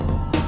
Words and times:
Bye. 0.00 0.39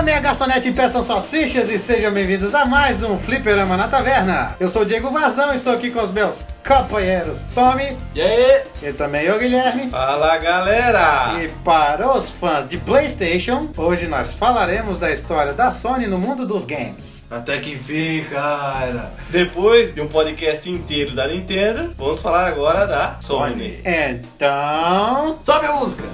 Chame 0.00 0.12
a 0.12 0.18
garçonete 0.20 0.68
e 0.70 0.72
peçam 0.72 1.02
suas 1.02 1.30
fichas 1.30 1.68
e 1.68 1.78
sejam 1.78 2.10
bem-vindos 2.10 2.54
a 2.54 2.64
mais 2.64 3.02
um 3.02 3.18
Fliperama 3.18 3.76
na 3.76 3.86
Taverna. 3.86 4.56
Eu 4.58 4.66
sou 4.70 4.80
o 4.80 4.84
Diego 4.86 5.10
Vazão, 5.10 5.52
estou 5.52 5.74
aqui 5.74 5.90
com 5.90 6.02
os 6.02 6.10
meus 6.10 6.42
companheiros 6.66 7.42
Tommy 7.54 7.98
E 8.14 8.22
aí? 8.22 8.62
e 8.82 8.94
também 8.94 9.24
eu, 9.26 9.38
Guilherme. 9.38 9.90
Fala 9.90 10.38
galera! 10.38 11.34
E 11.42 11.50
para 11.62 12.16
os 12.16 12.30
fãs 12.30 12.66
de 12.66 12.78
PlayStation, 12.78 13.68
hoje 13.76 14.08
nós 14.08 14.32
falaremos 14.32 14.96
da 14.96 15.10
história 15.10 15.52
da 15.52 15.70
Sony 15.70 16.06
no 16.06 16.16
mundo 16.16 16.46
dos 16.46 16.64
games. 16.64 17.26
Até 17.30 17.58
que 17.58 17.72
enfim, 17.74 18.24
cara! 18.30 19.12
Depois 19.28 19.94
de 19.94 20.00
um 20.00 20.08
podcast 20.08 20.70
inteiro 20.70 21.14
da 21.14 21.26
Nintendo, 21.26 21.92
vamos 21.98 22.20
falar 22.20 22.46
agora 22.46 22.86
da 22.86 23.18
Sony. 23.20 23.82
Então, 23.84 25.38
Sobe 25.42 25.66
a 25.66 25.72
música! 25.74 26.04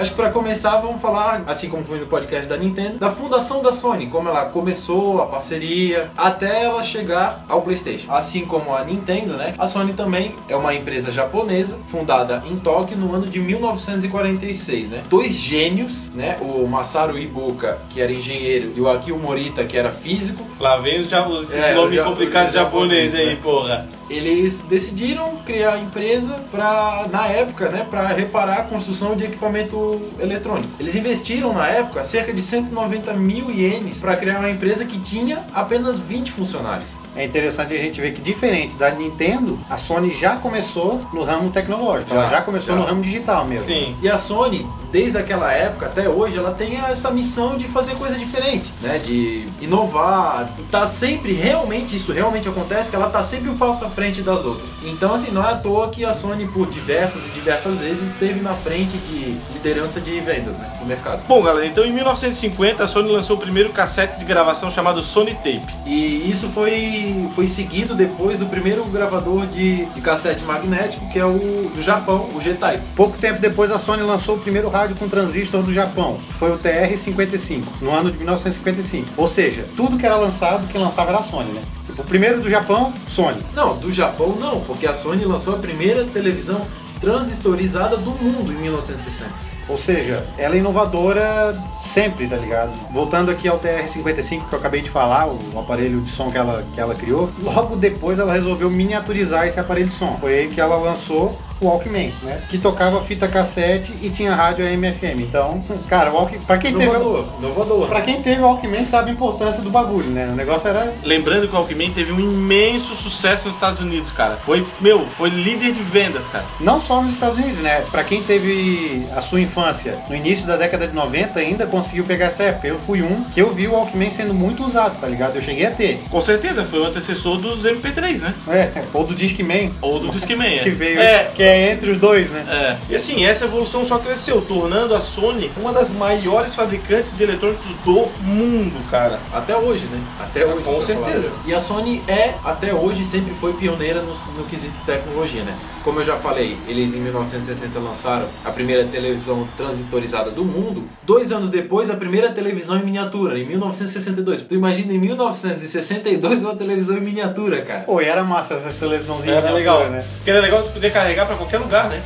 Acho 0.00 0.10
que 0.12 0.16
pra 0.16 0.30
começar 0.30 0.76
vamos 0.78 1.00
falar, 1.00 1.42
assim 1.46 1.68
como 1.68 1.84
foi 1.84 2.00
no 2.00 2.06
podcast 2.06 2.48
da 2.48 2.56
Nintendo, 2.56 2.98
da 2.98 3.10
fundação 3.10 3.62
da 3.62 3.72
Sony, 3.72 4.06
como 4.06 4.28
ela 4.28 4.46
começou 4.46 5.20
a 5.20 5.26
parceria 5.26 6.10
até 6.16 6.64
ela 6.64 6.82
chegar 6.82 7.44
ao 7.48 7.60
PlayStation. 7.62 8.10
Assim 8.12 8.44
como 8.46 8.74
a 8.74 8.82
Nintendo, 8.84 9.34
né? 9.34 9.54
A 9.58 9.66
Sony 9.66 9.92
também 9.92 10.34
é 10.48 10.56
uma 10.56 10.74
empresa 10.74 11.12
japonesa 11.12 11.74
fundada 11.88 12.42
em 12.50 12.56
Tóquio 12.56 12.96
no 12.96 13.14
ano 13.14 13.26
de 13.26 13.38
1946, 13.40 14.88
né? 14.88 15.02
Dois 15.08 15.32
gênios, 15.34 16.10
né? 16.14 16.36
O 16.40 16.66
Masaru 16.66 17.18
Ibuka, 17.18 17.78
que 17.90 18.00
era 18.00 18.10
engenheiro, 18.10 18.72
e 18.76 18.80
o 18.80 18.88
Akio 18.88 19.18
Morita, 19.18 19.64
que 19.64 19.76
era 19.76 19.90
físico, 19.90 20.44
Lá 20.58 20.76
vem 20.76 21.00
os, 21.00 21.08
ja- 21.08 21.26
os 21.26 21.54
É, 21.54 21.74
nomes 21.74 21.98
complicados 22.00 22.48
os 22.48 22.54
japoneses 22.54 23.12
japoneses, 23.12 23.14
aí, 23.20 23.26
né? 23.34 23.38
porra. 23.42 23.88
Eles 24.10 24.60
decidiram 24.68 25.36
criar 25.46 25.74
a 25.74 25.78
empresa 25.78 26.34
para 26.50 27.06
na 27.10 27.26
época, 27.28 27.68
né, 27.68 27.86
para 27.88 28.08
reparar 28.08 28.58
a 28.58 28.62
construção 28.64 29.16
de 29.16 29.24
equipamento 29.24 30.00
eletrônico. 30.18 30.68
Eles 30.78 30.96
investiram 30.96 31.54
na 31.54 31.68
época 31.68 32.02
cerca 32.02 32.32
de 32.32 32.42
190 32.42 33.14
mil 33.14 33.50
ienes 33.50 33.98
para 33.98 34.16
criar 34.16 34.40
uma 34.40 34.50
empresa 34.50 34.84
que 34.84 34.98
tinha 34.98 35.42
apenas 35.54 35.98
20 36.00 36.32
funcionários. 36.32 36.99
É 37.20 37.24
interessante 37.24 37.74
a 37.74 37.78
gente 37.78 38.00
ver 38.00 38.12
que 38.12 38.20
diferente 38.20 38.74
da 38.76 38.90
Nintendo, 38.90 39.58
a 39.68 39.76
Sony 39.76 40.14
já 40.18 40.36
começou 40.36 41.00
no 41.12 41.22
ramo 41.22 41.50
tecnológico, 41.50 42.12
ela 42.12 42.24
Já, 42.24 42.30
já 42.30 42.42
começou 42.42 42.74
já. 42.74 42.80
no 42.80 42.86
ramo 42.86 43.02
digital 43.02 43.44
mesmo. 43.44 43.66
Sim. 43.66 43.96
E 44.02 44.08
a 44.08 44.16
Sony, 44.18 44.66
desde 44.90 45.18
aquela 45.18 45.52
época 45.52 45.86
até 45.86 46.08
hoje, 46.08 46.36
ela 46.36 46.52
tem 46.52 46.76
essa 46.76 47.10
missão 47.10 47.56
de 47.56 47.68
fazer 47.68 47.94
coisa 47.94 48.16
diferente, 48.16 48.72
né? 48.80 48.98
De 48.98 49.46
inovar, 49.60 50.48
tá 50.70 50.86
sempre, 50.86 51.32
realmente, 51.32 51.94
isso 51.96 52.12
realmente 52.12 52.48
acontece, 52.48 52.90
que 52.90 52.96
ela 52.96 53.08
tá 53.08 53.22
sempre 53.22 53.48
um 53.50 53.56
passo 53.56 53.84
à 53.84 53.90
frente 53.90 54.22
das 54.22 54.44
outras. 54.44 54.68
Então, 54.84 55.14
assim, 55.14 55.30
não 55.30 55.46
é 55.46 55.52
à 55.52 55.56
toa 55.56 55.88
que 55.88 56.04
a 56.04 56.14
Sony, 56.14 56.46
por 56.48 56.68
diversas 56.68 57.22
e 57.26 57.30
diversas 57.30 57.76
vezes, 57.78 58.10
esteve 58.12 58.40
na 58.40 58.52
frente 58.52 58.96
de 58.96 59.36
liderança 59.52 60.00
de 60.00 60.18
vendas, 60.20 60.56
né? 60.58 60.70
No 60.80 60.86
mercado. 60.86 61.22
Bom, 61.28 61.42
galera, 61.42 61.66
então 61.66 61.84
em 61.84 61.92
1950 61.92 62.82
a 62.84 62.88
Sony 62.88 63.10
lançou 63.10 63.36
o 63.36 63.40
primeiro 63.40 63.70
cassete 63.70 64.18
de 64.18 64.24
gravação 64.24 64.70
chamado 64.70 65.02
Sony 65.02 65.34
Tape. 65.34 65.60
E 65.86 66.30
isso 66.30 66.48
foi, 66.48 67.09
foi 67.34 67.46
seguido 67.46 67.94
depois 67.94 68.38
do 68.38 68.46
primeiro 68.46 68.84
gravador 68.84 69.46
de, 69.46 69.84
de 69.86 70.00
cassete 70.00 70.44
magnético, 70.44 71.08
que 71.10 71.18
é 71.18 71.24
o 71.24 71.70
do 71.74 71.82
Japão, 71.82 72.30
o 72.34 72.40
G-Type. 72.40 72.82
Pouco 72.96 73.16
tempo 73.18 73.40
depois, 73.40 73.70
a 73.70 73.78
Sony 73.78 74.02
lançou 74.02 74.36
o 74.36 74.38
primeiro 74.38 74.68
rádio 74.68 74.96
com 74.96 75.08
transistor 75.08 75.62
do 75.62 75.72
Japão, 75.72 76.18
foi 76.38 76.50
o 76.52 76.58
TR-55, 76.58 77.62
no 77.80 77.90
ano 77.90 78.10
de 78.10 78.18
1955. 78.18 79.08
Ou 79.16 79.28
seja, 79.28 79.64
tudo 79.76 79.98
que 79.98 80.06
era 80.06 80.16
lançado, 80.16 80.66
quem 80.68 80.80
lançava 80.80 81.10
era 81.10 81.18
a 81.18 81.22
Sony, 81.22 81.50
né? 81.52 81.62
Tipo, 81.86 82.02
o 82.02 82.04
primeiro 82.04 82.40
do 82.40 82.50
Japão, 82.50 82.92
Sony. 83.08 83.40
Não, 83.54 83.76
do 83.76 83.92
Japão 83.92 84.36
não, 84.38 84.60
porque 84.60 84.86
a 84.86 84.94
Sony 84.94 85.24
lançou 85.24 85.54
a 85.54 85.58
primeira 85.58 86.04
televisão 86.04 86.60
transistorizada 87.00 87.96
do 87.96 88.10
mundo 88.10 88.52
em 88.52 88.56
1960. 88.56 89.49
Ou 89.70 89.78
seja, 89.78 90.26
ela 90.36 90.56
é 90.56 90.58
inovadora 90.58 91.56
sempre, 91.80 92.26
tá 92.26 92.36
ligado? 92.36 92.72
Voltando 92.90 93.30
aqui 93.30 93.46
ao 93.46 93.58
TR-55 93.58 94.48
que 94.48 94.52
eu 94.52 94.58
acabei 94.58 94.82
de 94.82 94.90
falar, 94.90 95.28
o 95.28 95.58
aparelho 95.58 96.00
de 96.00 96.10
som 96.10 96.28
que 96.28 96.36
ela, 96.36 96.64
que 96.74 96.80
ela 96.80 96.94
criou, 96.94 97.30
logo 97.40 97.76
depois 97.76 98.18
ela 98.18 98.32
resolveu 98.32 98.68
miniaturizar 98.68 99.46
esse 99.46 99.60
aparelho 99.60 99.88
de 99.88 99.96
som. 99.96 100.16
Foi 100.20 100.40
aí 100.40 100.48
que 100.48 100.60
ela 100.60 100.76
lançou 100.76 101.38
Walkman, 101.66 102.12
né? 102.22 102.40
Que 102.48 102.58
tocava 102.58 103.00
fita 103.02 103.28
cassete 103.28 103.92
e 104.02 104.10
tinha 104.10 104.34
rádio 104.34 104.64
AM 104.66 104.92
FM. 104.92 105.20
Então, 105.20 105.62
cara, 105.88 106.10
o 106.10 106.14
Walkman, 106.14 106.40
pra 106.40 106.58
quem 106.58 106.72
teve 106.72 106.84
Inovador, 106.84 107.24
inovador. 107.38 107.88
Pra 107.88 108.00
quem 108.00 108.22
teve 108.22 108.40
Walkman 108.40 108.84
sabe 108.86 109.10
a 109.10 109.12
importância 109.12 109.62
do 109.62 109.70
bagulho, 109.70 110.10
né? 110.10 110.28
O 110.32 110.36
negócio 110.36 110.68
era 110.68 110.92
Lembrando 111.04 111.46
que 111.48 111.54
o 111.54 111.58
Walkman 111.58 111.90
teve 111.90 112.12
um 112.12 112.20
imenso 112.20 112.94
sucesso 112.94 113.46
nos 113.46 113.56
Estados 113.56 113.80
Unidos, 113.80 114.12
cara. 114.12 114.38
Foi, 114.44 114.66
meu, 114.80 115.06
foi 115.16 115.28
líder 115.30 115.72
de 115.72 115.82
vendas, 115.82 116.24
cara. 116.26 116.44
não 116.60 116.80
só 116.80 117.02
nos 117.02 117.12
Estados 117.12 117.38
Unidos, 117.38 117.58
né? 117.58 117.82
Pra 117.90 118.04
quem 118.04 118.22
teve 118.22 119.06
a 119.16 119.20
sua 119.20 119.40
infância 119.40 119.96
no 120.08 120.16
início 120.16 120.46
da 120.46 120.56
década 120.56 120.86
de 120.86 120.94
90, 120.94 121.38
ainda 121.38 121.66
conseguiu 121.66 122.04
pegar 122.04 122.26
essa 122.26 122.42
época. 122.44 122.66
Eu 122.68 122.78
fui 122.80 123.02
um 123.02 123.24
que 123.24 123.40
eu 123.40 123.50
vi 123.52 123.66
o 123.68 123.72
Walkman 123.72 124.10
sendo 124.10 124.34
muito 124.34 124.64
usado, 124.64 124.98
tá 125.00 125.06
ligado? 125.06 125.36
Eu 125.36 125.42
cheguei 125.42 125.66
a 125.66 125.70
ter. 125.70 126.00
Com 126.10 126.20
certeza, 126.22 126.64
foi 126.64 126.80
o 126.80 126.84
antecessor 126.84 127.38
dos 127.38 127.62
MP3, 127.64 128.18
né? 128.18 128.34
É, 128.48 128.82
ou 128.92 129.04
do 129.04 129.14
Discman, 129.14 129.72
Ou 129.80 129.98
do 130.00 130.08
Discman, 130.08 130.56
é. 130.56 130.58
que 130.64 130.70
veio, 130.70 131.00
É, 131.00 131.30
que 131.34 131.42
é 131.42 131.49
entre 131.50 131.90
os 131.90 131.98
dois, 131.98 132.30
né? 132.30 132.44
É. 132.48 132.92
E 132.92 132.96
assim, 132.96 133.24
essa 133.24 133.44
evolução 133.44 133.86
só 133.86 133.98
cresceu, 133.98 134.40
tornando 134.42 134.94
a 134.94 135.00
Sony 135.00 135.50
uma 135.56 135.72
das 135.72 135.90
maiores 135.90 136.54
fabricantes 136.54 137.16
de 137.16 137.22
eletrônicos 137.22 137.66
do 137.84 138.08
mundo, 138.22 138.80
cara. 138.90 139.18
Até 139.32 139.56
hoje, 139.56 139.86
né? 139.86 140.00
Até 140.20 140.44
hoje. 140.44 140.64
Com 140.64 140.82
certeza. 140.82 141.28
falar. 141.28 141.42
E 141.46 141.54
a 141.54 141.60
Sony 141.60 142.02
é, 142.06 142.34
até 142.44 142.74
hoje, 142.74 143.04
sempre 143.04 143.34
foi 143.34 143.52
pioneira 143.54 144.00
no, 144.02 144.14
no 144.36 144.44
quesito 144.44 144.74
tecnologia, 144.84 145.42
né? 145.42 145.56
Como 145.82 146.00
eu 146.00 146.04
já 146.04 146.16
falei, 146.16 146.58
eles 146.68 146.94
em 146.94 147.00
1960 147.00 147.78
lançaram 147.78 148.28
a 148.44 148.50
primeira 148.50 148.84
televisão 148.84 149.48
transistorizada 149.56 150.30
do 150.30 150.44
mundo. 150.44 150.84
Dois 151.02 151.32
anos 151.32 151.48
depois, 151.48 151.88
a 151.90 151.94
primeira 151.94 152.30
televisão 152.30 152.76
em 152.76 152.84
miniatura, 152.84 153.38
em 153.38 153.46
1962. 153.46 154.42
Tu 154.42 154.54
imagina 154.54 154.92
em 154.92 154.98
1962 154.98 156.42
uma 156.42 156.54
televisão 156.54 156.98
em 156.98 157.00
miniatura, 157.00 157.62
cara. 157.62 157.80
Pô, 157.80 158.00
e 158.00 158.04
era 158.04 158.22
massa 158.22 158.54
essa 158.54 158.70
televisãozinha. 158.78 159.36
Era 159.36 159.52
legal, 159.52 159.88
né? 159.88 160.04
Porque 160.16 160.30
era 160.30 160.40
legal 160.40 160.62
de 160.62 160.68
poder 160.70 160.92
carregar 160.92 161.26
pra 161.26 161.36
qualquer 161.40 161.58
lugar, 161.58 161.88
né? 161.88 162.02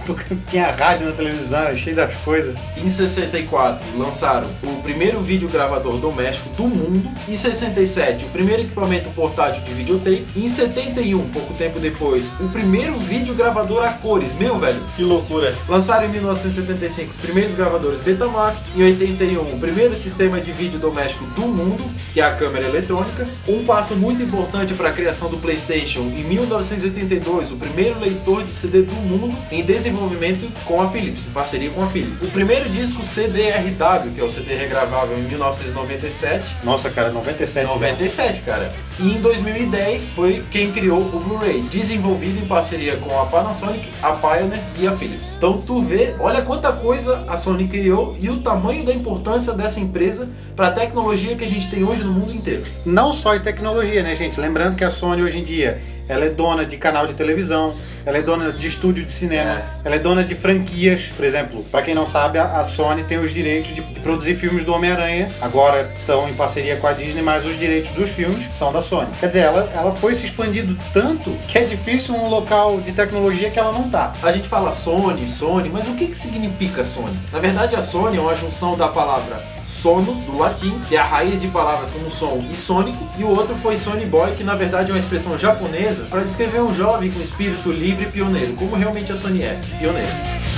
Tinha 0.49 0.71
rádio 0.71 1.07
na 1.07 1.13
televisão, 1.13 1.59
era 1.59 1.75
cheio 1.75 1.97
das 1.97 2.15
coisas. 2.21 2.55
Em 2.77 2.89
64 2.89 3.85
lançaram 3.99 4.49
o 4.63 4.83
primeiro 4.83 5.21
videogravador 5.21 5.97
doméstico 5.97 6.49
do 6.51 6.63
mundo. 6.65 7.11
Em 7.29 7.35
67 7.35 8.25
o 8.27 8.29
primeiro 8.29 8.63
equipamento 8.63 9.11
portátil 9.11 9.63
de 9.65 9.73
videotape. 9.73 10.27
Em 10.37 10.47
71, 10.47 11.31
pouco 11.31 11.53
tempo 11.55 11.81
depois, 11.81 12.31
o 12.41 12.49
primeiro 12.49 12.95
videogravador 12.95 13.85
a 13.85 13.93
cores. 13.95 14.33
Meu 14.35 14.59
velho, 14.59 14.81
Que 14.97 15.03
loucura. 15.03 15.55
Lançaram 15.69 16.07
em 16.07 16.11
1975 16.11 17.11
os 17.11 17.17
primeiros 17.17 17.55
gravadores 17.55 18.01
Betamax, 18.01 18.71
em 18.77 18.83
81 18.83 19.41
o 19.41 19.59
primeiro 19.59 19.97
sistema 19.97 20.41
de 20.41 20.53
vídeo 20.53 20.79
doméstico 20.79 21.25
do 21.27 21.43
mundo, 21.43 21.83
que 22.13 22.21
é 22.21 22.25
a 22.25 22.35
câmera 22.35 22.67
eletrônica. 22.67 23.27
Um 23.49 23.65
passo 23.65 23.97
muito 23.97 24.23
importante 24.23 24.75
para 24.75 24.91
a 24.91 24.93
criação 24.93 25.29
do 25.29 25.39
PlayStation, 25.39 26.01
em 26.01 26.23
1982 26.25 27.51
o 27.51 27.57
primeiro 27.57 27.99
leitor 27.99 28.45
de 28.45 28.51
CD 28.51 28.83
do 28.83 28.95
mundo 28.95 29.24
em 29.51 29.63
desenvolvimento 29.63 30.51
com 30.65 30.81
a 30.81 30.89
Philips, 30.89 31.27
em 31.27 31.31
parceria 31.31 31.71
com 31.71 31.83
a 31.83 31.87
Philips. 31.87 32.23
O 32.23 32.31
primeiro 32.31 32.69
disco 32.69 33.05
CD-RW, 33.05 34.13
que 34.15 34.21
é 34.21 34.25
o 34.25 34.31
CD 34.31 34.55
regravável 34.55 35.17
em 35.19 35.23
1997, 35.23 36.57
Nossa, 36.65 36.91
cara, 36.91 37.11
97. 37.11 37.67
97, 37.67 38.41
cara. 38.43 38.73
E 38.99 39.17
em 39.17 39.21
2010 39.21 40.11
foi 40.11 40.45
quem 40.51 40.71
criou 40.73 41.01
o 41.01 41.21
Blu-ray, 41.21 41.63
desenvolvido 41.63 42.39
em 42.39 42.47
parceria 42.47 42.97
com 42.97 43.21
a 43.21 43.27
Panasonic, 43.27 43.89
a 44.03 44.13
Pioneer 44.13 44.63
e 44.79 44.87
a 44.87 44.93
Philips. 44.93 45.35
Então 45.37 45.57
tu 45.57 45.81
vê, 45.81 46.15
olha 46.19 46.43
quanta 46.43 46.73
coisa 46.73 47.25
a 47.29 47.37
Sony 47.37 47.67
criou 47.67 48.17
e 48.21 48.31
o 48.31 48.41
tamanho 48.41 48.85
da 48.85 48.93
importância 48.93 49.53
dessa 49.53 49.81
empresa 49.81 50.31
para 50.55 50.69
a 50.69 50.73
tecnologia 50.73 51.37
que 51.37 51.45
a 51.45 51.49
gente 51.49 51.69
tem 51.71 51.85
hoje 51.85 52.05
no 52.05 52.13
mundo 52.13 52.33
inteiro. 52.33 52.63
Não 52.85 53.13
só 53.13 53.35
em 53.35 53.41
tecnologia, 53.41 54.03
né, 54.03 54.15
gente? 54.15 54.41
Lembrando 54.41 54.77
que 54.77 54.85
a 54.85 54.91
Sony 54.91 55.23
hoje 55.23 55.39
em 55.39 55.45
dia 55.45 55.81
ela 56.09 56.25
é 56.25 56.31
dona 56.31 56.65
de 56.65 56.77
canal 56.77 57.07
de 57.07 57.15
televisão, 57.15 57.75
ela 58.07 58.19
é 58.19 58.23
dona 58.23 58.53
de 58.53 58.67
estúdio 58.67 59.05
de 59.05 59.11
cinema, 59.11 59.51
É. 59.51 59.65
ela 59.87 59.97
é 59.97 59.99
dona 59.99 60.23
de 60.23 60.35
franquias. 60.35 61.03
Por 61.17 61.25
exemplo, 61.25 61.65
para 61.71 61.83
quem 61.83 61.95
não 61.95 62.07
sabe, 62.07 62.39
a 62.39 62.45
a 62.55 62.63
Sony 62.65 63.05
tem 63.05 63.19
os 63.19 63.33
direitos 63.33 63.75
de 63.75 63.81
produzir 64.03 64.35
filmes 64.37 64.65
do 64.65 64.73
Homem-Aranha. 64.75 65.31
Agora 65.41 65.91
estão 65.99 66.29
em 66.29 66.35
parceria 66.35 66.77
com 66.77 66.87
a 66.87 66.93
Disney, 66.93 67.23
mas 67.23 67.45
os 67.45 67.59
direitos 67.59 67.91
dos 67.93 68.11
filmes 68.11 68.55
são 68.55 68.73
da 68.73 68.83
Sony. 68.83 69.09
Quer 69.19 69.29
dizer, 69.29 69.41
ela, 69.41 69.71
ela 69.75 69.93
foi 69.97 70.15
se 70.15 70.27
expandindo 70.27 70.77
tanto 70.93 71.31
que 71.49 71.59
é 71.59 71.63
difícil 71.63 72.15
um 72.15 72.29
local 72.29 72.81
de 72.81 72.93
tecnologia 72.93 73.51
que 73.51 73.59
ela 73.59 73.73
não 73.73 73.89
tá. 73.91 74.13
A 74.23 74.31
gente 74.33 74.49
fala 74.49 74.71
Sony, 74.71 75.27
Sony, 75.27 75.69
mas 75.69 75.89
o 75.89 75.95
que, 75.95 76.07
que 76.07 76.17
significa 76.17 76.85
Sony? 76.85 77.19
Na 77.33 77.39
verdade, 77.39 77.75
a 77.75 77.83
Sony 77.83 78.17
é 78.19 78.21
uma 78.21 78.35
junção 78.35 78.77
da 78.77 78.89
palavra 78.89 79.41
sonos, 79.65 80.19
do 80.21 80.37
latim, 80.37 80.79
que 80.89 80.97
é 80.97 81.01
a 81.01 81.05
raiz 81.05 81.41
de 81.41 81.49
palavras 81.49 81.91
como 81.91 82.11
som 82.11 82.45
e 82.51 82.55
sônico, 82.55 83.07
e 83.19 83.25
o 83.25 83.29
outro 83.29 83.55
foi 83.57 83.77
Sony 83.77 84.07
Boy, 84.07 84.35
que 84.35 84.45
na 84.45 84.55
verdade 84.55 84.91
é 84.91 84.95
uma 84.95 85.01
expressão 85.01 85.37
japonesa 85.39 86.05
para 86.05 86.23
descrever 86.23 86.61
um 86.61 86.73
jovem 86.73 87.11
com 87.11 87.21
espírito 87.21 87.71
livre 87.71 88.05
e 88.05 88.11
pioneiro, 88.11 88.55
como 88.55 88.77
realmente 88.77 89.13
a 89.13 89.17
Sony 89.17 89.43
é, 89.43 89.59
pioneiro. 89.79 90.54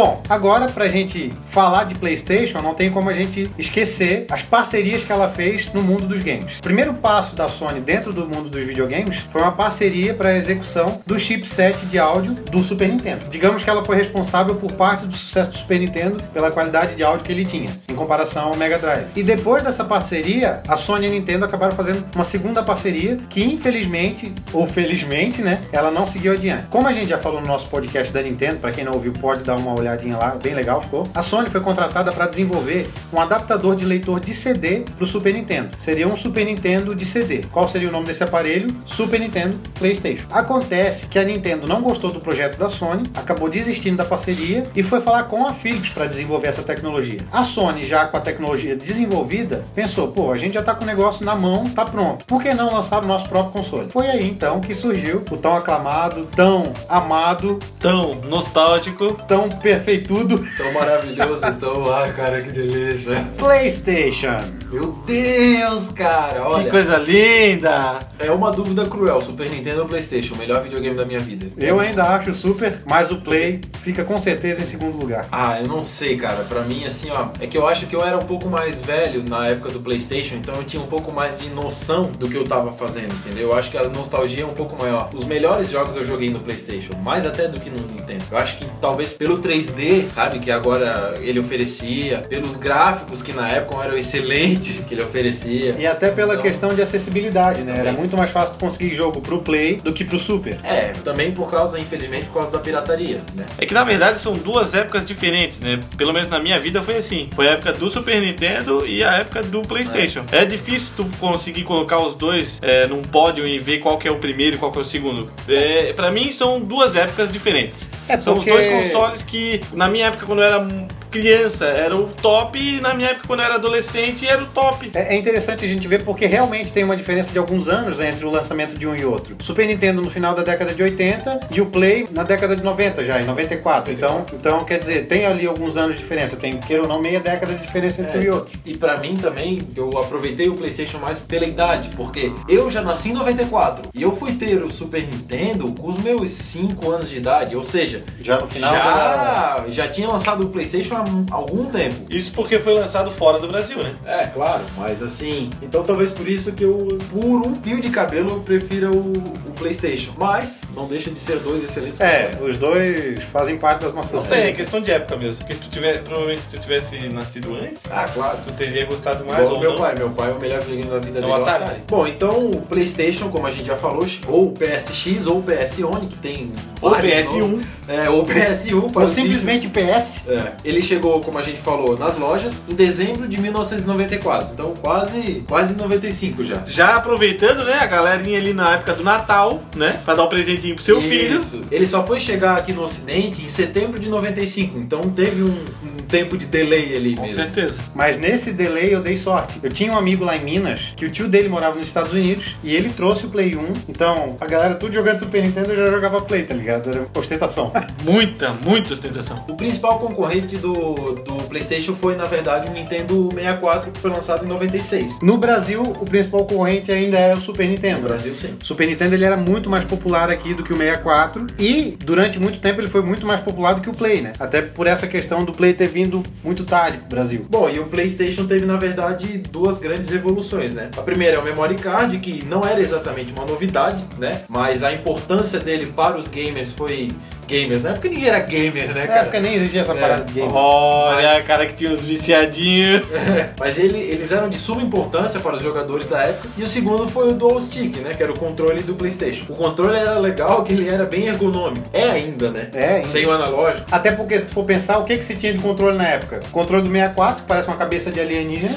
Bom, 0.00 0.22
agora 0.30 0.66
pra 0.66 0.88
gente 0.88 1.30
falar 1.50 1.84
de 1.84 1.94
PlayStation, 1.94 2.62
não 2.62 2.72
tem 2.72 2.90
como 2.90 3.10
a 3.10 3.12
gente 3.12 3.50
esquecer 3.58 4.24
as 4.30 4.40
parcerias 4.40 5.04
que 5.04 5.12
ela 5.12 5.28
fez 5.28 5.70
no 5.74 5.82
mundo 5.82 6.06
dos 6.06 6.22
games. 6.22 6.56
O 6.56 6.62
primeiro 6.62 6.94
passo 6.94 7.36
da 7.36 7.48
Sony 7.48 7.80
dentro 7.80 8.10
do 8.10 8.22
mundo 8.26 8.48
dos 8.48 8.64
videogames 8.64 9.18
foi 9.18 9.42
uma 9.42 9.52
parceria 9.52 10.14
para 10.14 10.30
a 10.30 10.36
execução 10.38 11.02
do 11.06 11.18
chipset 11.18 11.84
de 11.84 11.98
áudio 11.98 12.32
do 12.32 12.64
Super 12.64 12.88
Nintendo. 12.88 13.28
Digamos 13.28 13.62
que 13.62 13.68
ela 13.68 13.84
foi 13.84 13.94
responsável 13.94 14.54
por 14.54 14.72
parte 14.72 15.04
do 15.04 15.14
sucesso 15.14 15.50
do 15.50 15.58
Super 15.58 15.78
Nintendo 15.78 16.16
pela 16.32 16.50
qualidade 16.50 16.94
de 16.94 17.02
áudio 17.02 17.26
que 17.26 17.32
ele 17.32 17.44
tinha, 17.44 17.68
em 17.86 17.94
comparação 17.94 18.44
ao 18.44 18.56
Mega 18.56 18.78
Drive. 18.78 19.08
E 19.14 19.22
depois 19.22 19.64
dessa 19.64 19.84
parceria, 19.84 20.62
a 20.66 20.78
Sony 20.78 21.08
e 21.08 21.10
a 21.10 21.12
Nintendo 21.12 21.44
acabaram 21.44 21.76
fazendo 21.76 22.06
uma 22.14 22.24
segunda 22.24 22.62
parceria 22.62 23.18
que 23.28 23.44
infelizmente, 23.44 24.34
ou 24.50 24.66
felizmente, 24.66 25.42
né, 25.42 25.60
ela 25.70 25.90
não 25.90 26.06
seguiu 26.06 26.32
adiante. 26.32 26.68
Como 26.70 26.88
a 26.88 26.92
gente 26.94 27.10
já 27.10 27.18
falou 27.18 27.42
no 27.42 27.46
nosso 27.46 27.68
podcast 27.68 28.10
da 28.14 28.22
Nintendo, 28.22 28.60
para 28.60 28.72
quem 28.72 28.82
não 28.82 28.94
ouviu, 28.94 29.12
pode 29.12 29.42
dar 29.42 29.56
uma 29.56 29.89
olhadinha 29.90 30.16
lá, 30.16 30.36
bem 30.42 30.54
legal 30.54 30.80
ficou. 30.82 31.04
A 31.14 31.22
Sony 31.22 31.48
foi 31.48 31.60
contratada 31.60 32.12
para 32.12 32.26
desenvolver 32.26 32.90
um 33.12 33.20
adaptador 33.20 33.74
de 33.76 33.84
leitor 33.84 34.20
de 34.20 34.34
CD 34.34 34.84
para 34.96 35.04
o 35.04 35.06
Super 35.06 35.34
Nintendo. 35.34 35.70
Seria 35.78 36.06
um 36.06 36.16
Super 36.16 36.44
Nintendo 36.44 36.94
de 36.94 37.04
CD. 37.04 37.44
Qual 37.52 37.66
seria 37.68 37.88
o 37.88 37.92
nome 37.92 38.06
desse 38.06 38.22
aparelho? 38.22 38.74
Super 38.86 39.20
Nintendo 39.20 39.58
PlayStation. 39.78 40.24
Acontece 40.30 41.06
que 41.06 41.18
a 41.18 41.24
Nintendo 41.24 41.66
não 41.66 41.82
gostou 41.82 42.10
do 42.12 42.20
projeto 42.20 42.56
da 42.58 42.68
Sony, 42.68 43.10
acabou 43.14 43.48
desistindo 43.48 43.96
da 43.96 44.04
parceria 44.04 44.66
e 44.74 44.82
foi 44.82 45.00
falar 45.00 45.24
com 45.24 45.46
a 45.46 45.52
Philips 45.52 45.90
para 45.90 46.06
desenvolver 46.06 46.48
essa 46.48 46.62
tecnologia. 46.62 47.20
A 47.32 47.44
Sony, 47.44 47.86
já 47.86 48.06
com 48.06 48.16
a 48.16 48.20
tecnologia 48.20 48.76
desenvolvida, 48.76 49.64
pensou: 49.74 50.08
pô, 50.12 50.30
a 50.32 50.36
gente 50.36 50.54
já 50.54 50.62
tá 50.62 50.74
com 50.74 50.84
o 50.84 50.86
negócio 50.86 51.24
na 51.24 51.34
mão, 51.34 51.64
tá 51.64 51.84
pronto. 51.84 52.24
Por 52.24 52.42
que 52.42 52.54
não 52.54 52.72
lançar 52.72 53.02
o 53.02 53.06
nosso 53.06 53.28
próprio 53.28 53.52
console? 53.52 53.90
Foi 53.90 54.06
aí 54.06 54.28
então 54.28 54.60
que 54.60 54.74
surgiu 54.74 55.24
o 55.30 55.36
tão 55.36 55.54
aclamado, 55.54 56.26
tão 56.34 56.72
amado, 56.88 57.58
Tão 57.78 58.14
nostálgico. 58.28 59.14
tão 59.26 59.48
perfeitudo 59.70 60.44
Tão 60.56 60.72
maravilhoso, 60.72 61.54
tão. 61.60 61.92
Ai, 61.92 62.12
cara, 62.12 62.42
que 62.42 62.50
delícia. 62.50 63.24
PlayStation. 63.38 64.60
Meu 64.72 64.92
Deus, 65.04 65.90
cara, 65.90 66.48
olha. 66.48 66.64
Que 66.64 66.70
coisa 66.70 66.96
linda! 66.96 68.00
É 68.20 68.30
uma 68.30 68.52
dúvida 68.52 68.86
cruel, 68.86 69.20
Super 69.20 69.50
Nintendo 69.50 69.82
ou 69.82 69.88
Playstation, 69.88 70.34
o 70.34 70.38
melhor 70.38 70.62
videogame 70.62 70.94
da 70.96 71.04
minha 71.04 71.18
vida. 71.18 71.46
Eu 71.58 71.80
ainda 71.80 72.04
acho 72.04 72.30
o 72.30 72.34
Super, 72.34 72.80
mas 72.86 73.10
o 73.10 73.16
Play 73.16 73.60
fica 73.80 74.04
com 74.04 74.16
certeza 74.18 74.62
em 74.62 74.66
segundo 74.66 74.96
lugar. 74.96 75.26
Ah, 75.32 75.58
eu 75.60 75.66
não 75.66 75.82
sei, 75.82 76.16
cara. 76.16 76.44
Pra 76.44 76.60
mim, 76.62 76.84
assim, 76.84 77.10
ó, 77.10 77.28
é 77.40 77.48
que 77.48 77.58
eu 77.58 77.66
acho 77.66 77.86
que 77.86 77.96
eu 77.96 78.04
era 78.04 78.16
um 78.16 78.24
pouco 78.24 78.48
mais 78.48 78.80
velho 78.80 79.24
na 79.28 79.48
época 79.48 79.70
do 79.70 79.80
PlayStation, 79.80 80.36
então 80.36 80.54
eu 80.54 80.62
tinha 80.62 80.80
um 80.80 80.86
pouco 80.86 81.12
mais 81.12 81.36
de 81.36 81.48
noção 81.48 82.04
do 82.04 82.28
que 82.28 82.36
eu 82.36 82.44
tava 82.44 82.72
fazendo, 82.72 83.12
entendeu? 83.12 83.48
Eu 83.48 83.56
acho 83.56 83.72
que 83.72 83.78
a 83.78 83.88
nostalgia 83.88 84.44
é 84.44 84.46
um 84.46 84.54
pouco 84.54 84.76
maior. 84.76 85.10
Os 85.12 85.24
melhores 85.24 85.68
jogos 85.68 85.96
eu 85.96 86.04
joguei 86.04 86.30
no 86.30 86.38
PlayStation, 86.38 86.92
mais 87.02 87.26
até 87.26 87.48
do 87.48 87.58
que 87.58 87.70
no 87.70 87.78
Nintendo. 87.78 88.24
Eu 88.30 88.38
acho 88.38 88.56
que 88.58 88.66
talvez 88.80 89.10
pelo 89.10 89.38
3D, 89.60 90.04
sabe, 90.14 90.38
que 90.38 90.50
agora 90.50 91.18
ele 91.20 91.38
oferecia, 91.40 92.18
pelos 92.28 92.56
gráficos 92.56 93.22
que 93.22 93.32
na 93.32 93.48
época 93.50 93.84
eram 93.84 93.96
excelentes 93.96 94.80
que 94.88 94.94
ele 94.94 95.02
oferecia. 95.02 95.74
E 95.78 95.86
até 95.86 96.10
pela 96.10 96.34
Então, 96.34 96.42
questão 96.44 96.74
de 96.74 96.80
acessibilidade, 96.82 97.62
né? 97.62 97.72
Era 97.72 97.84
Também. 97.84 97.94
muito 98.00 98.16
mais 98.16 98.30
fácil 98.30 98.54
tu 98.54 98.58
conseguir 98.58 98.94
jogo 98.94 99.20
pro 99.20 99.40
Play 99.42 99.76
do 99.76 99.92
que 99.92 100.04
pro 100.04 100.18
Super. 100.18 100.58
É, 100.64 100.92
também 101.04 101.32
por 101.32 101.50
causa, 101.50 101.78
infelizmente, 101.78 102.26
por 102.26 102.34
causa 102.34 102.50
da 102.50 102.58
pirataria, 102.58 103.20
né? 103.34 103.44
É 103.58 103.66
que 103.66 103.74
na 103.74 103.84
verdade 103.84 104.20
são 104.20 104.34
duas 104.34 104.74
épocas 104.74 105.06
diferentes, 105.06 105.60
né? 105.60 105.80
Pelo 105.96 106.12
menos 106.12 106.28
na 106.28 106.38
minha 106.38 106.58
vida 106.58 106.82
foi 106.82 106.96
assim. 106.96 107.28
Foi 107.34 107.48
a 107.48 107.52
época 107.52 107.72
do 107.72 107.90
Super 107.90 108.20
Nintendo 108.20 108.86
e 108.86 109.02
a 109.04 109.14
época 109.16 109.42
do 109.42 109.62
PlayStation. 109.62 110.24
É, 110.32 110.44
difícil 110.44 110.88
tu 110.96 111.04
conseguir 111.18 111.62
colocar 111.64 112.00
os 112.00 112.14
dois 112.14 112.58
é, 112.62 112.86
num 112.86 113.02
pódio 113.02 113.46
e 113.46 113.58
ver 113.58 113.78
qual 113.78 113.98
que 113.98 114.06
é 114.08 114.10
o 114.10 114.16
primeiro 114.16 114.56
e 114.56 114.58
qual 114.58 114.70
que 114.72 114.78
é 114.78 114.82
o 114.82 114.84
segundo. 114.84 115.28
É, 115.48 115.92
para 115.92 116.10
mim 116.10 116.30
são 116.32 116.60
duas 116.60 116.96
épocas 116.96 117.30
diferentes. 117.32 117.88
É, 118.08 118.18
São 118.20 118.34
porque- 118.34 118.50
os 118.50 118.56
dois 118.56 118.82
consoles 118.82 119.22
que 119.22 119.49
na 119.72 119.88
minha 119.88 120.06
época 120.06 120.26
quando 120.26 120.42
eu 120.42 120.46
era 120.46 120.66
criança 121.10 121.66
era 121.66 121.94
o 121.94 122.08
top 122.08 122.58
e 122.58 122.80
na 122.80 122.94
minha 122.94 123.10
época 123.10 123.26
quando 123.26 123.40
eu 123.40 123.46
era 123.46 123.54
adolescente 123.56 124.26
era 124.26 124.42
o 124.42 124.46
top. 124.46 124.90
É 124.94 125.10
é 125.10 125.16
interessante 125.16 125.64
a 125.64 125.68
gente 125.68 125.88
ver 125.88 126.04
porque 126.04 126.24
realmente 126.24 126.70
tem 126.70 126.84
uma 126.84 126.96
diferença 126.96 127.32
de 127.32 127.38
alguns 127.38 127.68
anos 127.68 127.98
entre 127.98 128.24
o 128.24 128.30
lançamento 128.30 128.78
de 128.78 128.86
um 128.86 128.94
e 128.94 129.04
outro. 129.04 129.36
Super 129.40 129.66
Nintendo 129.66 130.00
no 130.00 130.08
final 130.08 130.34
da 130.34 130.42
década 130.42 130.72
de 130.72 130.80
80 130.80 131.48
e 131.50 131.60
o 131.60 131.66
Play 131.66 132.06
na 132.12 132.22
década 132.22 132.54
de 132.54 132.62
90 132.62 133.02
já, 133.04 133.20
em 133.20 133.24
94. 133.24 133.92
Então, 133.92 134.24
então 134.32 134.64
quer 134.64 134.78
dizer, 134.78 135.06
tem 135.08 135.26
ali 135.26 135.48
alguns 135.48 135.76
anos 135.76 135.96
de 135.96 136.02
diferença. 136.02 136.36
Tem, 136.36 136.58
queira 136.58 136.82
ou 136.82 136.88
não, 136.88 137.00
meia 137.00 137.18
década 137.18 137.54
de 137.54 137.60
diferença 137.60 138.02
entre 138.02 138.20
um 138.20 138.22
e 138.22 138.30
outro. 138.30 138.58
E 138.64 138.76
pra 138.76 138.98
mim 138.98 139.14
também, 139.14 139.68
eu 139.74 139.98
aproveitei 139.98 140.48
o 140.48 140.54
PlayStation 140.54 140.98
mais 140.98 141.18
pela 141.18 141.44
idade, 141.44 141.90
porque 141.96 142.32
eu 142.48 142.70
já 142.70 142.82
nasci 142.82 143.08
em 143.08 143.14
94 143.14 143.88
e 143.92 144.02
eu 144.02 144.14
fui 144.14 144.32
ter 144.32 144.62
o 144.62 144.70
Super 144.70 145.02
Nintendo 145.02 145.72
com 145.72 145.88
os 145.88 145.98
meus 145.98 146.30
5 146.30 146.88
anos 146.88 147.10
de 147.10 147.16
idade, 147.16 147.56
ou 147.56 147.64
seja, 147.64 148.04
Já 148.20 148.38
no 148.38 148.46
final 148.46 148.72
da... 148.72 148.78
já, 148.78 149.64
já 149.68 149.88
tinha 149.88 150.08
lançado 150.08 150.44
o 150.44 150.50
PlayStation 150.50 150.94
há 151.00 151.04
um- 151.10 151.26
algum 151.30 151.64
tempo. 151.66 151.96
Isso 152.10 152.32
porque 152.32 152.58
foi 152.58 152.74
lançado 152.74 153.10
fora 153.10 153.38
do 153.38 153.48
Brasil, 153.48 153.78
né? 153.78 153.92
É, 154.06 154.26
claro, 154.26 154.62
mas 154.76 155.02
assim. 155.02 155.50
Então 155.62 155.82
talvez 155.82 156.10
por 156.12 156.28
isso 156.28 156.52
que 156.52 156.64
eu, 156.64 156.98
por 157.10 157.46
um 157.46 157.54
fio 157.56 157.80
de 157.80 157.90
cabelo, 157.90 158.30
eu 158.30 158.40
prefira 158.40 158.90
o, 158.90 159.12
o 159.12 159.52
PlayStation. 159.58 160.12
Mas 160.16 160.60
não 160.74 160.86
deixa 160.86 161.10
de 161.10 161.18
ser 161.18 161.38
dois 161.40 161.62
excelentes 161.64 162.00
É, 162.00 162.28
consoles. 162.28 162.54
os 162.54 162.56
dois 162.60 163.22
fazem 163.32 163.56
parte 163.58 163.82
das 163.82 163.94
nossas 163.94 164.12
Não 164.12 164.22
tem, 164.22 164.42
é 164.48 164.52
questão 164.52 164.80
de 164.80 164.90
época 164.90 165.16
mesmo. 165.16 165.36
Porque 165.36 165.54
se 165.54 165.60
tu 165.60 165.68
tiver, 165.70 166.02
provavelmente 166.02 166.42
se 166.42 166.48
tu 166.50 166.58
tivesse 166.60 166.98
nascido 167.08 167.54
antes, 167.54 167.82
Ah, 167.90 168.06
claro. 168.12 168.38
tu 168.46 168.52
teria 168.54 168.84
gostado 168.86 169.24
mais 169.24 169.40
Igual 169.40 169.54
ou 169.54 169.60
meu 169.60 169.70
não. 169.72 169.78
pai, 169.78 169.94
meu 169.96 170.10
pai 170.10 170.30
é 170.30 170.32
o 170.34 170.40
melhor 170.40 170.60
videogame 170.60 170.90
da 170.90 170.98
vida 170.98 171.18
É 171.18 171.22
dele. 171.22 171.32
é 171.32 171.36
o 171.36 171.42
Atari. 171.42 171.64
Atari. 171.64 171.80
Bom, 171.88 172.06
então 172.06 172.50
o 172.50 172.60
PlayStation, 172.62 173.28
como 173.30 173.46
a 173.46 173.50
gente 173.50 173.66
já 173.66 173.76
falou, 173.76 174.06
ou 174.28 174.46
o 174.46 174.52
PSX 174.52 175.26
ou 175.26 175.38
o 175.38 175.42
PS 175.42 175.82
One, 175.82 176.06
que 176.06 176.16
tem. 176.18 176.52
Ou 176.80 176.90
vários 176.90 177.28
PS1. 177.30 177.38
nomes. 177.38 177.66
É, 177.88 178.08
ou 178.08 178.24
PS1. 178.24 178.90
para 178.92 179.02
Ou 179.02 179.08
simplesmente 179.08 179.68
PS. 179.68 180.22
É, 180.28 180.52
ele 180.64 180.82
chegou, 180.90 181.20
como 181.20 181.38
a 181.38 181.42
gente 181.42 181.58
falou, 181.58 181.96
nas 181.96 182.18
lojas 182.18 182.52
em 182.68 182.74
dezembro 182.74 183.28
de 183.28 183.40
1994. 183.40 184.50
Então 184.52 184.74
quase, 184.80 185.44
quase 185.46 185.74
95 185.74 186.42
já. 186.44 186.56
Já 186.66 186.96
aproveitando, 186.96 187.64
né, 187.64 187.78
a 187.80 187.86
galerinha 187.86 188.38
ali 188.38 188.52
na 188.52 188.74
época 188.74 188.94
do 188.94 189.04
Natal, 189.04 189.62
né, 189.76 190.00
pra 190.04 190.14
dar 190.14 190.24
um 190.24 190.28
presentinho 190.28 190.74
pro 190.74 190.82
seu 190.84 191.00
filho. 191.00 191.36
Isso. 191.38 191.60
Ele 191.70 191.86
só 191.86 192.04
foi 192.04 192.18
chegar 192.18 192.56
aqui 192.56 192.72
no 192.72 192.82
Ocidente 192.82 193.44
em 193.44 193.48
setembro 193.48 194.00
de 194.00 194.08
95. 194.08 194.78
Então 194.78 195.02
teve 195.10 195.42
um, 195.42 195.56
um 195.84 195.96
tempo 196.08 196.36
de 196.36 196.46
delay 196.46 196.96
ali 196.96 197.14
Com 197.14 197.22
mesmo. 197.22 197.36
certeza. 197.36 197.78
Mas 197.94 198.18
nesse 198.18 198.52
delay 198.52 198.92
eu 198.92 199.00
dei 199.00 199.16
sorte. 199.16 199.60
Eu 199.62 199.70
tinha 199.70 199.92
um 199.92 199.96
amigo 199.96 200.24
lá 200.24 200.36
em 200.36 200.40
Minas 200.42 200.92
que 200.96 201.06
o 201.06 201.10
tio 201.10 201.28
dele 201.28 201.48
morava 201.48 201.78
nos 201.78 201.86
Estados 201.86 202.12
Unidos 202.12 202.56
e 202.64 202.74
ele 202.74 202.90
trouxe 202.90 203.26
o 203.26 203.28
Play 203.28 203.56
1. 203.56 203.72
Então 203.88 204.36
a 204.40 204.46
galera 204.46 204.74
tudo 204.74 204.92
jogando 204.92 205.20
Super 205.20 205.42
Nintendo 205.42 205.70
eu 205.72 205.86
já 205.86 205.90
jogava 205.90 206.20
Play, 206.20 206.42
tá 206.42 206.54
ligado? 206.54 206.90
Era 206.90 207.06
ostentação. 207.14 207.72
Muita, 208.02 208.50
muita 208.64 208.94
ostentação. 208.94 209.44
O 209.48 209.54
principal 209.54 209.98
concorrente 210.00 210.56
do, 210.56 210.79
do 211.24 211.48
PlayStation 211.48 211.94
foi, 211.94 212.16
na 212.16 212.24
verdade, 212.24 212.68
o 212.68 212.72
Nintendo 212.72 213.30
64, 213.34 213.90
que 213.90 214.00
foi 214.00 214.10
lançado 214.10 214.44
em 214.44 214.48
96. 214.48 215.18
No 215.22 215.36
Brasil, 215.36 215.82
o 215.82 216.04
principal 216.04 216.44
concorrente 216.44 216.90
ainda 216.90 217.18
era 217.18 217.36
o 217.36 217.40
Super 217.40 217.66
No 217.66 217.72
Nintendo. 217.72 218.02
Brasil, 218.02 218.34
sim. 218.34 218.54
O 218.60 218.64
Super 218.64 218.86
Nintendo 218.86 219.14
ele 219.14 219.24
era 219.24 219.36
muito 219.36 219.68
mais 219.68 219.84
popular 219.84 220.30
aqui 220.30 220.54
do 220.54 220.62
que 220.62 220.72
o 220.72 220.76
64 220.76 221.46
e 221.58 221.96
durante 222.04 222.38
muito 222.38 222.58
tempo 222.60 222.80
ele 222.80 222.88
foi 222.88 223.02
muito 223.02 223.26
mais 223.26 223.40
popular 223.40 223.74
do 223.74 223.80
que 223.80 223.90
o 223.90 223.94
Play, 223.94 224.20
né? 224.20 224.32
Até 224.38 224.62
por 224.62 224.86
essa 224.86 225.06
questão 225.06 225.44
do 225.44 225.52
Play 225.52 225.72
ter 225.74 225.88
vindo 225.88 226.22
muito 226.42 226.64
tarde 226.64 226.98
pro 226.98 227.08
Brasil. 227.08 227.44
Bom, 227.48 227.68
e 227.68 227.78
o 227.78 227.84
PlayStation 227.84 228.46
teve, 228.46 228.66
na 228.66 228.76
verdade, 228.76 229.38
duas 229.50 229.78
grandes 229.78 230.10
evoluções, 230.12 230.72
né? 230.72 230.90
A 230.96 231.02
primeira 231.02 231.36
é 231.36 231.40
o 231.40 231.44
Memory 231.44 231.76
Card, 231.76 232.18
que 232.18 232.44
não 232.44 232.64
era 232.64 232.80
exatamente 232.80 233.32
uma 233.32 233.44
novidade, 233.44 234.02
né? 234.18 234.42
Mas 234.48 234.82
a 234.82 234.92
importância 234.92 235.58
dele 235.58 235.92
para 235.94 236.16
os 236.16 236.26
gamers 236.26 236.72
foi... 236.72 237.10
Gamers, 237.50 237.82
né? 237.82 237.92
Porque 237.92 238.08
ninguém 238.08 238.28
era 238.28 238.38
gamer, 238.40 238.88
né, 238.94 239.00
Na 239.02 239.06
cara? 239.06 239.20
época 239.22 239.40
nem 239.40 239.54
existia 239.54 239.80
essa 239.80 239.92
É. 239.92 239.96
parada 240.00 240.24
de 240.24 240.32
game. 240.34 240.50
Olha, 240.52 241.42
cara 241.42 241.66
que 241.66 241.74
tinha 241.74 241.90
uns 241.90 242.02
viciadinhos. 242.02 243.02
Mas 243.58 243.78
ele- 243.78 243.98
eles 243.98 244.30
eram 244.32 244.48
de 244.48 244.56
suma 244.58 244.82
importância 244.82 245.40
para 245.40 245.56
os 245.56 245.62
jogadores 245.62 246.06
da 246.06 246.22
época. 246.22 246.48
E 246.56 246.62
o 246.62 246.66
segundo 246.66 247.08
foi 247.08 247.28
o 247.28 247.32
Dual 247.32 247.60
Stick, 247.60 247.96
né? 247.98 248.14
Que 248.16 248.22
era 248.22 248.32
o 248.32 248.38
controle 248.38 248.82
do 248.82 248.94
PlayStation. 248.94 249.44
O 249.48 249.54
controle 249.56 249.96
era 249.98 250.18
legal, 250.18 250.62
que 250.62 250.72
ele 250.72 250.88
era 250.88 251.04
bem 251.04 251.26
ergonômico. 251.26 251.86
É 251.92 252.04
ainda, 252.04 252.50
né? 252.50 252.68
É, 252.72 252.94
ainda. 252.96 253.08
Sem 253.08 253.26
o 253.26 253.32
analógico. 253.32 253.86
Até 253.90 254.12
porque 254.12 254.38
se 254.38 254.46
tu 254.46 254.52
for 254.54 254.64
pensar, 254.64 254.98
o 254.98 255.04
que 255.04 255.16
que 255.18 255.24
se 255.24 255.34
tinha 255.36 255.52
de 255.52 255.58
controle 255.58 255.96
na 255.98 256.06
época? 256.06 256.40
O 256.46 256.50
controle 256.50 256.82
do 256.84 256.90
64, 256.90 257.42
que 257.42 257.48
parece 257.48 257.68
uma 257.68 257.76
cabeça 257.76 258.10
de 258.10 258.20
alienígena. 258.20 258.74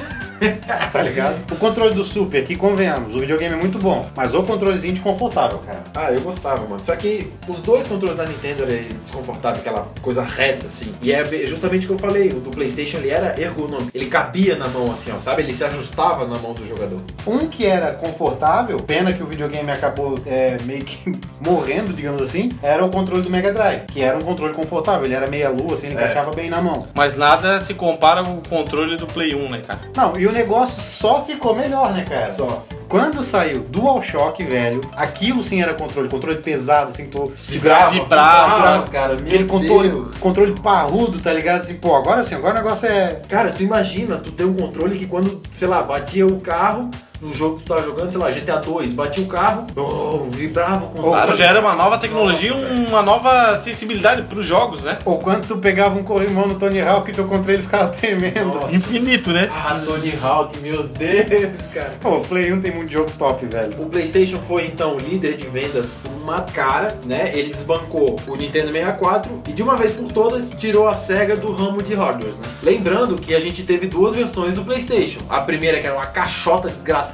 tá 0.92 1.02
ligado? 1.02 1.52
O 1.52 1.56
controle 1.56 1.94
do 1.94 2.04
Super, 2.04 2.44
que 2.44 2.56
convenhamos, 2.56 3.14
o 3.16 3.20
videogame 3.20 3.54
é 3.56 3.58
muito 3.58 3.78
bom, 3.80 4.08
mas 4.16 4.34
o 4.34 4.44
controlezinho 4.44 4.94
desconfortável, 4.94 5.60
cara. 5.60 5.84
Ah, 5.96 6.12
eu 6.12 6.22
gostava, 6.22 6.62
mano. 6.68 6.80
Só 6.80 6.96
que 6.96 7.28
os 7.48 7.58
dois 7.60 7.88
controles 7.88 8.18
da 8.18 8.26
Nintendo 8.26 8.64
eram 8.64 8.98
desconfortáveis, 9.02 9.60
aquela 9.66 9.88
coisa 10.02 10.22
reta, 10.24 10.66
assim. 10.66 10.92
E 11.02 11.12
é 11.12 11.24
justamente 11.48 11.86
o 11.86 11.88
que 11.90 11.94
eu 11.94 12.00
falei, 12.00 12.30
o 12.30 12.40
do 12.40 12.50
Playstation 12.52 12.98
ele 12.98 13.10
era 13.10 13.40
ergonômico. 13.40 13.92
Ele 13.94 14.06
cabia 14.08 14.56
na 14.56 14.68
mão, 14.68 14.92
assim, 14.92 15.12
ó, 15.16 15.20
sabe? 15.20 15.42
Ele 15.44 15.54
se 15.54 15.64
ajustava 15.64 16.26
na 16.28 16.38
mão 16.40 16.54
do 16.54 16.68
jogador. 16.68 17.00
Um 17.26 17.48
que 17.48 17.66
era 17.66 17.92
confortável, 17.94 18.78
pena 18.80 19.14
que 19.14 19.22
o 19.24 19.26
videogame 19.26 19.72
acabou 19.72 20.20
é, 20.26 20.58
meio 20.66 20.84
que 20.84 21.12
morrendo, 21.40 21.94
digamos 21.94 22.22
assim, 22.22 22.52
era 22.62 22.84
o 22.86 22.90
controle 22.90 23.22
do 23.22 23.30
Mega 23.30 23.52
Drive, 23.54 23.84
que 23.88 24.02
era 24.02 24.18
um 24.18 24.22
controle 24.22 24.54
confortável, 24.54 25.06
ele 25.06 25.14
era 25.14 25.28
meia 25.28 25.50
lua, 25.50 25.74
assim, 25.76 25.88
ele 25.88 25.96
É. 25.96 25.98
encaixava 26.00 26.32
bem 26.32 26.50
na 26.50 26.62
mão. 26.62 26.88
Mas 26.94 27.16
nada 27.18 27.60
se 27.62 27.74
compara 27.74 28.22
ao 28.22 28.38
controle 28.50 28.96
do 28.98 29.06
Play 29.08 29.36
1, 29.36 29.50
né, 29.50 29.62
cara? 29.66 29.80
Não, 29.96 30.18
e 30.18 30.26
o 30.28 30.32
negócio 30.34 30.82
só 30.82 31.24
ficou 31.24 31.56
melhor, 31.56 31.94
né, 31.94 32.04
cara? 32.08 32.32
Só. 32.32 32.66
Quando 32.90 33.24
saiu 33.24 33.62
DualShock, 33.62 34.44
velho, 34.44 34.82
aquilo 34.96 35.44
sim 35.44 35.62
era 35.62 35.74
controle, 35.74 36.08
controle 36.10 36.38
pesado, 36.40 36.90
assim, 36.92 37.08
tu 37.08 37.32
Vibrava, 37.42 37.90
vibrava, 37.92 38.88
cara. 38.88 39.14
aquele 39.14 39.40
Meu 39.40 39.48
controle, 39.48 39.90
Deus. 39.90 40.18
controle 40.18 40.52
parrudo, 40.62 41.20
tá 41.20 41.34
ligado? 41.34 41.62
Assim, 41.62 41.74
pô, 41.74 41.96
agora 41.96 42.24
sim, 42.24 42.36
agora 42.36 42.54
o 42.54 42.64
negócio 42.64 42.88
é. 42.88 43.20
Cara, 43.28 43.50
tu 43.50 43.64
imagina, 43.64 44.18
tu 44.18 44.32
ter 44.32 44.44
um 44.46 44.54
controle 44.54 44.96
que 44.98 45.08
quando, 45.08 45.42
sei 45.52 45.68
lá, 45.68 45.82
batia 45.82 46.28
o 46.28 46.40
carro 46.40 46.92
no 47.24 47.34
jogo 47.34 47.58
que 47.58 47.64
tu 47.64 47.74
tava 47.74 47.84
jogando, 47.84 48.12
sei 48.12 48.20
lá, 48.20 48.30
GTA 48.30 48.58
2, 48.58 48.94
batia 48.94 49.24
o 49.24 49.28
carro, 49.28 49.68
oh, 49.76 50.26
vibrava 50.30 50.86
o 50.86 50.90
controle. 50.90 51.12
Claro, 51.12 51.38
já 51.38 51.46
era 51.46 51.60
uma 51.62 51.74
nova 51.74 51.98
tecnologia, 51.98 52.54
uma 52.54 53.02
nova 53.02 53.58
sensibilidade 53.58 54.24
pros 54.24 54.46
jogos, 54.46 54.82
né? 54.82 55.00
Ou 55.06 55.18
quando 55.20 55.48
tu 55.48 55.58
pegava 55.58 55.98
um 55.98 56.04
corrimão 56.04 56.48
no 56.48 56.56
Tony 56.56 56.82
Hawk 56.82 57.10
e 57.10 57.14
teu 57.14 57.26
controle 57.26 57.62
ficava 57.62 57.90
tremendo. 57.96 58.54
Nossa. 58.54 58.76
Infinito, 58.76 59.32
né? 59.32 59.50
Ah, 59.52 59.80
Tony 59.86 60.14
Hawk, 60.22 60.60
meu 60.60 60.84
Deus, 60.84 61.52
cara. 61.74 61.94
Pô, 62.02 62.18
o 62.18 62.22
Play 62.22 62.52
1 62.52 62.62
tem 62.62 62.74
muito 62.74 62.92
jogo 62.92 63.10
top, 63.18 63.46
velho. 63.46 63.82
O 63.82 63.90
PlayStation 63.90 64.40
foi 64.48 64.66
então 64.66 64.98
líder 64.98 65.38
de 65.38 65.48
vendas 65.48 65.92
por 66.04 66.12
uma 66.12 66.42
cara, 66.42 66.98
né? 67.06 67.32
Ele 67.34 67.52
desbancou 67.52 68.18
o 68.28 68.36
Nintendo 68.36 68.72
64 68.72 69.44
e 69.48 69.52
de 69.52 69.62
uma 69.62 69.76
vez 69.76 69.92
por 69.92 70.12
todas 70.12 70.44
tirou 70.58 70.88
a 70.88 70.96
Sega 70.96 71.36
do 71.36 71.52
ramo 71.52 71.84
de 71.84 71.94
hardwares, 71.94 72.38
né? 72.38 72.46
Lembrando 72.62 73.18
que 73.18 73.36
a 73.36 73.40
gente 73.40 73.64
teve 73.64 73.88
duas 73.88 74.16
versões 74.16 74.54
do 74.54 74.64
PlayStation. 74.64 75.20
A 75.30 75.42
primeira 75.42 75.80
que 75.80 75.88
era 75.88 75.96
uma 75.96 76.06
caixota 76.06 76.70
desgraçada, 76.70 77.13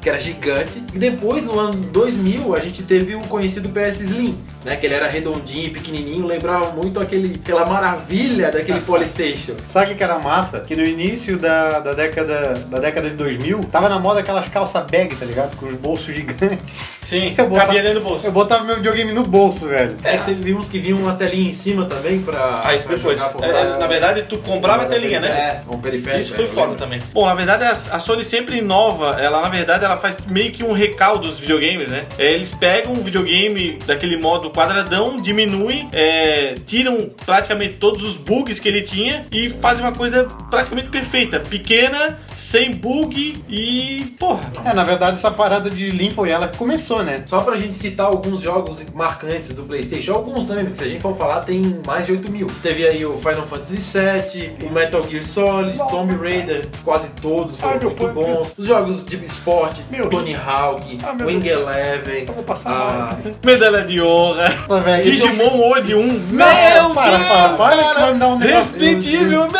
que 0.00 0.08
era 0.08 0.18
gigante, 0.18 0.82
e 0.94 0.98
depois 0.98 1.42
no 1.44 1.58
ano 1.58 1.74
2000 1.74 2.54
a 2.54 2.60
gente 2.60 2.82
teve 2.82 3.14
o 3.14 3.20
conhecido 3.22 3.68
PS 3.68 4.00
Slim, 4.00 4.36
né? 4.64 4.76
Que 4.76 4.86
ele 4.86 4.94
era 4.94 5.06
redondinho, 5.06 5.66
e 5.66 5.70
pequenininho, 5.70 6.26
lembrava 6.26 6.70
muito 6.72 6.98
aquele, 7.00 7.40
aquela 7.42 7.64
maravilha 7.66 8.50
daquele 8.50 8.80
PlayStation. 8.86 9.54
Sabe 9.68 9.92
o 9.92 9.96
que 9.96 10.02
era 10.02 10.18
massa? 10.18 10.60
Que 10.60 10.74
no 10.76 10.84
início 10.84 11.36
da, 11.38 11.80
da, 11.80 11.92
década, 11.92 12.54
da 12.68 12.78
década 12.78 13.10
de 13.10 13.16
2000, 13.16 13.64
tava 13.70 13.88
na 13.88 13.98
moda 13.98 14.20
aquelas 14.20 14.46
calças 14.48 14.84
bag, 14.90 15.14
tá 15.16 15.24
ligado? 15.26 15.56
Com 15.56 15.66
os 15.66 15.74
bolsos 15.74 16.14
gigantes. 16.14 16.72
Sim, 17.02 17.34
Eu 17.36 17.48
botava- 17.48 17.66
cabia 17.66 17.82
dentro 17.82 18.00
do 18.00 18.04
bolso. 18.08 18.26
Eu 18.26 18.32
botava 18.32 18.64
meu 18.64 18.76
videogame 18.76 19.12
no 19.12 19.22
bolso, 19.24 19.66
velho. 19.68 19.96
É, 20.02 20.16
teve 20.18 20.54
uns 20.54 20.68
que 20.68 20.78
vinham 20.78 20.98
uma 20.98 21.14
telinha 21.14 21.50
em 21.50 21.54
cima 21.54 21.84
também 21.84 22.22
pra, 22.22 22.62
Ah, 22.64 22.74
isso 22.74 22.86
pra 22.86 22.96
depois. 22.96 23.20
por 23.22 23.44
É, 23.44 23.76
na 23.78 23.86
verdade, 23.86 24.22
tu 24.28 24.38
comprava 24.38 24.84
a 24.84 24.86
telinha, 24.86 25.20
né? 25.20 25.28
É, 25.28 25.62
um 25.68 25.78
periférico. 25.78 26.20
Isso 26.22 26.34
foi 26.34 26.44
é, 26.44 26.48
foda 26.48 26.74
também. 26.74 27.00
Bom, 27.12 27.26
na 27.26 27.34
verdade, 27.34 27.64
a 27.64 27.72
a 27.92 28.00
Sony 28.00 28.24
sempre 28.24 28.58
inova. 28.58 29.16
Ela, 29.20 29.40
na 29.42 29.48
verdade, 29.48 29.84
ela 29.84 29.96
faz 29.96 30.16
meio 30.30 30.52
que 30.52 30.64
um 30.64 30.72
recaldo 30.72 31.28
dos 31.28 31.38
videogames, 31.40 31.88
né? 31.88 32.04
É, 32.18 32.32
Eles 32.32 32.52
pegam 32.52 32.92
um 32.92 33.02
videogame 33.02 33.78
daquele 33.86 34.16
modo 34.16 34.50
quadradão, 34.52 35.20
diminuem, 35.20 35.88
é, 35.92 36.56
tiram 36.66 37.10
praticamente 37.24 37.74
todos 37.74 38.02
os 38.04 38.16
bugs 38.16 38.60
que 38.60 38.68
ele 38.68 38.82
tinha 38.82 39.26
e 39.32 39.50
fazem 39.50 39.84
uma 39.84 39.92
coisa 39.92 40.24
praticamente 40.50 40.88
perfeita. 40.88 41.40
Pequena, 41.40 42.20
sem 42.52 42.70
bug 42.72 43.42
e. 43.48 44.14
Porra. 44.18 44.52
É, 44.62 44.74
na 44.74 44.84
verdade, 44.84 45.16
essa 45.16 45.30
parada 45.30 45.70
de 45.70 45.88
Slim 45.88 46.10
foi 46.10 46.28
ela 46.28 46.48
que 46.48 46.58
começou, 46.58 47.02
né? 47.02 47.22
Só 47.24 47.40
pra 47.40 47.56
gente 47.56 47.74
citar 47.74 48.04
alguns 48.08 48.42
jogos 48.42 48.84
marcantes 48.92 49.54
do 49.54 49.62
PlayStation, 49.62 50.12
alguns 50.12 50.46
também, 50.46 50.66
porque 50.66 50.78
se 50.78 50.84
a 50.84 50.88
gente 50.88 51.00
for 51.00 51.16
falar, 51.16 51.40
tem 51.40 51.80
mais 51.86 52.04
de 52.04 52.12
8 52.12 52.30
mil. 52.30 52.46
Teve 52.62 52.86
aí 52.86 53.06
o 53.06 53.16
Final 53.16 53.46
Fantasy 53.46 53.78
VII, 53.78 54.68
o 54.68 54.70
Metal 54.70 55.02
Gear 55.08 55.22
Solid, 55.22 55.78
Tomb 55.78 56.14
Raider, 56.16 56.68
quase 56.84 57.08
todos 57.22 57.56
foram 57.56 57.72
Ai, 57.72 57.78
meu 57.78 57.88
muito 57.88 58.08
bons. 58.08 58.54
Os 58.58 58.66
jogos 58.66 59.06
de 59.06 59.24
esporte, 59.24 59.82
Meu 59.90 60.10
Tony 60.10 60.34
Hawk, 60.34 60.98
Ah, 61.04 61.16
Wing 61.24 61.40
Deus. 61.40 61.62
Eleven, 61.62 62.26
passar 62.44 62.70
ah. 62.70 63.16
Medalha 63.42 63.82
de 63.86 64.02
honra. 64.02 64.50
Nossa, 64.68 64.80
velho. 64.82 65.04
Digimon 65.04 65.56
World 65.56 65.94
1. 65.94 66.02
Meu 66.02 66.20
Não, 66.32 66.94
para, 66.94 67.18
para, 67.18 67.48
para, 67.54 67.92
vai 67.94 68.12
me 68.12 68.18
dar 68.18 68.28
um 68.28 68.38
negócio. 68.38 68.78
Meu 68.78 69.48
Deus. 69.48 69.52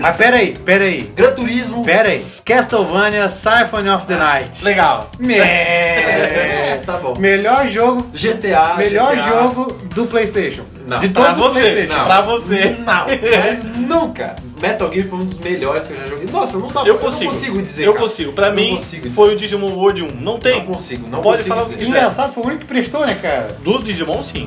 Mas 0.00 0.16
pera 0.16 0.38
aí, 0.38 0.56
pera 0.64 0.84
aí. 0.84 1.02
Gran 1.14 1.32
Turismo. 1.32 1.84
Pera 1.84 2.21
Castlevania 2.44 3.28
Symphony 3.28 3.88
of 3.90 4.06
the 4.06 4.16
Night. 4.16 4.64
Legal. 4.64 5.08
É, 5.22 6.76
Me... 6.78 6.86
tá 6.86 6.96
bom. 6.98 7.14
Melhor 7.18 7.66
jogo, 7.68 8.02
GTA. 8.14 8.74
melhor 8.76 9.14
GTA. 9.16 9.28
jogo 9.28 9.72
do 9.94 10.06
PlayStation. 10.06 10.62
Não, 10.86 10.98
de 10.98 11.08
Pra 11.10 11.32
todos 11.32 11.46
os 11.46 11.52
você. 11.54 11.86
Não. 11.88 12.04
pra 12.04 12.20
você. 12.22 12.76
Não, 12.84 13.06
mas 13.06 13.64
nunca. 13.78 14.36
Metal 14.60 14.92
Gear 14.92 15.06
foi 15.08 15.18
um 15.20 15.24
dos 15.24 15.38
melhores 15.38 15.86
que 15.86 15.92
eu 15.92 15.96
já 15.98 16.06
joguei. 16.06 16.28
Nossa, 16.30 16.58
não 16.58 16.68
dá 16.68 16.80
Eu 16.82 16.94
não 16.94 17.00
consigo. 17.00 17.30
consigo 17.30 17.62
dizer. 17.62 17.86
Eu 17.86 17.94
cara. 17.94 18.04
consigo. 18.06 18.32
Pra 18.32 18.48
Eu 18.48 18.54
mim, 18.54 18.70
não 18.70 18.76
consigo 18.76 19.10
foi 19.12 19.34
o 19.34 19.38
Digimon 19.38 19.70
World 19.72 20.02
1. 20.02 20.06
Não 20.20 20.38
tem. 20.38 20.58
Não 20.58 20.66
consigo, 20.66 21.08
não 21.08 21.22
Pode 21.22 21.38
consigo 21.42 21.54
falar 21.54 21.68
dizer. 21.68 21.88
Engraçado, 21.88 22.32
foi 22.32 22.42
o 22.42 22.46
único 22.46 22.60
que 22.62 22.66
prestou, 22.66 23.06
né, 23.06 23.16
cara? 23.20 23.56
Dos 23.62 23.82
Digimon, 23.84 24.22
sim. 24.22 24.46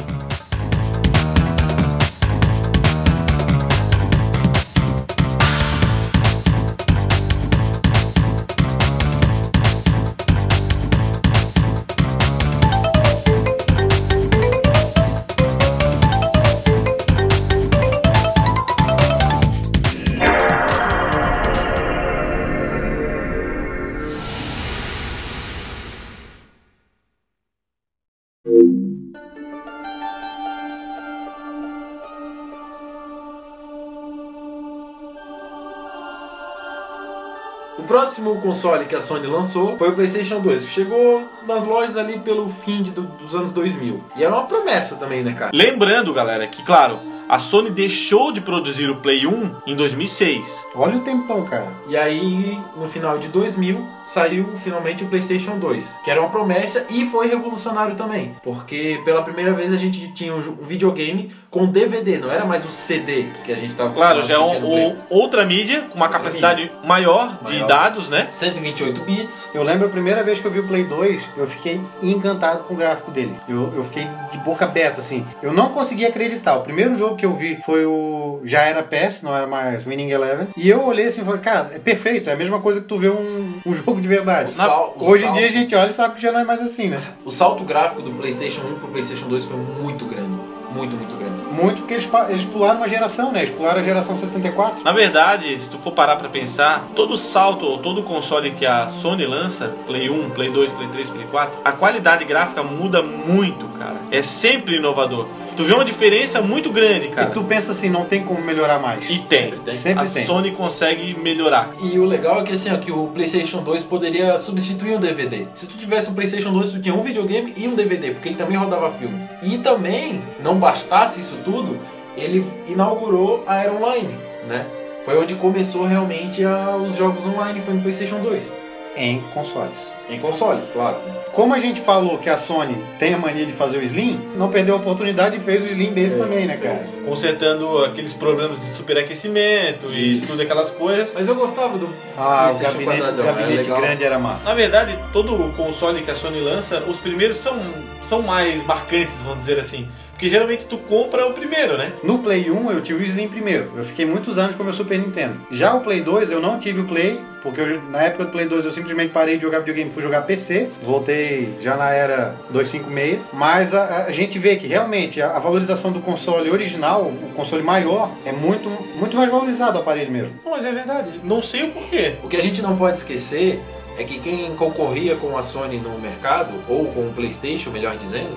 Próximo 37.99 38.35
console 38.41 38.83
que 38.83 38.93
a 38.93 39.01
Sony 39.01 39.25
lançou 39.25 39.77
foi 39.77 39.87
o 39.87 39.93
PlayStation 39.93 40.41
2, 40.41 40.65
que 40.65 40.69
chegou 40.69 41.23
nas 41.47 41.63
lojas 41.63 41.95
ali 41.95 42.19
pelo 42.19 42.49
fim 42.49 42.81
de- 42.81 42.91
do- 42.91 43.03
dos 43.03 43.33
anos 43.33 43.53
2000. 43.53 44.03
E 44.17 44.23
era 44.23 44.33
uma 44.33 44.43
promessa 44.43 44.95
também, 44.97 45.23
né, 45.23 45.31
cara? 45.31 45.51
Lembrando, 45.53 46.13
galera, 46.13 46.45
que 46.45 46.61
claro, 46.63 46.99
a 47.29 47.39
Sony 47.39 47.69
deixou 47.71 48.33
de 48.33 48.41
produzir 48.41 48.89
o 48.89 48.97
Play 48.97 49.25
1 49.25 49.55
em 49.65 49.75
2006. 49.77 50.65
Olha 50.75 50.97
o 50.97 50.99
tempão, 50.99 51.45
cara. 51.45 51.69
E 51.87 51.95
aí, 51.95 52.59
no 52.75 52.85
final 52.87 53.17
de 53.17 53.29
2000, 53.29 53.87
saiu 54.03 54.45
finalmente 54.57 55.03
o 55.05 55.07
PlayStation 55.07 55.57
2, 55.57 55.97
que 56.03 56.11
era 56.11 56.19
uma 56.19 56.29
promessa 56.29 56.85
e 56.89 57.05
foi 57.07 57.27
revolucionário 57.27 57.95
também, 57.95 58.35
porque 58.43 58.99
pela 59.05 59.23
primeira 59.23 59.53
vez 59.53 59.71
a 59.73 59.77
gente 59.77 60.11
tinha 60.13 60.35
um 60.35 60.41
videogame 60.61 61.31
com 61.55 61.65
DVD, 61.65 62.17
não 62.17 62.29
era 62.29 62.43
mais 62.43 62.65
o 62.65 62.69
CD 62.69 63.27
que 63.45 63.53
a 63.53 63.55
gente 63.55 63.73
tava 63.75 63.93
Claro, 63.93 64.23
já 64.23 64.35
é 64.35 64.39
um- 64.39 64.97
outra 65.09 65.45
mídia 65.45 65.83
com 65.89 65.95
uma 65.95 66.05
Outra 66.07 66.19
capacidade 66.19 66.69
maior 66.83 67.37
de 67.37 67.43
Maior. 67.53 67.65
dados, 67.67 68.09
né? 68.09 68.27
128 68.29 68.99
bits. 69.05 69.49
Eu 69.53 69.63
lembro 69.63 69.87
a 69.87 69.89
primeira 69.89 70.21
vez 70.21 70.37
que 70.37 70.45
eu 70.45 70.51
vi 70.51 70.59
o 70.59 70.67
Play 70.67 70.83
2, 70.83 71.21
eu 71.37 71.47
fiquei 71.47 71.79
encantado 72.03 72.65
com 72.65 72.73
o 72.73 72.77
gráfico 72.77 73.09
dele. 73.09 73.33
Eu, 73.47 73.73
eu 73.73 73.85
fiquei 73.85 74.05
de 74.29 74.37
boca 74.39 74.65
aberta, 74.65 74.99
assim. 74.99 75.25
Eu 75.41 75.53
não 75.53 75.69
conseguia 75.69 76.09
acreditar. 76.09 76.57
O 76.57 76.61
primeiro 76.61 76.97
jogo 76.97 77.15
que 77.15 77.25
eu 77.25 77.33
vi 77.33 77.57
foi 77.65 77.85
o. 77.85 78.41
Já 78.43 78.63
era 78.63 78.83
PES, 78.83 79.21
não 79.21 79.33
era 79.33 79.47
mais 79.47 79.83
Winning 79.85 80.09
Eleven. 80.11 80.47
E 80.57 80.69
eu 80.69 80.83
olhei 80.85 81.05
assim 81.07 81.21
e 81.21 81.23
falei, 81.23 81.39
cara, 81.39 81.71
é 81.73 81.79
perfeito. 81.79 82.29
É 82.29 82.33
a 82.33 82.35
mesma 82.35 82.59
coisa 82.59 82.81
que 82.81 82.85
tu 82.87 82.99
vê 82.99 83.07
um, 83.09 83.61
um 83.65 83.71
jogo 83.73 84.01
de 84.01 84.07
verdade. 84.09 84.53
Sal- 84.53 84.93
o 84.99 85.09
Hoje 85.09 85.23
em 85.23 85.27
salto- 85.27 85.37
dia 85.39 85.47
a 85.47 85.51
gente 85.51 85.73
olha 85.73 85.89
e 85.89 85.93
sabe 85.93 86.15
que 86.15 86.21
já 86.21 86.33
não 86.33 86.41
é 86.41 86.43
mais 86.43 86.59
assim, 86.61 86.89
né? 86.89 86.99
O 87.23 87.31
salto 87.31 87.63
gráfico 87.63 88.01
do 88.01 88.11
PlayStation 88.11 88.59
1 88.61 88.73
pro 88.75 88.89
PlayStation 88.89 89.29
2 89.29 89.45
foi 89.45 89.55
muito 89.55 90.03
grande. 90.05 90.37
Muito, 90.75 90.93
muito 90.93 91.15
grande. 91.15 91.24
Muito 91.55 91.77
porque 91.79 91.93
eles, 91.93 92.09
eles 92.29 92.45
pularam 92.45 92.77
uma 92.77 92.89
geração, 92.89 93.31
né? 93.31 93.43
Eles 93.43 93.55
pularam 93.55 93.79
a 93.79 93.83
geração 93.83 94.15
64. 94.15 94.83
Na 94.83 94.91
verdade, 94.91 95.59
se 95.59 95.69
tu 95.69 95.77
for 95.77 95.91
parar 95.91 96.17
pra 96.17 96.29
pensar, 96.29 96.87
todo 96.95 97.17
salto 97.17 97.65
ou 97.65 97.77
todo 97.77 98.03
console 98.03 98.51
que 98.51 98.65
a 98.65 98.89
Sony 98.89 99.25
lança, 99.25 99.73
Play 99.87 100.09
1, 100.09 100.31
Play 100.31 100.49
2, 100.49 100.71
Play 100.71 100.87
3, 100.89 101.09
Play 101.09 101.27
4, 101.31 101.59
a 101.63 101.71
qualidade 101.71 102.25
gráfica 102.25 102.61
muda 102.63 103.01
muito, 103.01 103.67
cara. 103.79 103.95
É 104.11 104.21
sempre 104.21 104.77
inovador. 104.77 105.27
Tu 105.55 105.63
vê 105.63 105.73
uma 105.73 105.85
diferença 105.85 106.41
muito 106.41 106.69
grande, 106.71 107.07
cara. 107.09 107.29
E 107.29 107.33
tu 107.33 107.43
pensa 107.43 107.71
assim, 107.71 107.89
não 107.89 108.05
tem 108.05 108.23
como 108.23 108.41
melhorar 108.41 108.79
mais. 108.79 109.09
E 109.09 109.19
tem. 109.19 109.43
Sempre 109.51 109.59
tem. 109.59 109.75
Sempre 109.75 110.03
a 110.03 110.09
tem. 110.09 110.25
Sony 110.25 110.51
consegue 110.51 111.17
melhorar. 111.19 111.71
E 111.81 111.97
o 111.97 112.05
legal 112.05 112.41
é 112.41 112.43
que 112.43 112.53
assim, 112.53 112.73
ó, 112.73 112.77
que 112.77 112.91
o 112.91 113.07
PlayStation 113.07 113.61
2 113.63 113.83
poderia 113.83 114.37
substituir 114.37 114.91
um 114.95 114.99
DVD. 114.99 115.45
Se 115.55 115.65
tu 115.67 115.77
tivesse 115.77 116.09
um 116.09 116.13
PlayStation 116.13 116.51
2, 116.51 116.71
tu 116.71 116.79
tinha 116.79 116.93
um 116.93 117.01
videogame 117.01 117.53
e 117.55 117.67
um 117.67 117.75
DVD, 117.75 118.11
porque 118.11 118.29
ele 118.29 118.35
também 118.35 118.57
rodava 118.57 118.91
filmes. 118.91 119.23
E 119.41 119.57
também, 119.59 120.21
não 120.43 120.55
bastasse 120.59 121.19
isso 121.19 121.37
tudo, 121.45 121.77
ele 122.17 122.45
inaugurou 122.67 123.43
a 123.47 123.57
Era 123.61 123.73
Online, 123.73 124.15
né? 124.47 124.65
Foi 125.05 125.17
onde 125.17 125.35
começou 125.35 125.85
realmente 125.85 126.43
a- 126.43 126.75
os 126.77 126.95
jogos 126.97 127.25
online, 127.25 127.61
foi 127.61 127.73
no 127.75 127.81
PlayStation 127.81 128.19
2. 128.21 128.51
Em 128.95 129.19
consoles. 129.33 129.95
Em 130.09 130.19
consoles, 130.19 130.69
claro. 130.69 130.97
Como 131.31 131.53
a 131.53 131.59
gente 131.59 131.81
falou 131.81 132.17
que 132.17 132.29
a 132.29 132.37
Sony 132.37 132.77
tem 132.97 133.13
a 133.13 133.17
mania 133.17 133.45
de 133.45 133.51
fazer 133.51 133.77
o 133.77 133.83
Slim, 133.83 134.21
não 134.35 134.49
perdeu 134.49 134.75
a 134.75 134.77
oportunidade 134.77 135.37
e 135.37 135.39
fez 135.39 135.63
o 135.63 135.67
Slim 135.67 135.91
desse 135.93 136.17
também, 136.17 136.45
né, 136.45 136.57
cara? 136.57 136.79
Consertando 137.05 137.83
aqueles 137.83 138.13
problemas 138.13 138.61
de 138.61 138.73
superaquecimento 138.75 139.91
e 139.91 140.19
Isso. 140.19 140.27
tudo 140.27 140.41
aquelas 140.41 140.69
coisas. 140.69 141.11
Mas 141.13 141.27
eu 141.27 141.35
gostava 141.35 141.77
do 141.77 141.89
Ah, 142.17 142.51
o 142.53 142.59
gabinete, 142.59 142.83
o 142.83 142.85
quadradão, 142.85 143.25
era 143.25 143.33
gabinete 143.33 143.69
grande 143.69 144.03
era 144.03 144.19
massa. 144.19 144.49
Na 144.49 144.55
verdade, 144.55 144.97
todo 145.11 145.51
console 145.57 146.01
que 146.03 146.11
a 146.11 146.15
Sony 146.15 146.39
lança, 146.39 146.83
os 146.87 146.97
primeiros 146.97 147.37
são, 147.37 147.59
são 148.07 148.21
mais 148.21 148.63
marcantes, 148.65 149.15
vamos 149.23 149.39
dizer 149.39 149.59
assim. 149.59 149.89
Porque 150.15 150.29
geralmente 150.29 150.65
tu 150.65 150.77
compra 150.77 151.27
o 151.27 151.33
primeiro, 151.33 151.77
né? 151.77 151.91
No 152.01 152.19
Play 152.19 152.49
1 152.49 152.71
eu 152.71 152.79
tive 152.81 153.03
o 153.03 153.05
Slim 153.05 153.27
primeiro. 153.27 153.69
Eu 153.75 153.83
fiquei 153.83 154.05
muitos 154.05 154.37
anos 154.37 154.55
com 154.55 154.61
o 154.63 154.65
meu 154.65 154.73
Super 154.73 154.97
Nintendo. 154.97 155.35
Já 155.51 155.73
o 155.75 155.81
Play 155.81 155.99
2 155.99 156.31
eu 156.31 156.39
não 156.39 156.57
tive 156.57 156.79
o 156.79 156.85
Play, 156.85 157.19
porque 157.43 157.59
eu- 157.59 157.81
na 157.89 158.01
época 158.03 158.23
do 158.23 158.31
Play 158.31 158.45
2 158.47 158.63
eu 158.63 158.71
simplesmente 158.71 159.11
parei 159.11 159.35
de 159.35 159.41
jogar 159.41 159.59
videogame, 159.59 159.91
fui 159.91 160.01
jogar 160.01 160.21
PC. 160.21 160.69
Voltei 160.81 161.53
já 161.59 161.75
na 161.75 161.89
era 161.91 162.33
256. 162.49 163.19
Mas 163.33 163.73
a, 163.73 164.05
a 164.05 164.11
gente 164.11 164.39
vê 164.39 164.55
que 164.55 164.65
realmente 164.67 165.21
a, 165.21 165.35
a 165.35 165.39
valorização 165.39 165.91
do 165.91 165.99
console 165.99 166.49
original, 166.49 167.01
o 167.03 167.33
console 167.35 167.61
maior, 167.61 168.09
é 168.25 168.31
muito, 168.31 168.69
muito 168.95 169.17
mais 169.17 169.29
valorizado 169.29 169.77
o 169.77 169.81
aparelho 169.81 170.11
mesmo. 170.11 170.31
Mas 170.45 170.63
é 170.63 170.71
verdade. 170.71 171.19
Não 171.25 171.43
sei 171.43 171.63
o 171.63 171.71
porquê. 171.71 172.13
O 172.23 172.29
que 172.29 172.37
a 172.37 172.41
gente 172.41 172.61
não 172.61 172.77
pode 172.77 172.99
esquecer 172.99 173.59
é 173.99 174.03
que 174.05 174.17
quem 174.19 174.55
concorria 174.55 175.17
com 175.17 175.37
a 175.37 175.43
Sony 175.43 175.77
no 175.77 175.99
mercado, 175.99 176.53
ou 176.69 176.85
com 176.87 177.01
o 177.01 177.13
PlayStation, 177.13 177.69
melhor 177.69 177.95
dizendo, 177.97 178.29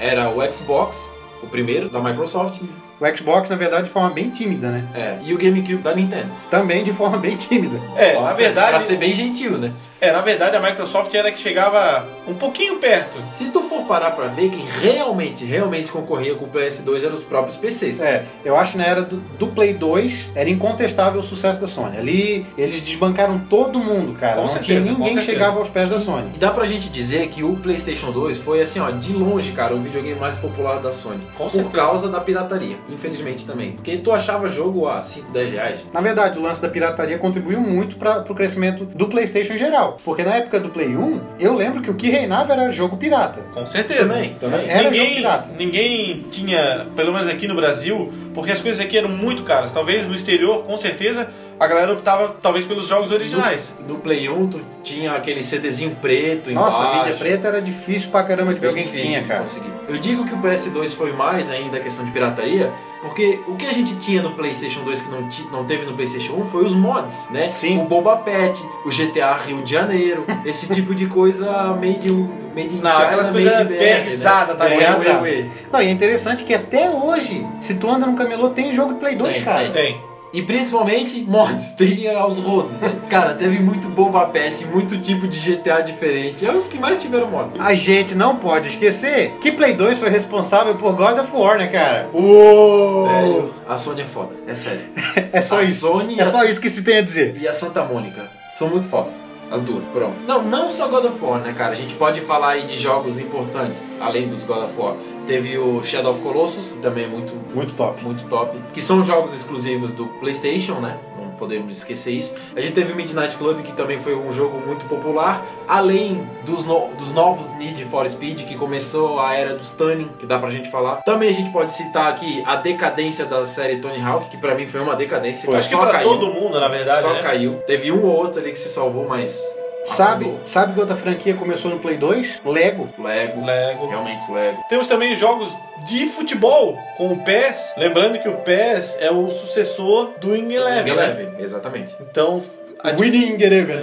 era 0.00 0.30
o 0.30 0.52
Xbox, 0.52 1.08
o 1.42 1.46
primeiro, 1.46 1.88
da 1.88 2.00
Microsoft, 2.00 2.60
O 3.00 3.16
Xbox, 3.16 3.48
na 3.48 3.56
verdade, 3.56 3.84
de 3.84 3.90
forma 3.90 4.10
bem 4.10 4.30
tímida, 4.30 4.68
né? 4.70 4.86
é, 4.94 5.18
e 5.24 5.32
o 5.32 5.38
GameCube 5.38 5.76
da 5.78 5.94
Nintendo. 5.94 6.28
Também 6.50 6.82
de 6.82 6.92
forma 6.92 7.16
bem 7.18 7.36
tímida. 7.36 7.80
É, 7.96 8.14
na 8.14 8.22
Pra 8.22 8.32
verdade, 8.34 8.82
ser 8.84 8.96
bem 8.96 9.12
gentil, 9.14 9.52
né? 9.58 9.72
É, 10.00 10.12
na 10.12 10.20
verdade 10.20 10.56
a 10.56 10.60
Microsoft 10.60 11.12
era 11.14 11.30
que 11.30 11.38
chegava 11.38 12.06
um 12.26 12.34
pouquinho 12.34 12.76
perto. 12.78 13.18
Se 13.32 13.46
tu 13.46 13.62
for 13.62 13.82
parar 13.84 14.12
pra 14.12 14.28
ver, 14.28 14.50
quem 14.50 14.64
realmente, 14.80 15.44
realmente 15.44 15.90
concorria 15.90 16.34
com 16.34 16.44
o 16.44 16.48
PS2 16.48 17.04
eram 17.04 17.16
os 17.16 17.22
próprios 17.22 17.56
PCs. 17.56 18.00
É, 18.00 18.24
eu 18.44 18.56
acho 18.56 18.72
que 18.72 18.78
na 18.78 18.84
era 18.86 19.02
do, 19.02 19.16
do 19.38 19.48
Play 19.48 19.74
2 19.74 20.30
era 20.34 20.48
incontestável 20.48 21.20
o 21.20 21.24
sucesso 21.24 21.60
da 21.60 21.66
Sony. 21.66 21.96
Ali 21.96 22.46
eles 22.56 22.82
desbancaram 22.82 23.38
todo 23.38 23.78
mundo, 23.78 24.14
cara. 24.18 24.36
Com 24.36 24.42
Não 24.42 24.48
certeza, 24.48 24.82
tinha 24.82 24.98
ninguém 24.98 25.16
que 25.16 25.24
chegava 25.24 25.58
aos 25.58 25.68
pés 25.68 25.88
da 25.88 26.00
Sony. 26.00 26.30
E 26.34 26.38
dá 26.38 26.50
pra 26.50 26.66
gente 26.66 26.88
dizer 26.88 27.28
que 27.28 27.42
o 27.42 27.56
PlayStation 27.56 28.10
2 28.12 28.38
foi, 28.38 28.60
assim, 28.62 28.80
ó, 28.80 28.90
de 28.90 29.12
longe, 29.12 29.52
cara, 29.52 29.74
o 29.74 29.80
videogame 29.80 30.18
mais 30.18 30.36
popular 30.36 30.78
da 30.78 30.92
Sony. 30.92 31.20
Com 31.36 31.44
por 31.44 31.52
certeza. 31.52 31.74
causa 31.74 32.08
da 32.08 32.20
pirataria, 32.20 32.76
infelizmente 32.88 33.44
também. 33.44 33.72
Porque 33.72 33.96
tu 33.98 34.12
achava 34.12 34.48
jogo 34.48 34.86
a 34.88 35.02
5, 35.02 35.30
10 35.30 35.52
reais. 35.52 35.80
Na 35.92 36.00
verdade, 36.00 36.38
o 36.38 36.42
lance 36.42 36.60
da 36.62 36.68
pirataria 36.68 37.18
contribuiu 37.18 37.60
muito 37.60 37.96
para 37.96 38.20
o 38.20 38.34
crescimento 38.34 38.84
do 38.84 39.08
PlayStation 39.08 39.54
em 39.54 39.58
geral. 39.58 39.89
Porque 40.04 40.22
na 40.22 40.34
época 40.36 40.60
do 40.60 40.68
Play 40.68 40.96
1, 40.96 41.20
eu 41.38 41.54
lembro 41.54 41.82
que 41.82 41.90
o 41.90 41.94
que 41.94 42.10
reinava 42.10 42.52
era 42.52 42.70
jogo 42.70 42.96
pirata. 42.96 43.40
Com 43.54 43.64
certeza. 43.66 44.08
Também, 44.08 44.34
também. 44.34 44.68
Era 44.68 44.84
jogo 44.84 44.90
ninguém, 44.90 45.14
pirata. 45.16 45.50
ninguém 45.56 46.24
tinha, 46.30 46.86
pelo 46.96 47.12
menos 47.12 47.28
aqui 47.28 47.46
no 47.46 47.54
Brasil, 47.54 48.12
porque 48.34 48.52
as 48.52 48.60
coisas 48.60 48.80
aqui 48.80 48.96
eram 48.96 49.08
muito 49.08 49.42
caras. 49.42 49.72
Talvez 49.72 50.06
no 50.06 50.14
exterior, 50.14 50.64
com 50.64 50.76
certeza, 50.78 51.28
a 51.60 51.66
galera 51.66 51.92
optava 51.92 52.34
talvez 52.40 52.64
pelos 52.64 52.88
jogos 52.88 53.12
originais. 53.12 53.74
No, 53.80 53.94
no 53.94 54.00
Play 54.00 54.30
1, 54.30 54.46
tu 54.48 54.60
tinha 54.82 55.12
aquele 55.12 55.42
CDzinho 55.42 55.94
preto 56.00 56.50
Nossa, 56.50 56.78
a 56.78 56.80
embaixo. 56.80 56.98
mídia 57.04 57.14
preta 57.18 57.48
era 57.48 57.60
difícil 57.60 58.08
pra 58.10 58.22
caramba 58.22 58.54
de 58.54 58.60
ver 58.60 58.68
alguém 58.68 58.86
que 58.86 58.96
tinha, 58.96 59.20
de 59.20 59.28
cara. 59.28 59.40
conseguir. 59.42 59.70
Eu 59.86 59.98
digo 59.98 60.24
que 60.24 60.32
o 60.34 60.38
PS2 60.38 60.96
foi 60.96 61.12
mais 61.12 61.50
ainda 61.50 61.76
a 61.76 61.80
questão 61.80 62.02
de 62.04 62.10
pirataria, 62.12 62.72
porque 63.02 63.38
o 63.46 63.56
que 63.56 63.66
a 63.66 63.72
gente 63.72 63.94
tinha 63.96 64.22
no 64.22 64.30
PlayStation 64.32 64.82
2 64.84 65.00
que 65.02 65.10
não, 65.10 65.28
não 65.52 65.64
teve 65.66 65.84
no 65.84 65.92
PlayStation 65.92 66.32
1 66.32 66.46
foi 66.46 66.64
os 66.64 66.72
mods, 66.72 67.28
né? 67.30 67.46
Sim. 67.48 67.78
O 67.78 67.84
Boba 67.84 68.16
Pet, 68.16 68.58
o 68.86 68.88
GTA 68.88 69.34
Rio 69.34 69.62
de 69.62 69.70
Janeiro, 69.70 70.24
esse 70.46 70.66
tipo 70.72 70.94
de 70.94 71.06
coisa 71.08 71.46
made 71.74 72.10
in, 72.10 72.30
made 72.56 72.74
in 72.74 72.80
Não, 72.80 72.90
China, 72.90 73.04
aquelas 73.04 73.28
coisas 73.28 73.66
pesada, 74.06 74.54
tá 74.54 74.64
né? 74.64 74.76
ligado? 74.76 75.22
Ué. 75.22 75.46
Não, 75.70 75.82
e 75.82 75.88
é 75.88 75.90
interessante 75.90 76.42
que 76.42 76.54
até 76.54 76.88
hoje, 76.88 77.46
se 77.58 77.74
tu 77.74 77.90
anda 77.90 78.06
no 78.06 78.14
camelô, 78.14 78.48
tem 78.48 78.74
jogo 78.74 78.94
de 78.94 79.00
Play 79.00 79.14
2, 79.14 79.32
Tem, 79.34 79.44
cara. 79.44 79.70
Tem. 79.70 80.00
E 80.32 80.42
principalmente 80.42 81.20
mods, 81.26 81.72
tem 81.78 82.08
aos 82.14 82.38
rodos. 82.38 82.80
Né? 82.80 82.92
Cara, 83.08 83.34
teve 83.34 83.58
muito 83.58 83.88
Boba 83.88 84.26
Pet, 84.26 84.64
muito 84.66 84.96
tipo 84.98 85.26
de 85.26 85.38
GTA 85.40 85.80
diferente. 85.82 86.46
É 86.46 86.52
os 86.52 86.66
que 86.68 86.78
mais 86.78 87.02
tiveram 87.02 87.28
mods. 87.30 87.58
A 87.58 87.74
gente 87.74 88.14
não 88.14 88.36
pode 88.36 88.68
esquecer 88.68 89.32
que 89.40 89.50
Play 89.50 89.74
2 89.74 89.98
foi 89.98 90.08
responsável 90.08 90.74
por 90.76 90.92
God 90.94 91.18
of 91.18 91.30
War, 91.34 91.58
né, 91.58 91.66
cara? 91.66 92.08
Velho, 92.12 93.54
a 93.68 93.76
Sony 93.76 94.02
é 94.02 94.04
foda, 94.04 94.34
é 94.46 94.54
sério. 94.54 94.80
É 95.32 95.42
só 95.42 95.58
A 95.58 95.62
isso. 95.62 95.80
Sony 95.86 96.18
é 96.18 96.22
a- 96.22 96.26
só 96.26 96.44
isso 96.44 96.60
que 96.60 96.70
se 96.70 96.82
tem 96.82 96.98
a 96.98 97.02
dizer. 97.02 97.36
e 97.40 97.46
a 97.48 97.52
Santa 97.52 97.82
Mônica 97.84 98.28
são 98.56 98.68
muito 98.68 98.86
foda. 98.88 99.10
As 99.50 99.62
duas, 99.62 99.84
pronto. 99.86 100.14
Não, 100.26 100.42
não 100.42 100.70
só 100.70 100.86
God 100.88 101.06
of 101.06 101.24
War, 101.24 101.40
né, 101.40 101.52
cara? 101.52 101.72
A 101.72 101.74
gente 101.74 101.94
pode 101.94 102.20
falar 102.20 102.50
aí 102.50 102.62
de 102.62 102.76
jogos 102.76 103.18
importantes, 103.18 103.84
além 104.00 104.28
dos 104.28 104.44
God 104.44 104.62
of 104.64 104.78
War. 104.78 104.94
Teve 105.26 105.58
o 105.58 105.82
Shadow 105.82 106.12
of 106.12 106.20
Colossus, 106.22 106.72
que 106.72 106.78
também 106.78 107.04
é 107.04 107.08
muito, 107.08 107.32
Muito 107.54 107.74
top. 107.74 108.02
muito 108.02 108.24
top. 108.28 108.56
Que 108.72 108.80
são 108.80 109.02
jogos 109.02 109.34
exclusivos 109.34 109.92
do 109.92 110.06
PlayStation, 110.20 110.74
né? 110.74 110.96
Podemos 111.40 111.76
esquecer 111.76 112.12
isso. 112.12 112.34
A 112.54 112.60
gente 112.60 112.72
teve 112.74 112.92
o 112.92 112.96
Midnight 112.96 113.36
Club, 113.36 113.62
que 113.62 113.72
também 113.72 113.98
foi 113.98 114.14
um 114.14 114.30
jogo 114.30 114.60
muito 114.64 114.84
popular. 114.84 115.44
Além 115.66 116.28
dos, 116.44 116.64
no- 116.64 116.88
dos 116.98 117.12
novos 117.12 117.50
Need 117.56 117.82
for 117.86 118.08
Speed, 118.08 118.42
que 118.42 118.54
começou 118.56 119.18
a 119.18 119.34
era 119.34 119.54
dos 119.54 119.70
Tuning, 119.72 120.10
que 120.18 120.26
dá 120.26 120.38
pra 120.38 120.50
gente 120.50 120.70
falar. 120.70 120.96
Também 121.02 121.30
a 121.30 121.32
gente 121.32 121.50
pode 121.50 121.72
citar 121.72 122.08
aqui 122.10 122.42
a 122.46 122.56
decadência 122.56 123.24
da 123.24 123.44
série 123.46 123.76
Tony 123.78 124.00
Hawk, 124.00 124.28
que 124.28 124.36
pra 124.36 124.54
mim 124.54 124.66
foi 124.66 124.80
uma 124.82 124.94
decadência. 124.94 125.46
Foi. 125.46 125.56
que 125.56 125.62
que 125.64 125.70
só 125.70 125.78
pra 125.78 125.92
caiu. 125.92 126.10
todo 126.10 126.26
mundo, 126.32 126.60
na 126.60 126.68
verdade, 126.68 127.00
Só 127.02 127.12
né? 127.14 127.22
caiu. 127.22 127.54
Teve 127.66 127.90
um 127.90 128.04
ou 128.04 128.14
outro 128.16 128.40
ali 128.40 128.52
que 128.52 128.58
se 128.58 128.68
salvou, 128.68 129.06
mas. 129.08 129.40
Sabe, 129.84 130.38
sabe 130.44 130.74
que 130.74 130.80
outra 130.80 130.94
franquia 130.96 131.34
começou 131.34 131.70
no 131.70 131.78
Play 131.78 131.96
2? 131.96 132.40
Lego. 132.44 132.88
Lego. 132.98 133.44
Lego. 133.44 133.88
Realmente 133.88 134.30
Lego. 134.30 134.62
Temos 134.68 134.86
também 134.86 135.16
jogos 135.16 135.50
de 135.86 136.06
futebol 136.06 136.76
com 136.96 137.12
o 137.12 137.18
PES. 137.18 137.72
Lembrando 137.76 138.18
que 138.18 138.28
o 138.28 138.36
PES 138.36 138.96
é 139.00 139.10
o 139.10 139.30
sucessor 139.30 140.10
do 140.20 140.32
Wing 140.32 140.52
Eleven. 140.54 140.94
né? 140.94 141.04
Eleven, 141.04 141.34
exatamente. 141.38 141.94
Então, 142.00 142.42
a, 142.82 142.92
Winning 142.92 143.36
Eleven. 143.42 143.78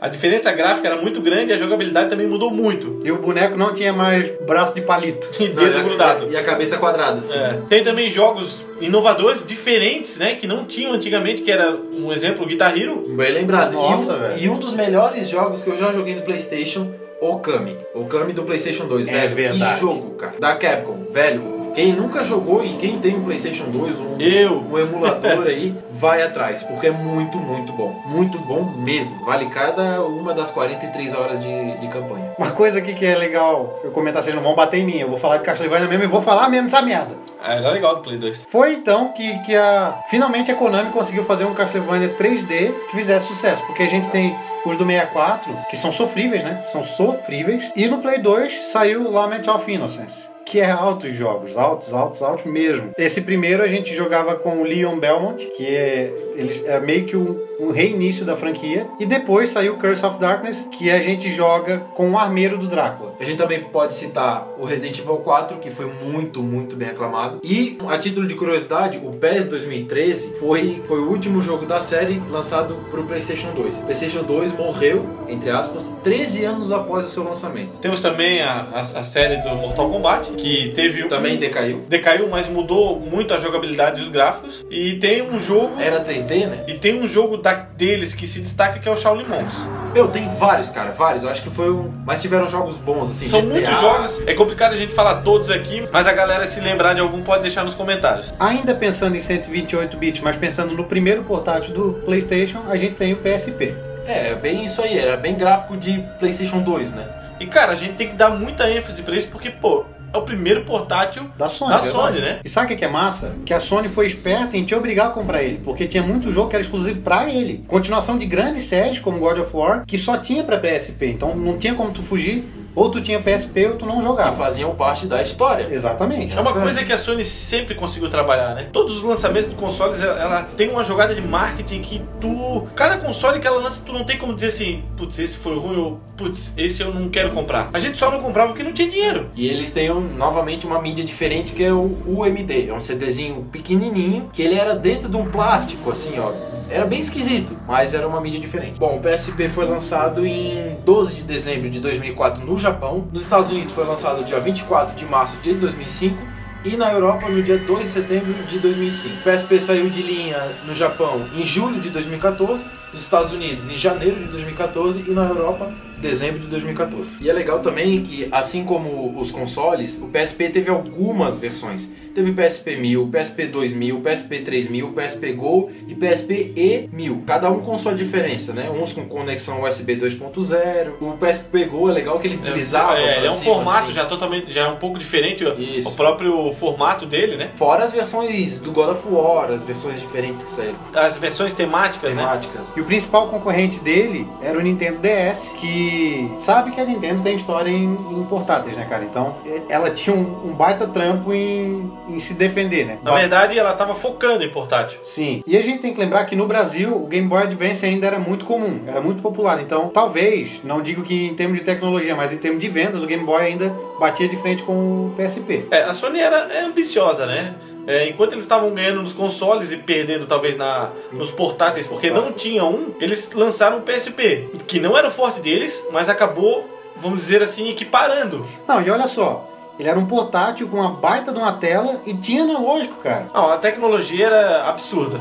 a 0.00 0.08
diferença 0.08 0.50
gráfica 0.52 0.88
era 0.88 0.96
muito 1.00 1.20
grande 1.20 1.50
e 1.50 1.54
a 1.54 1.58
jogabilidade 1.58 2.10
também 2.10 2.26
mudou 2.26 2.50
muito. 2.50 3.00
E 3.04 3.10
o 3.12 3.16
boneco 3.18 3.56
não 3.56 3.72
tinha 3.74 3.92
mais 3.92 4.30
braço 4.42 4.74
de 4.74 4.80
palito. 4.80 5.28
E 5.40 5.48
dedo 5.48 5.82
grudado. 5.84 6.28
E 6.30 6.36
a 6.36 6.42
cabeça 6.42 6.76
quadrada, 6.78 7.20
assim. 7.20 7.34
É. 7.34 7.58
Tem 7.68 7.84
também 7.84 8.10
jogos 8.10 8.64
inovadores, 8.80 9.44
diferentes, 9.46 10.16
né? 10.16 10.34
Que 10.34 10.46
não 10.46 10.64
tinham 10.64 10.92
antigamente, 10.92 11.42
que 11.42 11.50
era 11.50 11.76
um 11.92 12.12
exemplo, 12.12 12.46
Guitar 12.46 12.76
Hero. 12.76 13.04
Bem 13.16 13.32
lembrado. 13.32 13.72
Nossa, 13.74 14.12
e, 14.12 14.14
um, 14.14 14.18
velho. 14.18 14.34
e 14.44 14.48
um 14.50 14.58
dos 14.58 14.74
melhores 14.74 15.28
jogos 15.28 15.62
que 15.62 15.68
eu 15.70 15.76
já 15.76 15.92
joguei 15.92 16.14
no 16.14 16.22
PlayStation, 16.22 16.90
Okami. 17.20 17.76
Okami 17.94 18.32
do 18.32 18.42
PlayStation 18.42 18.86
2, 18.86 19.08
É 19.08 19.12
velho. 19.12 19.34
verdade. 19.34 19.74
Que 19.74 19.80
jogo, 19.80 20.10
cara. 20.16 20.34
Da 20.38 20.54
Capcom, 20.56 21.06
velho. 21.12 21.63
Quem 21.74 21.92
nunca 21.92 22.22
jogou 22.22 22.64
e 22.64 22.74
quem 22.76 23.00
tem 23.00 23.16
um 23.16 23.24
PlayStation 23.24 23.64
2, 23.64 23.98
um, 23.98 24.20
Eu. 24.20 24.62
um 24.70 24.78
emulador 24.78 25.46
aí, 25.46 25.74
vai 25.90 26.22
atrás, 26.22 26.62
porque 26.62 26.86
é 26.86 26.90
muito, 26.92 27.36
muito 27.36 27.72
bom. 27.72 28.00
Muito 28.06 28.38
bom 28.38 28.62
mesmo. 28.62 29.24
Vale 29.24 29.46
cada 29.46 30.00
uma 30.02 30.32
das 30.32 30.52
43 30.52 31.14
horas 31.14 31.40
de, 31.40 31.78
de 31.78 31.88
campanha. 31.88 32.32
Uma 32.38 32.52
coisa 32.52 32.78
aqui 32.78 32.94
que 32.94 33.04
é 33.04 33.16
legal 33.16 33.80
eu 33.82 33.90
comentar, 33.90 34.22
vocês 34.22 34.36
não 34.36 34.42
vão 34.42 34.54
bater 34.54 34.78
em 34.78 34.84
mim. 34.84 34.98
Eu 34.98 35.08
vou 35.08 35.18
falar 35.18 35.38
de 35.38 35.42
Castlevania 35.42 35.88
mesmo 35.88 36.04
e 36.04 36.06
vou 36.06 36.22
falar 36.22 36.48
mesmo 36.48 36.68
dessa 36.68 36.80
merda. 36.80 37.16
Ah, 37.42 37.54
era 37.54 37.70
legal 37.70 37.96
do 37.96 38.02
Play 38.02 38.18
2. 38.18 38.44
Foi 38.48 38.74
então 38.74 39.08
que, 39.08 39.38
que 39.40 39.56
a, 39.56 40.00
finalmente 40.08 40.52
a 40.52 40.54
Konami 40.54 40.90
conseguiu 40.90 41.24
fazer 41.24 41.44
um 41.44 41.54
Castlevania 41.54 42.14
3D 42.16 42.72
que 42.90 42.96
fizesse 42.96 43.26
sucesso. 43.26 43.64
Porque 43.66 43.82
a 43.82 43.88
gente 43.88 44.08
tem 44.10 44.36
os 44.64 44.76
do 44.76 44.86
64, 44.86 45.52
que 45.68 45.76
são 45.76 45.92
sofríveis, 45.92 46.44
né? 46.44 46.62
São 46.66 46.84
sofríveis. 46.84 47.64
E 47.74 47.86
no 47.86 47.98
Play 47.98 48.18
2 48.18 48.68
saiu 48.68 49.10
Lament 49.10 49.48
of 49.48 49.70
Innocence. 49.70 50.33
Que 50.54 50.60
é 50.60 50.70
altos 50.70 51.12
jogos, 51.16 51.56
altos, 51.56 51.92
altos, 51.92 52.22
altos 52.22 52.44
mesmo. 52.44 52.92
Esse 52.96 53.22
primeiro 53.22 53.60
a 53.60 53.66
gente 53.66 53.92
jogava 53.92 54.36
com 54.36 54.60
o 54.60 54.62
Leon 54.62 55.00
Belmont, 55.00 55.44
que 55.56 55.66
é, 55.66 56.12
ele 56.36 56.62
é 56.64 56.78
meio 56.78 57.04
que 57.06 57.16
um, 57.16 57.40
um 57.58 57.72
reinício 57.72 58.24
da 58.24 58.36
franquia. 58.36 58.86
E 59.00 59.04
depois 59.04 59.50
saiu 59.50 59.76
Curse 59.76 60.06
of 60.06 60.20
Darkness, 60.20 60.64
que 60.70 60.92
a 60.92 61.00
gente 61.00 61.32
joga 61.32 61.78
com 61.94 62.10
o 62.10 62.16
armeiro 62.16 62.56
do 62.56 62.68
Drácula. 62.68 63.14
A 63.18 63.24
gente 63.24 63.38
também 63.38 63.64
pode 63.64 63.96
citar 63.96 64.48
o 64.58 64.64
Resident 64.64 64.98
Evil 64.98 65.16
4, 65.16 65.58
que 65.58 65.70
foi 65.70 65.86
muito, 66.04 66.42
muito 66.42 66.76
bem 66.76 66.88
aclamado. 66.88 67.40
E, 67.42 67.76
a 67.88 67.98
título 67.98 68.26
de 68.26 68.34
curiosidade, 68.34 69.00
o 69.02 69.10
PES 69.10 69.48
2013 69.48 70.34
foi, 70.38 70.82
foi 70.86 71.00
o 71.00 71.08
último 71.08 71.40
jogo 71.40 71.66
da 71.66 71.80
série 71.80 72.22
lançado 72.30 72.76
para 72.90 73.00
o 73.00 73.04
PlayStation 73.04 73.52
2. 73.54 73.80
O 73.80 73.84
PlayStation 73.84 74.22
2 74.22 74.52
morreu, 74.52 75.04
entre 75.28 75.50
aspas, 75.50 75.90
13 76.02 76.44
anos 76.44 76.70
após 76.70 77.06
o 77.06 77.08
seu 77.08 77.24
lançamento. 77.24 77.78
Temos 77.78 78.00
também 78.00 78.40
a, 78.40 78.68
a, 78.72 78.80
a 78.80 79.04
série 79.04 79.36
do 79.42 79.54
Mortal 79.56 79.90
Kombat, 79.90 80.30
que 80.44 80.72
teve 80.74 81.02
um... 81.02 81.08
Também 81.08 81.38
decaiu. 81.38 81.86
decaiu, 81.88 82.28
mas 82.28 82.46
mudou 82.46 83.00
muito 83.00 83.32
a 83.32 83.38
jogabilidade 83.38 84.00
e 84.00 84.04
os 84.04 84.10
gráficos. 84.10 84.64
E 84.70 84.96
tem 84.96 85.22
um 85.22 85.40
jogo... 85.40 85.80
Era 85.80 86.04
3D, 86.04 86.46
né? 86.46 86.64
E 86.68 86.74
tem 86.74 87.00
um 87.00 87.08
jogo 87.08 87.38
da, 87.38 87.54
deles 87.54 88.14
que 88.14 88.26
se 88.26 88.40
destaca 88.40 88.78
que 88.78 88.86
é 88.86 88.92
o 88.92 88.96
Shaolin 88.96 89.24
Monks. 89.24 89.56
Meu, 89.94 90.08
tem 90.08 90.28
vários, 90.34 90.68
cara, 90.68 90.92
vários. 90.92 91.22
Eu 91.22 91.30
acho 91.30 91.42
que 91.42 91.50
foi 91.50 91.70
um. 91.70 91.90
Mas 92.04 92.20
tiveram 92.20 92.46
jogos 92.46 92.76
bons, 92.76 93.10
assim. 93.10 93.26
São 93.26 93.40
GTA. 93.40 93.52
muitos 93.52 93.80
jogos, 93.80 94.22
é 94.26 94.34
complicado 94.34 94.72
a 94.72 94.76
gente 94.76 94.92
falar 94.92 95.22
todos 95.22 95.50
aqui, 95.50 95.84
mas 95.92 96.06
a 96.06 96.12
galera 96.12 96.46
se 96.46 96.60
lembrar 96.60 96.94
de 96.94 97.00
algum 97.00 97.22
pode 97.22 97.42
deixar 97.42 97.64
nos 97.64 97.74
comentários. 97.74 98.34
Ainda 98.38 98.74
pensando 98.74 99.16
em 99.16 99.20
128 99.20 99.96
bits, 99.96 100.20
mas 100.20 100.36
pensando 100.36 100.74
no 100.74 100.84
primeiro 100.84 101.22
portátil 101.22 101.72
do 101.72 101.92
PlayStation, 102.04 102.64
a 102.68 102.76
gente 102.76 102.96
tem 102.96 103.12
o 103.12 103.16
PSP. 103.16 103.74
É, 104.06 104.34
bem 104.34 104.64
isso 104.64 104.82
aí, 104.82 104.98
era 104.98 105.16
bem 105.16 105.34
gráfico 105.34 105.76
de 105.76 106.04
PlayStation 106.18 106.60
2, 106.60 106.90
né? 106.90 107.08
E 107.40 107.46
cara, 107.46 107.72
a 107.72 107.76
gente 107.76 107.94
tem 107.94 108.08
que 108.08 108.14
dar 108.14 108.30
muita 108.30 108.68
ênfase 108.68 109.02
pra 109.02 109.16
isso 109.16 109.28
porque, 109.28 109.50
pô, 109.50 109.84
é 110.14 110.18
o 110.18 110.22
primeiro 110.22 110.64
portátil 110.64 111.28
Da 111.36 111.48
Sony. 111.48 111.72
da. 111.72 111.82
Sony, 111.82 112.20
né? 112.20 112.40
E 112.44 112.48
sabe 112.48 112.66
o 112.66 112.68
que 112.68 112.76
que 112.76 112.84
é 112.84 112.88
massa? 112.88 113.34
Que 113.44 113.52
a 113.52 113.60
Sony 113.60 113.88
foi 113.88 114.06
esperta 114.06 114.56
em 114.56 114.64
te 114.64 114.74
obrigar 114.74 115.08
a 115.08 115.10
comprar 115.10 115.42
ele, 115.42 115.60
porque 115.64 115.86
tinha 115.86 116.02
muito 116.02 116.30
jogo 116.30 116.48
que 116.48 116.56
era 116.56 116.62
exclusivo 116.62 117.00
pra 117.00 117.28
ele. 117.28 117.64
Continuação 117.66 118.16
de 118.16 118.26
grandes 118.26 118.62
séries 118.64 118.98
como 119.00 119.18
God 119.18 119.38
of 119.38 119.54
War, 119.56 119.84
que 119.86 119.98
só 119.98 120.16
tinha 120.16 120.44
pra 120.44 120.58
PSP, 120.58 121.06
então 121.06 121.34
não 121.34 121.58
tinha 121.58 121.74
como 121.74 121.90
tu 121.90 122.02
fugir, 122.02 122.44
ou 122.74 122.90
tu 122.90 123.00
tinha 123.00 123.20
PSP 123.20 123.66
ou 123.66 123.76
tu 123.76 123.86
não 123.86 123.98
Que 123.98 124.02
jogava. 124.04 124.36
faziam 124.36 124.74
parte 124.74 125.06
da 125.06 125.22
história. 125.22 125.68
Exatamente. 125.70 126.36
É 126.36 126.40
uma 126.40 126.52
coisa 126.52 126.84
que 126.84 126.92
a 126.92 126.98
Sony 126.98 127.24
sempre 127.24 127.74
conseguiu 127.74 128.08
trabalhar, 128.10 128.54
né? 128.54 128.68
Todos 128.72 128.96
os 128.98 129.02
lançamentos 129.02 129.50
de 129.50 129.56
consoles, 129.56 130.00
ela, 130.00 130.20
ela 130.20 130.42
tem 130.56 130.68
uma 130.70 130.84
jogada 130.84 131.14
de 131.14 131.20
marketing 131.22 131.82
que 131.82 132.02
tu. 132.20 132.66
Cada 132.74 132.98
console 132.98 133.38
que 133.40 133.46
ela 133.46 133.60
lança, 133.60 133.82
tu 133.84 133.92
não 133.92 134.04
tem 134.04 134.18
como 134.18 134.34
dizer 134.34 134.48
assim, 134.48 134.82
putz, 134.96 135.18
esse 135.18 135.36
foi 135.36 135.56
ruim 135.56 135.76
ou 135.76 136.00
putz, 136.16 136.52
esse 136.56 136.82
eu 136.82 136.92
não 136.92 137.08
quero 137.08 137.30
comprar. 137.32 137.70
A 137.72 137.78
gente 137.78 137.98
só 137.98 138.10
não 138.10 138.20
comprava 138.20 138.48
porque 138.48 138.62
não 138.62 138.72
tinha 138.72 138.88
dinheiro. 138.88 139.30
E 139.34 139.48
eles 139.48 139.72
têm 139.72 139.90
um- 139.90 140.00
novamente 140.16 140.66
uma 140.66 140.80
mídia 140.80 141.04
diferente 141.04 141.52
que 141.52 141.62
é 141.64 141.72
o 141.72 141.96
UMD. 142.06 142.68
É 142.68 142.72
um 142.74 142.80
CDzinho 142.80 143.46
pequenininho 143.52 144.30
que 144.32 144.42
ele 144.42 144.54
era 144.54 144.74
dentro 144.74 145.08
de 145.08 145.16
um 145.16 145.26
plástico, 145.26 145.90
assim, 145.90 146.18
ó. 146.18 146.32
Era 146.70 146.86
bem 146.86 146.98
esquisito, 146.98 147.56
mas 147.66 147.92
era 147.92 148.08
uma 148.08 148.20
mídia 148.20 148.40
diferente. 148.40 148.80
Bom, 148.80 148.96
o 148.96 149.00
PSP 149.00 149.48
foi 149.50 149.66
lançado 149.66 150.26
em 150.26 150.76
12 150.84 151.14
de 151.14 151.22
dezembro 151.22 151.68
de 151.68 151.78
2004 151.78 152.44
no 152.44 152.56
Japão. 152.64 153.06
Nos 153.12 153.24
Estados 153.24 153.50
Unidos 153.50 153.74
foi 153.74 153.84
lançado 153.84 154.24
dia 154.24 154.40
24 154.40 154.94
de 154.94 155.04
março 155.04 155.36
de 155.38 155.52
2005. 155.54 156.34
E 156.64 156.76
na 156.78 156.90
Europa 156.90 157.28
no 157.28 157.42
dia 157.42 157.58
2 157.58 157.80
de 157.80 157.92
setembro 157.92 158.32
de 158.48 158.58
2005. 158.58 159.16
O 159.16 159.22
PSP 159.22 159.60
saiu 159.60 159.90
de 159.90 160.00
linha 160.00 160.38
no 160.66 160.74
Japão 160.74 161.20
em 161.36 161.44
julho 161.44 161.78
de 161.78 161.90
2014, 161.90 162.64
nos 162.90 163.02
Estados 163.02 163.32
Unidos 163.32 163.68
em 163.68 163.76
janeiro 163.76 164.16
de 164.16 164.24
2014 164.28 165.04
e 165.06 165.10
na 165.10 165.26
Europa 165.26 165.70
dezembro 166.08 166.40
de 166.40 166.46
2014. 166.48 167.10
E 167.20 167.28
é 167.30 167.32
legal 167.32 167.60
também 167.60 168.02
que, 168.02 168.28
assim 168.30 168.64
como 168.64 169.18
os 169.20 169.30
consoles, 169.30 169.98
o 170.00 170.06
PSP 170.08 170.50
teve 170.50 170.70
algumas 170.70 171.36
versões. 171.36 171.88
Teve 172.14 172.30
PSP 172.30 172.76
1000, 172.76 173.08
PSP 173.08 173.46
2000, 173.48 174.00
PSP 174.00 174.38
3000, 174.42 174.92
PSP 174.92 175.32
Go 175.32 175.68
e 175.88 175.96
PSP 175.96 176.52
E1000. 176.56 177.24
Cada 177.26 177.50
um 177.50 177.58
com 177.60 177.76
sua 177.76 177.92
diferença, 177.92 178.52
né? 178.52 178.70
Uns 178.70 178.92
com 178.92 179.04
conexão 179.08 179.64
USB 179.64 179.96
2.0. 179.96 180.92
O 181.00 181.16
PSP 181.18 181.64
Go 181.64 181.90
é 181.90 181.92
legal 181.92 182.20
que 182.20 182.28
ele 182.28 182.36
deslizava. 182.36 182.96
É, 182.98 183.18
é 183.18 183.20
pra 183.22 183.32
um 183.32 183.36
cima, 183.38 183.54
formato 183.54 183.84
assim. 183.86 183.92
já 183.94 184.04
totalmente, 184.04 184.52
já 184.52 184.66
é 184.66 184.68
um 184.68 184.76
pouco 184.76 184.96
diferente 184.96 185.44
o- 185.44 185.60
Isso. 185.60 185.88
o 185.88 185.92
próprio 185.96 186.52
formato 186.52 187.04
dele, 187.04 187.36
né? 187.36 187.50
Fora 187.56 187.82
as 187.82 187.90
versões 187.92 188.60
do 188.60 188.70
God 188.70 188.90
of 188.90 189.08
War, 189.08 189.50
as 189.50 189.64
versões 189.64 189.98
diferentes 190.00 190.40
que 190.40 190.50
saíram. 190.52 190.76
As 190.94 191.18
versões 191.18 191.52
temáticas, 191.52 192.14
né? 192.14 192.22
Temáticas. 192.22 192.72
E 192.76 192.80
o 192.80 192.84
principal 192.84 193.26
concorrente 193.28 193.80
dele 193.80 194.24
era 194.40 194.56
o 194.56 194.62
Nintendo 194.62 195.00
DS, 195.00 195.48
que 195.58 195.93
sabe 196.38 196.70
que 196.72 196.80
a 196.80 196.84
Nintendo 196.84 197.22
tem 197.22 197.36
história 197.36 197.70
em, 197.70 197.84
em 197.84 198.24
portáteis, 198.24 198.76
né, 198.76 198.86
cara? 198.88 199.04
Então, 199.04 199.36
ela 199.68 199.90
tinha 199.90 200.14
um, 200.14 200.48
um 200.48 200.54
baita 200.54 200.86
trampo 200.86 201.32
em, 201.32 201.92
em 202.08 202.18
se 202.18 202.34
defender, 202.34 202.86
né? 202.86 202.98
Na 203.02 203.14
verdade, 203.14 203.58
ela 203.58 203.72
tava 203.72 203.94
focando 203.94 204.44
em 204.44 204.50
portátil. 204.50 204.98
Sim. 205.02 205.42
E 205.46 205.56
a 205.56 205.62
gente 205.62 205.80
tem 205.80 205.94
que 205.94 206.00
lembrar 206.00 206.24
que 206.24 206.36
no 206.36 206.46
Brasil 206.46 206.94
o 206.94 207.06
Game 207.06 207.26
Boy 207.26 207.42
Advance 207.42 207.84
ainda 207.84 208.06
era 208.06 208.18
muito 208.18 208.44
comum, 208.44 208.80
era 208.86 209.00
muito 209.00 209.22
popular. 209.22 209.60
Então, 209.60 209.88
talvez, 209.88 210.62
não 210.64 210.82
digo 210.82 211.02
que 211.02 211.26
em 211.26 211.34
termos 211.34 211.58
de 211.58 211.64
tecnologia, 211.64 212.14
mas 212.14 212.32
em 212.32 212.38
termos 212.38 212.60
de 212.60 212.68
vendas, 212.68 213.02
o 213.02 213.06
Game 213.06 213.24
Boy 213.24 213.42
ainda 213.42 213.74
batia 213.98 214.28
de 214.28 214.36
frente 214.36 214.62
com 214.62 214.72
o 214.72 215.14
PSP. 215.16 215.66
É, 215.70 215.82
a 215.82 215.94
Sony 215.94 216.20
era 216.20 216.48
é 216.52 216.64
ambiciosa, 216.64 217.26
né? 217.26 217.54
É, 217.86 218.08
enquanto 218.08 218.32
eles 218.32 218.44
estavam 218.44 218.72
ganhando 218.72 219.02
nos 219.02 219.12
consoles 219.12 219.70
e 219.70 219.76
perdendo 219.76 220.26
talvez 220.26 220.56
na, 220.56 220.90
nos 221.12 221.30
portáteis, 221.30 221.86
porque 221.86 222.10
não 222.10 222.32
tinha 222.32 222.64
um, 222.64 222.94
eles 223.00 223.30
lançaram 223.32 223.78
o 223.78 223.82
PSP, 223.82 224.50
que 224.66 224.80
não 224.80 224.96
era 224.96 225.08
o 225.08 225.10
forte 225.10 225.40
deles, 225.40 225.82
mas 225.92 226.08
acabou, 226.08 226.68
vamos 226.96 227.18
dizer 227.20 227.42
assim, 227.42 227.68
equiparando. 227.68 228.46
Não, 228.66 228.80
e 228.80 228.90
olha 228.90 229.06
só, 229.06 229.48
ele 229.78 229.88
era 229.88 229.98
um 229.98 230.06
portátil 230.06 230.68
com 230.68 230.78
uma 230.78 230.90
baita 230.90 231.32
de 231.32 231.38
uma 231.38 231.52
tela 231.52 232.00
e 232.06 232.14
tinha 232.14 232.44
analógico, 232.44 232.96
cara. 233.02 233.28
Não, 233.34 233.48
a 233.48 233.58
tecnologia 233.58 234.26
era 234.26 234.68
absurda. 234.68 235.18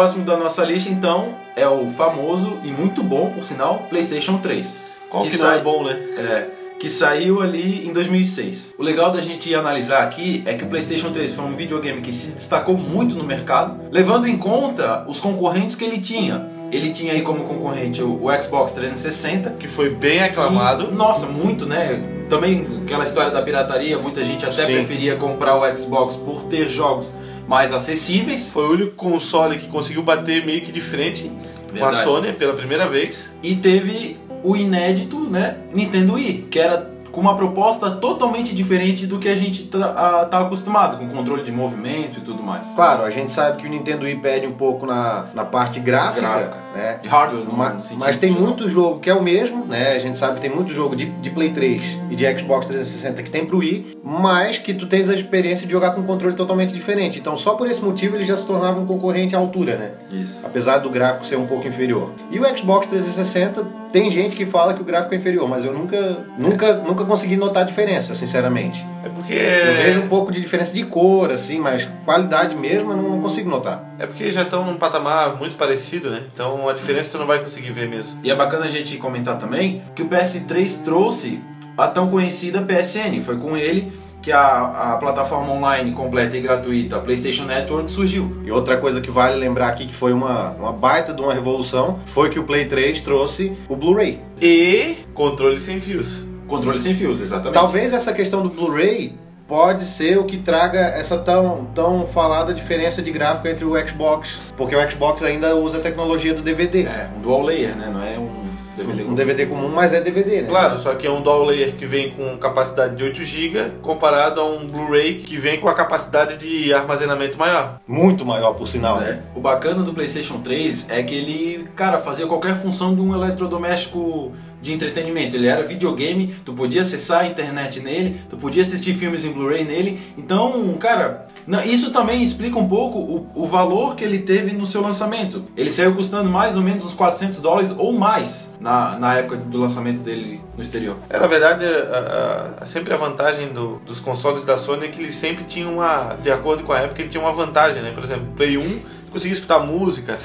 Próximo 0.00 0.24
da 0.24 0.34
nossa 0.34 0.64
lista 0.64 0.88
então 0.88 1.34
é 1.54 1.68
o 1.68 1.86
famoso 1.90 2.56
e 2.64 2.68
muito 2.68 3.02
bom, 3.02 3.30
por 3.30 3.44
sinal, 3.44 3.86
PlayStation 3.90 4.38
3. 4.38 4.66
Qual 5.10 5.24
que, 5.24 5.32
não 5.32 5.38
sai- 5.38 5.58
é 5.58 5.62
bom, 5.62 5.84
né? 5.84 5.92
É, 6.16 6.46
que 6.78 6.88
saiu 6.88 7.42
ali 7.42 7.86
em 7.86 7.92
2006. 7.92 8.72
O 8.78 8.82
legal 8.82 9.10
da 9.10 9.20
gente 9.20 9.54
analisar 9.54 10.02
aqui 10.02 10.42
é 10.46 10.54
que 10.54 10.64
o 10.64 10.68
PlayStation 10.68 11.10
3 11.12 11.34
foi 11.34 11.44
um 11.44 11.52
videogame 11.52 12.00
que 12.00 12.14
se 12.14 12.30
destacou 12.30 12.78
muito 12.78 13.14
no 13.14 13.24
mercado, 13.24 13.78
levando 13.90 14.26
em 14.26 14.38
conta 14.38 15.04
os 15.06 15.20
concorrentes 15.20 15.76
que 15.76 15.84
ele 15.84 15.98
tinha. 16.00 16.48
Ele 16.72 16.88
tinha 16.90 17.12
aí 17.12 17.20
como 17.20 17.44
concorrente 17.44 18.02
o, 18.02 18.24
o 18.24 18.42
Xbox 18.42 18.72
360, 18.72 19.50
Que 19.58 19.68
foi 19.68 19.90
bem 19.90 20.22
aclamado. 20.22 20.88
e, 20.90 20.94
nossa, 20.94 21.26
muito, 21.26 21.66
né? 21.66 22.00
Também 22.30 22.66
aquela 22.84 23.04
história 23.04 23.30
da 23.30 23.42
pirataria, 23.42 23.98
muita 23.98 24.24
gente 24.24 24.46
até 24.46 24.64
Sim. 24.64 24.72
preferia 24.72 25.16
comprar 25.16 25.56
o 25.58 25.76
Xbox 25.76 26.14
por 26.16 26.44
ter 26.44 26.70
jogos 26.70 27.12
mais 27.50 27.72
acessíveis. 27.72 28.48
Foi 28.48 28.64
o 28.68 28.72
único 28.74 28.92
console 28.92 29.58
que 29.58 29.66
conseguiu 29.66 30.04
bater 30.04 30.46
meio 30.46 30.62
que 30.62 30.70
de 30.70 30.80
frente 30.80 31.24
com 31.68 31.84
a 31.84 31.90
Verdade. 31.90 32.04
Sony 32.04 32.32
pela 32.32 32.54
primeira 32.54 32.86
vez. 32.86 33.34
E 33.42 33.56
teve 33.56 34.16
o 34.44 34.56
inédito, 34.56 35.18
né, 35.18 35.56
Nintendo 35.72 36.14
Wii, 36.14 36.46
que 36.48 36.60
era 36.60 36.88
com 37.10 37.20
uma 37.20 37.36
proposta 37.36 37.90
totalmente 37.90 38.54
diferente 38.54 39.04
do 39.04 39.18
que 39.18 39.28
a 39.28 39.34
gente 39.34 39.64
tá, 39.64 40.26
tá 40.26 40.40
acostumado, 40.40 40.96
com 40.96 41.08
controle 41.08 41.42
de 41.42 41.50
movimento 41.50 42.20
e 42.20 42.22
tudo 42.22 42.40
mais. 42.40 42.64
Claro, 42.76 43.02
a 43.02 43.10
gente 43.10 43.32
sabe 43.32 43.60
que 43.60 43.66
o 43.66 43.70
Nintendo 43.70 44.04
Wii 44.04 44.16
perde 44.16 44.46
um 44.46 44.52
pouco 44.52 44.86
na, 44.86 45.26
na 45.34 45.44
parte 45.44 45.80
gráfica, 45.80 46.20
Gráfica. 46.20 46.58
Né? 46.74 46.98
De 47.02 47.08
hardware, 47.08 47.44
no, 47.44 47.52
Ma- 47.52 47.70
no 47.70 47.82
sentido 47.82 47.98
Mas 48.04 48.16
tem 48.16 48.30
muito 48.30 48.68
jogo 48.68 49.00
que 49.00 49.10
é 49.10 49.14
o 49.14 49.22
mesmo, 49.22 49.64
né? 49.66 49.92
A 49.94 49.98
gente 49.98 50.18
sabe 50.18 50.34
que 50.36 50.40
tem 50.40 50.50
muito 50.50 50.72
jogo 50.72 50.94
de, 50.96 51.06
de 51.06 51.30
Play 51.30 51.50
3 51.50 51.82
e 52.10 52.16
de 52.16 52.38
Xbox 52.38 52.66
360 52.66 53.22
que 53.22 53.30
tem 53.30 53.44
pro 53.46 53.58
Wii, 53.58 53.98
mas 54.04 54.58
que 54.58 54.72
tu 54.74 54.86
tens 54.86 55.08
a 55.08 55.14
experiência 55.14 55.66
de 55.66 55.72
jogar 55.72 55.90
com 55.92 56.00
um 56.00 56.04
controle 56.06 56.34
totalmente 56.34 56.72
diferente. 56.72 57.18
Então 57.18 57.36
só 57.36 57.54
por 57.54 57.68
esse 57.70 57.82
motivo 57.82 58.16
ele 58.16 58.24
já 58.24 58.36
se 58.36 58.44
tornava 58.46 58.78
um 58.80 58.86
concorrente 58.86 59.34
à 59.34 59.38
altura, 59.38 59.76
né? 59.76 59.90
Isso. 60.12 60.38
Apesar 60.44 60.78
do 60.78 60.90
gráfico 60.90 61.26
ser 61.26 61.36
um 61.36 61.46
pouco 61.46 61.66
inferior. 61.66 62.10
E 62.30 62.38
o 62.38 62.58
Xbox 62.58 62.86
360 62.86 63.80
tem 63.92 64.08
gente 64.10 64.36
que 64.36 64.46
fala 64.46 64.72
que 64.72 64.80
o 64.80 64.84
gráfico 64.84 65.14
é 65.14 65.16
inferior, 65.16 65.48
mas 65.48 65.64
eu 65.64 65.72
nunca, 65.72 66.18
nunca, 66.38 66.74
nunca 66.74 67.04
consegui 67.04 67.36
notar 67.36 67.64
a 67.64 67.66
diferença, 67.66 68.14
sinceramente. 68.14 68.86
É 69.04 69.08
porque. 69.08 69.32
Eu 69.34 69.74
vejo 69.82 70.00
um 70.02 70.08
pouco 70.08 70.30
de 70.30 70.40
diferença 70.40 70.72
de 70.74 70.84
cor, 70.84 71.32
assim, 71.32 71.58
mas 71.58 71.88
qualidade 72.04 72.54
mesmo 72.54 72.92
eu 72.92 72.96
não 72.96 73.20
consigo 73.20 73.50
notar. 73.50 73.84
É 73.98 74.06
porque 74.06 74.30
já 74.30 74.42
estão 74.42 74.64
num 74.64 74.76
patamar 74.76 75.36
muito 75.36 75.56
parecido, 75.56 76.08
né? 76.08 76.22
Então 76.32 76.59
a 76.68 76.72
diferença 76.72 77.12
tu 77.12 77.18
não 77.18 77.26
vai 77.26 77.38
conseguir 77.40 77.70
ver 77.72 77.88
mesmo. 77.88 78.18
E 78.22 78.30
é 78.30 78.34
bacana 78.34 78.66
a 78.66 78.70
gente 78.70 78.96
comentar 78.96 79.38
também 79.38 79.82
que 79.94 80.02
o 80.02 80.08
PS3 80.08 80.82
trouxe 80.82 81.40
a 81.76 81.88
tão 81.88 82.08
conhecida 82.08 82.60
PSN. 82.60 83.20
Foi 83.24 83.36
com 83.36 83.56
ele 83.56 83.92
que 84.22 84.30
a, 84.30 84.92
a 84.92 84.96
plataforma 84.98 85.52
online 85.52 85.92
completa 85.92 86.36
e 86.36 86.40
gratuita, 86.40 86.96
a 86.96 87.00
PlayStation 87.00 87.44
Network, 87.44 87.90
surgiu. 87.90 88.42
E 88.44 88.50
outra 88.50 88.76
coisa 88.76 89.00
que 89.00 89.10
vale 89.10 89.36
lembrar 89.36 89.68
aqui 89.68 89.86
que 89.86 89.94
foi 89.94 90.12
uma, 90.12 90.50
uma 90.50 90.72
baita 90.72 91.12
de 91.12 91.22
uma 91.22 91.32
revolução 91.32 92.00
foi 92.06 92.28
que 92.28 92.38
o 92.38 92.44
Play 92.44 92.66
3 92.66 93.00
trouxe 93.00 93.56
o 93.68 93.76
Blu-ray. 93.76 94.20
E 94.40 94.96
controle 95.14 95.58
sem 95.58 95.80
fios. 95.80 96.24
Controle 96.46 96.80
sem 96.80 96.94
fios, 96.94 97.20
exatamente. 97.20 97.54
Talvez 97.54 97.92
essa 97.92 98.12
questão 98.12 98.42
do 98.42 98.50
Blu-ray 98.50 99.14
pode 99.50 99.84
ser 99.84 100.16
o 100.16 100.22
que 100.24 100.38
traga 100.38 100.78
essa 100.78 101.18
tão, 101.18 101.66
tão 101.74 102.06
falada 102.06 102.54
diferença 102.54 103.02
de 103.02 103.10
gráfico 103.10 103.48
entre 103.48 103.64
o 103.64 103.76
Xbox, 103.88 104.52
porque 104.56 104.76
o 104.76 104.90
Xbox 104.90 105.24
ainda 105.24 105.56
usa 105.56 105.78
a 105.78 105.80
tecnologia 105.80 106.32
do 106.32 106.40
DVD. 106.40 106.84
É, 106.84 107.08
um 107.16 107.20
dual 107.20 107.42
layer, 107.42 107.74
né? 107.76 107.90
Não 107.92 108.00
é 108.00 108.16
um 108.16 108.48
DVD 108.76 109.02
Um 109.02 109.14
DVD 109.14 109.46
comum, 109.46 109.68
mas 109.68 109.92
é 109.92 110.00
DVD, 110.00 110.42
né? 110.42 110.48
Claro, 110.48 110.78
só 110.80 110.94
que 110.94 111.04
é 111.04 111.10
um 111.10 111.20
dual 111.20 111.44
layer 111.44 111.74
que 111.74 111.84
vem 111.84 112.12
com 112.12 112.38
capacidade 112.38 112.94
de 112.94 113.02
8 113.02 113.24
GB 113.24 113.70
comparado 113.82 114.40
a 114.40 114.44
um 114.44 114.68
Blu-ray 114.68 115.16
que 115.16 115.36
vem 115.36 115.58
com 115.58 115.68
a 115.68 115.74
capacidade 115.74 116.36
de 116.36 116.72
armazenamento 116.72 117.36
maior. 117.36 117.80
Muito 117.88 118.24
maior, 118.24 118.52
por 118.54 118.68
sinal, 118.68 118.98
É. 119.02 119.04
né? 119.04 119.22
O 119.34 119.40
bacana 119.40 119.82
do 119.82 119.92
PlayStation 119.92 120.38
3 120.40 120.86
é 120.88 121.02
que 121.02 121.12
ele, 121.14 121.66
cara, 121.74 121.98
fazia 121.98 122.26
qualquer 122.28 122.54
função 122.54 122.94
de 122.94 123.00
um 123.00 123.12
eletrodoméstico 123.12 124.32
de 124.60 124.72
entretenimento. 124.72 125.36
Ele 125.36 125.46
era 125.46 125.62
videogame, 125.62 126.34
tu 126.44 126.52
podia 126.52 126.82
acessar 126.82 127.20
a 127.20 127.26
internet 127.26 127.80
nele, 127.80 128.20
tu 128.28 128.36
podia 128.36 128.62
assistir 128.62 128.94
filmes 128.94 129.24
em 129.24 129.32
Blu-ray 129.32 129.64
nele. 129.64 130.00
Então, 130.18 130.74
cara, 130.78 131.26
isso 131.64 131.90
também 131.90 132.22
explica 132.22 132.58
um 132.58 132.68
pouco 132.68 132.98
o, 132.98 133.26
o 133.34 133.46
valor 133.46 133.94
que 133.96 134.04
ele 134.04 134.18
teve 134.18 134.52
no 134.52 134.66
seu 134.66 134.82
lançamento. 134.82 135.44
Ele 135.56 135.70
saiu 135.70 135.94
custando 135.94 136.28
mais 136.30 136.56
ou 136.56 136.62
menos 136.62 136.84
uns 136.84 136.92
400 136.92 137.40
dólares 137.40 137.74
ou 137.76 137.92
mais 137.92 138.48
na, 138.60 138.98
na 138.98 139.14
época 139.16 139.36
do 139.36 139.58
lançamento 139.58 140.00
dele 140.00 140.40
no 140.54 140.62
exterior. 140.62 140.96
É, 141.08 141.18
na 141.18 141.26
verdade, 141.26 141.64
a- 141.64 142.58
a- 142.60 142.66
sempre 142.66 142.92
a 142.92 142.96
vantagem 142.96 143.48
do- 143.48 143.80
dos 143.86 143.98
consoles 144.00 144.44
da 144.44 144.58
Sony 144.58 144.84
é 144.84 144.88
que 144.88 145.00
eles 145.00 145.14
sempre 145.14 145.44
tinham 145.44 145.74
uma, 145.76 146.16
de 146.22 146.30
acordo 146.30 146.62
com 146.62 146.72
a 146.72 146.80
época, 146.80 147.00
ele 147.00 147.08
tinha 147.08 147.22
uma 147.22 147.32
vantagem, 147.32 147.80
né? 147.82 147.90
Por 147.94 148.04
exemplo, 148.04 148.26
Play 148.36 148.58
1, 148.58 148.62
tu 148.62 149.12
conseguia 149.12 149.32
escutar 149.32 149.58
música, 149.60 150.18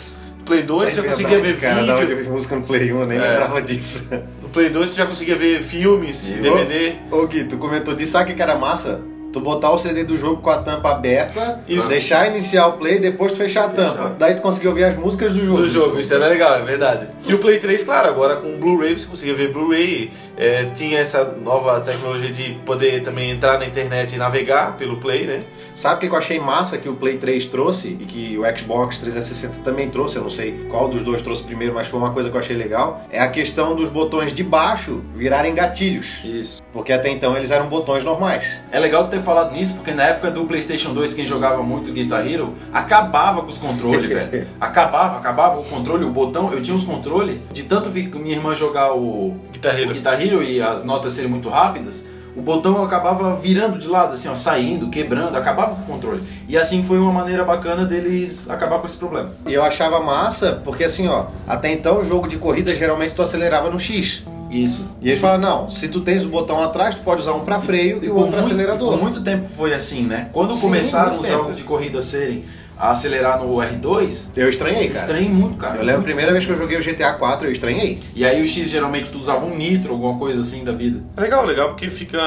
Play 0.45 0.63
2 0.63 0.89
tu 0.91 0.95
já 0.95 1.03
conseguia 1.03 1.39
ver 1.39 1.49
É 1.49 1.53
cara, 1.53 1.81
vídeo, 1.81 2.11
eu 2.11 2.17
vi 2.23 2.29
música 2.29 2.55
no 2.55 2.61
Play 2.63 2.93
1, 2.93 2.99
eu 2.99 3.05
nem 3.07 3.17
É. 3.17 3.21
lembrava 3.21 3.61
disso. 3.61 4.07
no 4.41 4.49
Play 4.49 4.69
2 4.69 4.91
tu 4.91 4.95
já 4.95 5.05
conseguia 5.05 5.35
ver 5.35 5.61
filmes, 5.61 6.29
E- 6.29 6.33
DVD. 6.35 6.93
Ô 7.11 7.25
Gui, 7.25 7.43
tu 7.45 7.57
comentou 7.57 7.93
disso, 7.95 8.11
sabe 8.13 8.25
o 8.25 8.27
que 8.27 8.33
que 8.35 8.41
era 8.41 8.55
massa? 8.57 9.01
Tu 9.33 9.39
botar 9.41 9.69
o 9.71 9.77
CD 9.77 10.05
do 10.05 10.17
jogo 10.17 10.41
com 10.41 10.49
a 10.49 10.59
tampa 10.59 10.91
aberta, 10.91 11.61
Isso. 11.67 11.89
deixar 11.89 12.27
iniciar 12.29 12.67
o 12.67 12.73
play, 12.77 12.99
depois 12.99 13.33
tu 13.33 13.37
fechar 13.37 13.65
a 13.65 13.69
Fechar. 13.69 13.91
tampa. 13.91 14.15
Daí 14.17 14.33
tu 14.35 14.41
conseguia 14.41 14.69
ouvir 14.69 14.85
as 14.85 14.95
músicas 14.95 15.33
do 15.33 15.43
jogo. 15.45 15.57
do 15.57 15.67
jogo, 15.67 15.99
isso 15.99 16.13
era 16.13 16.27
legal, 16.27 16.55
é 16.55 16.61
verdade. 16.61 17.07
E 17.27 17.33
o 17.33 17.37
Play 17.37 17.59
3, 17.59 17.83
claro, 17.83 18.07
agora 18.07 18.37
com 18.37 18.55
o 18.55 18.57
Blu-ray 18.57 18.97
você 18.97 19.05
conseguia 19.05 19.35
ver 19.35 19.51
Blu-ray, 19.51 20.09
é, 20.37 20.65
tinha 20.75 20.99
essa 20.99 21.23
nova 21.23 21.79
tecnologia 21.81 22.31
de 22.31 22.53
poder 22.65 23.03
também 23.03 23.31
entrar 23.31 23.57
na 23.57 23.65
internet 23.65 24.15
e 24.15 24.17
navegar 24.17 24.75
pelo 24.77 24.97
Play, 24.97 25.25
né? 25.25 25.43
Sabe 25.73 25.95
o 25.95 26.09
que 26.09 26.13
eu 26.13 26.17
achei 26.17 26.39
massa 26.39 26.77
que 26.77 26.87
o 26.87 26.95
Play 26.95 27.17
3 27.17 27.45
trouxe 27.45 27.89
e 27.99 28.05
que 28.05 28.37
o 28.37 28.57
Xbox 28.57 28.97
360 28.97 29.59
também 29.59 29.89
trouxe? 29.89 30.17
Eu 30.17 30.23
não 30.23 30.29
sei 30.29 30.65
qual 30.69 30.87
dos 30.87 31.03
dois 31.03 31.21
trouxe 31.21 31.43
primeiro, 31.43 31.73
mas 31.73 31.87
foi 31.87 31.99
uma 31.99 32.11
coisa 32.11 32.29
que 32.29 32.35
eu 32.35 32.39
achei 32.39 32.55
legal. 32.55 33.03
É 33.09 33.19
a 33.19 33.27
questão 33.27 33.75
dos 33.75 33.89
botões 33.89 34.33
de 34.33 34.43
baixo 34.43 35.01
virarem 35.15 35.53
gatilhos. 35.53 36.07
Isso. 36.23 36.61
Porque 36.71 36.91
até 36.91 37.09
então 37.09 37.35
eles 37.35 37.51
eram 37.51 37.67
botões 37.67 38.03
normais. 38.03 38.45
É 38.71 38.79
legal 38.79 39.07
ter 39.07 39.21
falado 39.21 39.53
nisso, 39.53 39.75
porque 39.75 39.91
na 39.91 40.03
época 40.03 40.31
do 40.31 40.45
PlayStation 40.45 40.93
2, 40.93 41.13
quem 41.13 41.25
jogava 41.25 41.63
muito 41.63 41.91
Guitar 41.91 42.25
Hero, 42.27 42.53
acabava 42.73 43.41
com 43.41 43.49
os 43.49 43.57
controles, 43.57 44.11
velho. 44.11 44.47
Acabava, 44.59 45.17
acabava 45.17 45.59
o 45.59 45.63
controle, 45.63 46.03
o 46.03 46.09
botão. 46.09 46.51
Eu 46.51 46.61
tinha 46.61 46.75
os 46.75 46.83
controles, 46.83 47.39
de 47.53 47.63
tanto 47.63 47.89
vi 47.89 48.03
minha 48.03 48.35
irmã 48.35 48.55
jogar 48.55 48.93
o 48.93 49.37
Guitar 49.51 49.79
Hero. 49.79 49.91
o 49.91 49.93
Guitar 49.93 50.21
Hero 50.21 50.24
e 50.25 50.61
as 50.61 50.83
notas 50.83 51.13
serem 51.13 51.29
muito 51.29 51.49
rápidas, 51.49 52.03
o 52.35 52.41
botão 52.41 52.83
acabava 52.83 53.35
virando 53.35 53.79
de 53.79 53.87
lado, 53.87 54.13
assim, 54.13 54.27
ó, 54.27 54.35
saindo, 54.35 54.89
quebrando, 54.89 55.37
acabava 55.37 55.75
com 55.75 55.81
o 55.81 55.85
controle. 55.85 56.21
E 56.49 56.57
assim 56.57 56.83
foi 56.83 56.99
uma 56.99 57.11
maneira 57.11 57.45
bacana 57.45 57.85
deles 57.85 58.43
acabar 58.49 58.79
com 58.79 58.87
esse 58.87 58.97
problema. 58.97 59.31
E 59.47 59.53
eu 59.53 59.63
achava 59.63 60.01
massa, 60.01 60.61
porque 60.63 60.83
assim, 60.83 61.07
ó, 61.07 61.27
até 61.47 61.71
então 61.71 61.99
o 61.99 62.03
jogo 62.03 62.27
de 62.27 62.37
corrida 62.37 62.75
geralmente 62.75 63.13
tu 63.13 63.21
acelerava 63.21 63.69
no 63.69 63.79
X. 63.79 64.23
Isso. 64.51 64.85
E 65.01 65.09
eles 65.09 65.19
falaram, 65.19 65.41
não, 65.41 65.71
se 65.71 65.87
tu 65.87 66.01
tens 66.01 66.23
o 66.23 66.29
botão 66.29 66.61
atrás, 66.61 66.95
tu 66.95 67.01
pode 67.01 67.21
usar 67.21 67.33
um 67.33 67.41
pra 67.41 67.59
freio 67.59 68.03
e 68.03 68.09
o 68.09 68.15
outro 68.15 68.31
pra 68.31 68.41
muito, 68.41 68.53
acelerador. 68.53 68.91
por 68.91 69.01
muito 69.01 69.21
tempo 69.21 69.47
foi 69.47 69.73
assim, 69.73 70.03
né? 70.03 70.29
Quando 70.31 70.55
Sim, 70.55 70.61
começaram 70.61 71.15
os 71.15 71.25
tempo. 71.25 71.37
jogos 71.37 71.55
de 71.55 71.63
corrida 71.63 72.01
serem 72.01 72.45
a 72.77 72.91
acelerar 72.91 73.41
no 73.41 73.55
R2, 73.55 74.27
Eu 74.35 74.49
estranhei, 74.49 74.87
cara. 74.87 74.99
estranhei 74.99 75.29
muito, 75.29 75.57
cara. 75.57 75.77
Eu 75.77 75.83
lembro 75.85 76.01
a 76.01 76.03
primeira 76.03 76.31
vez 76.31 76.45
que 76.45 76.51
eu 76.51 76.57
joguei 76.57 76.77
o 76.77 76.83
GTA 76.83 77.13
4, 77.13 77.47
eu 77.47 77.51
estranhei. 77.51 77.99
E 78.15 78.25
aí 78.25 78.41
o 78.41 78.47
X 78.47 78.69
geralmente 78.69 79.09
tu 79.09 79.17
usava 79.17 79.45
um 79.45 79.55
nitro, 79.55 79.91
alguma 79.93 80.17
coisa 80.19 80.41
assim 80.41 80.63
da 80.63 80.71
vida. 80.71 81.01
Legal, 81.17 81.45
legal, 81.45 81.69
porque 81.69 81.89
fica 81.89 82.19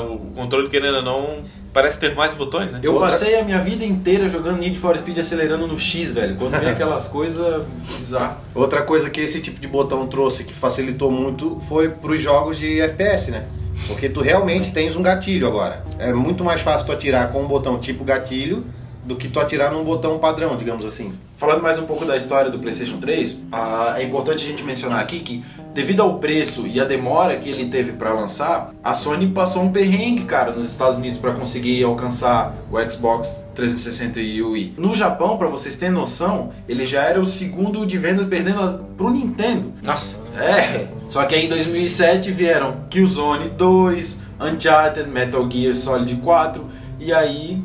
o 0.00 0.18
controle, 0.34 0.68
querendo 0.68 0.96
ou 0.96 1.02
não, 1.02 1.36
parece 1.72 1.98
ter 1.98 2.14
mais 2.14 2.34
botões, 2.34 2.70
né? 2.70 2.80
Eu 2.82 3.00
passei 3.00 3.38
a 3.38 3.42
minha 3.42 3.58
vida 3.60 3.84
inteira 3.84 4.28
jogando 4.28 4.58
Need 4.58 4.78
for 4.78 4.96
Speed 4.96 5.18
acelerando 5.18 5.66
no 5.66 5.78
X, 5.78 6.12
velho. 6.12 6.36
Quando 6.36 6.58
vem 6.58 6.68
aquelas 6.68 7.06
coisas 7.08 7.64
bizarras. 7.98 8.36
Outra 8.54 8.82
coisa 8.82 9.08
que 9.10 9.20
esse 9.20 9.40
tipo 9.40 9.58
de 9.58 9.66
botão 9.66 10.06
trouxe 10.06 10.44
que 10.44 10.52
facilitou 10.52 11.10
muito 11.10 11.60
foi 11.68 11.88
pros 11.88 12.20
jogos 12.20 12.58
de 12.58 12.80
FPS, 12.80 13.30
né? 13.30 13.44
Porque 13.88 14.08
tu 14.08 14.20
realmente 14.20 14.70
tens 14.70 14.94
um 14.94 15.02
gatilho 15.02 15.48
agora. 15.48 15.84
É 15.98 16.12
muito 16.12 16.44
mais 16.44 16.60
fácil 16.60 16.86
tu 16.86 16.92
atirar 16.92 17.32
com 17.32 17.42
um 17.42 17.48
botão 17.48 17.78
tipo 17.78 18.04
gatilho 18.04 18.64
do 19.04 19.16
que 19.16 19.28
tu 19.28 19.38
atirar 19.38 19.70
num 19.72 19.84
botão 19.84 20.18
padrão, 20.18 20.56
digamos 20.56 20.84
assim. 20.86 21.12
Falando 21.36 21.62
mais 21.62 21.78
um 21.78 21.84
pouco 21.84 22.04
da 22.04 22.16
história 22.16 22.50
do 22.50 22.58
PlayStation 22.58 22.98
3, 22.98 23.38
ah, 23.52 23.94
é 23.98 24.02
importante 24.04 24.44
a 24.44 24.46
gente 24.48 24.62
mencionar 24.62 25.00
aqui 25.00 25.18
que, 25.20 25.44
devido 25.74 26.00
ao 26.00 26.18
preço 26.18 26.66
e 26.66 26.80
a 26.80 26.84
demora 26.84 27.36
que 27.36 27.48
ele 27.50 27.66
teve 27.66 27.92
para 27.92 28.12
lançar, 28.12 28.72
a 28.82 28.94
Sony 28.94 29.26
passou 29.28 29.62
um 29.62 29.70
perrengue, 29.72 30.24
cara, 30.24 30.52
nos 30.52 30.70
Estados 30.70 30.96
Unidos 30.96 31.18
para 31.18 31.32
conseguir 31.32 31.82
alcançar 31.84 32.54
o 32.70 32.80
Xbox 32.88 33.44
360 33.54 34.20
e 34.20 34.40
o 34.42 34.52
Wii. 34.52 34.74
No 34.78 34.94
Japão, 34.94 35.36
para 35.36 35.48
vocês 35.48 35.74
terem 35.76 35.92
noção, 35.94 36.50
ele 36.68 36.86
já 36.86 37.02
era 37.02 37.20
o 37.20 37.26
segundo 37.26 37.84
de 37.84 37.98
venda 37.98 38.24
perdendo 38.24 38.60
a- 38.60 38.80
pro 38.96 39.10
Nintendo. 39.10 39.72
Nossa. 39.82 40.16
É, 40.38 40.86
só 41.10 41.24
que 41.26 41.34
aí 41.34 41.46
em 41.46 41.48
2007 41.48 42.30
vieram 42.32 42.76
Killzone 42.88 43.50
2, 43.50 44.16
Uncharted, 44.40 45.08
Metal 45.10 45.48
Gear 45.50 45.74
Solid 45.74 46.14
4 46.16 46.64
e 46.98 47.12
aí 47.12 47.62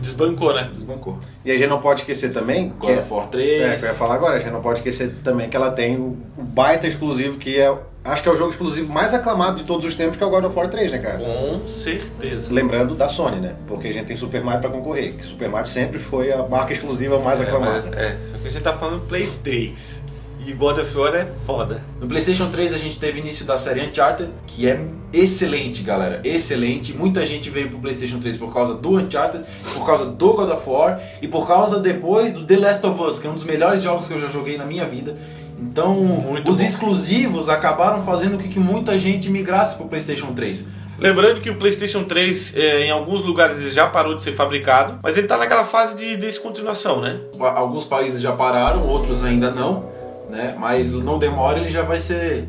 Desbancou, 0.00 0.54
né? 0.54 0.70
desbancou. 0.72 1.18
E 1.44 1.50
a 1.50 1.56
gente 1.56 1.68
não 1.68 1.80
pode 1.80 2.00
esquecer 2.00 2.32
também 2.32 2.70
que 2.70 2.76
God 2.86 2.90
é, 2.90 2.98
of 3.00 3.12
War 3.12 3.24
é, 3.24 3.28
3. 3.28 3.78
que 3.80 3.84
eu 3.86 3.88
ia 3.90 3.94
falar 3.94 4.14
agora, 4.14 4.36
a 4.36 4.38
gente 4.38 4.52
não 4.52 4.60
pode 4.60 4.78
esquecer 4.78 5.14
também 5.22 5.48
que 5.48 5.56
ela 5.56 5.70
tem 5.70 5.96
o, 5.96 6.16
o 6.36 6.42
baita 6.42 6.86
exclusivo 6.86 7.38
que 7.38 7.58
é, 7.58 7.72
acho 8.04 8.22
que 8.22 8.28
é 8.28 8.32
o 8.32 8.36
jogo 8.36 8.50
exclusivo 8.50 8.92
mais 8.92 9.12
aclamado 9.14 9.56
de 9.58 9.64
todos 9.64 9.84
os 9.86 9.94
tempos, 9.94 10.16
que 10.16 10.22
é 10.22 10.26
o 10.26 10.30
God 10.30 10.44
of 10.44 10.56
War 10.56 10.68
3, 10.68 10.90
né, 10.92 10.98
cara? 10.98 11.18
Com 11.18 11.66
certeza. 11.68 12.52
Lembrando 12.52 12.94
da 12.94 13.08
Sony, 13.08 13.40
né? 13.40 13.54
Porque 13.66 13.88
a 13.88 13.92
gente 13.92 14.06
tem 14.06 14.16
Super 14.16 14.42
Mario 14.42 14.60
pra 14.60 14.70
concorrer. 14.70 15.14
que 15.14 15.24
Super 15.26 15.48
Mario 15.48 15.68
sempre 15.68 15.98
foi 15.98 16.32
a 16.32 16.42
marca 16.46 16.72
exclusiva 16.72 17.18
mais 17.18 17.40
É, 17.40 17.44
aclamada. 17.44 17.82
mas- 17.90 17.92
é, 17.96 18.16
só 18.32 18.38
que 18.38 18.48
a 18.48 18.50
gente 18.50 18.62
tá 18.62 18.72
falando 18.72 19.06
Play 19.06 19.28
3. 19.42 20.02
E 20.50 20.52
God 20.52 20.78
of 20.78 20.98
War 20.98 21.14
é 21.14 21.26
foda. 21.46 21.80
No 22.00 22.08
PlayStation 22.08 22.50
3 22.50 22.74
a 22.74 22.76
gente 22.76 22.98
teve 22.98 23.20
início 23.20 23.44
da 23.44 23.56
série 23.56 23.86
Uncharted, 23.86 24.30
que 24.48 24.68
é 24.68 24.80
excelente, 25.12 25.80
galera. 25.80 26.20
Excelente. 26.24 26.92
Muita 26.92 27.24
gente 27.24 27.48
veio 27.48 27.68
pro 27.68 27.78
PlayStation 27.78 28.18
3 28.18 28.36
por 28.36 28.52
causa 28.52 28.74
do 28.74 28.98
Uncharted, 28.98 29.44
por 29.72 29.86
causa 29.86 30.06
do 30.06 30.32
God 30.32 30.50
of 30.50 30.68
War 30.68 31.00
e 31.22 31.28
por 31.28 31.46
causa 31.46 31.78
depois 31.78 32.32
do 32.32 32.44
The 32.44 32.56
Last 32.56 32.84
of 32.84 33.00
Us, 33.00 33.20
que 33.20 33.28
é 33.28 33.30
um 33.30 33.34
dos 33.34 33.44
melhores 33.44 33.80
jogos 33.80 34.08
que 34.08 34.12
eu 34.12 34.18
já 34.18 34.26
joguei 34.26 34.58
na 34.58 34.64
minha 34.64 34.84
vida. 34.86 35.16
Então, 35.56 35.94
Muito 35.94 36.50
os 36.50 36.58
bom. 36.58 36.64
exclusivos 36.64 37.48
acabaram 37.48 38.02
fazendo 38.02 38.36
com 38.36 38.48
que 38.48 38.58
muita 38.58 38.98
gente 38.98 39.30
migrasse 39.30 39.76
pro 39.76 39.86
PlayStation 39.86 40.32
3. 40.34 40.64
Lembrando 40.98 41.40
que 41.40 41.48
o 41.48 41.54
PlayStation 41.54 42.02
3, 42.02 42.56
é, 42.56 42.86
em 42.86 42.90
alguns 42.90 43.24
lugares, 43.24 43.56
ele 43.56 43.70
já 43.70 43.86
parou 43.86 44.16
de 44.16 44.22
ser 44.22 44.32
fabricado, 44.34 44.98
mas 45.00 45.16
ele 45.16 45.28
tá 45.28 45.38
naquela 45.38 45.64
fase 45.64 45.96
de 45.96 46.16
descontinuação, 46.16 47.00
né? 47.00 47.20
Alguns 47.38 47.84
países 47.84 48.20
já 48.20 48.32
pararam, 48.32 48.84
outros 48.86 49.24
ainda 49.24 49.50
não, 49.50 49.99
né? 50.30 50.54
Mas 50.58 50.90
não 50.90 51.18
demora, 51.18 51.58
ele 51.58 51.68
já 51.68 51.82
vai 51.82 52.00
ser, 52.00 52.48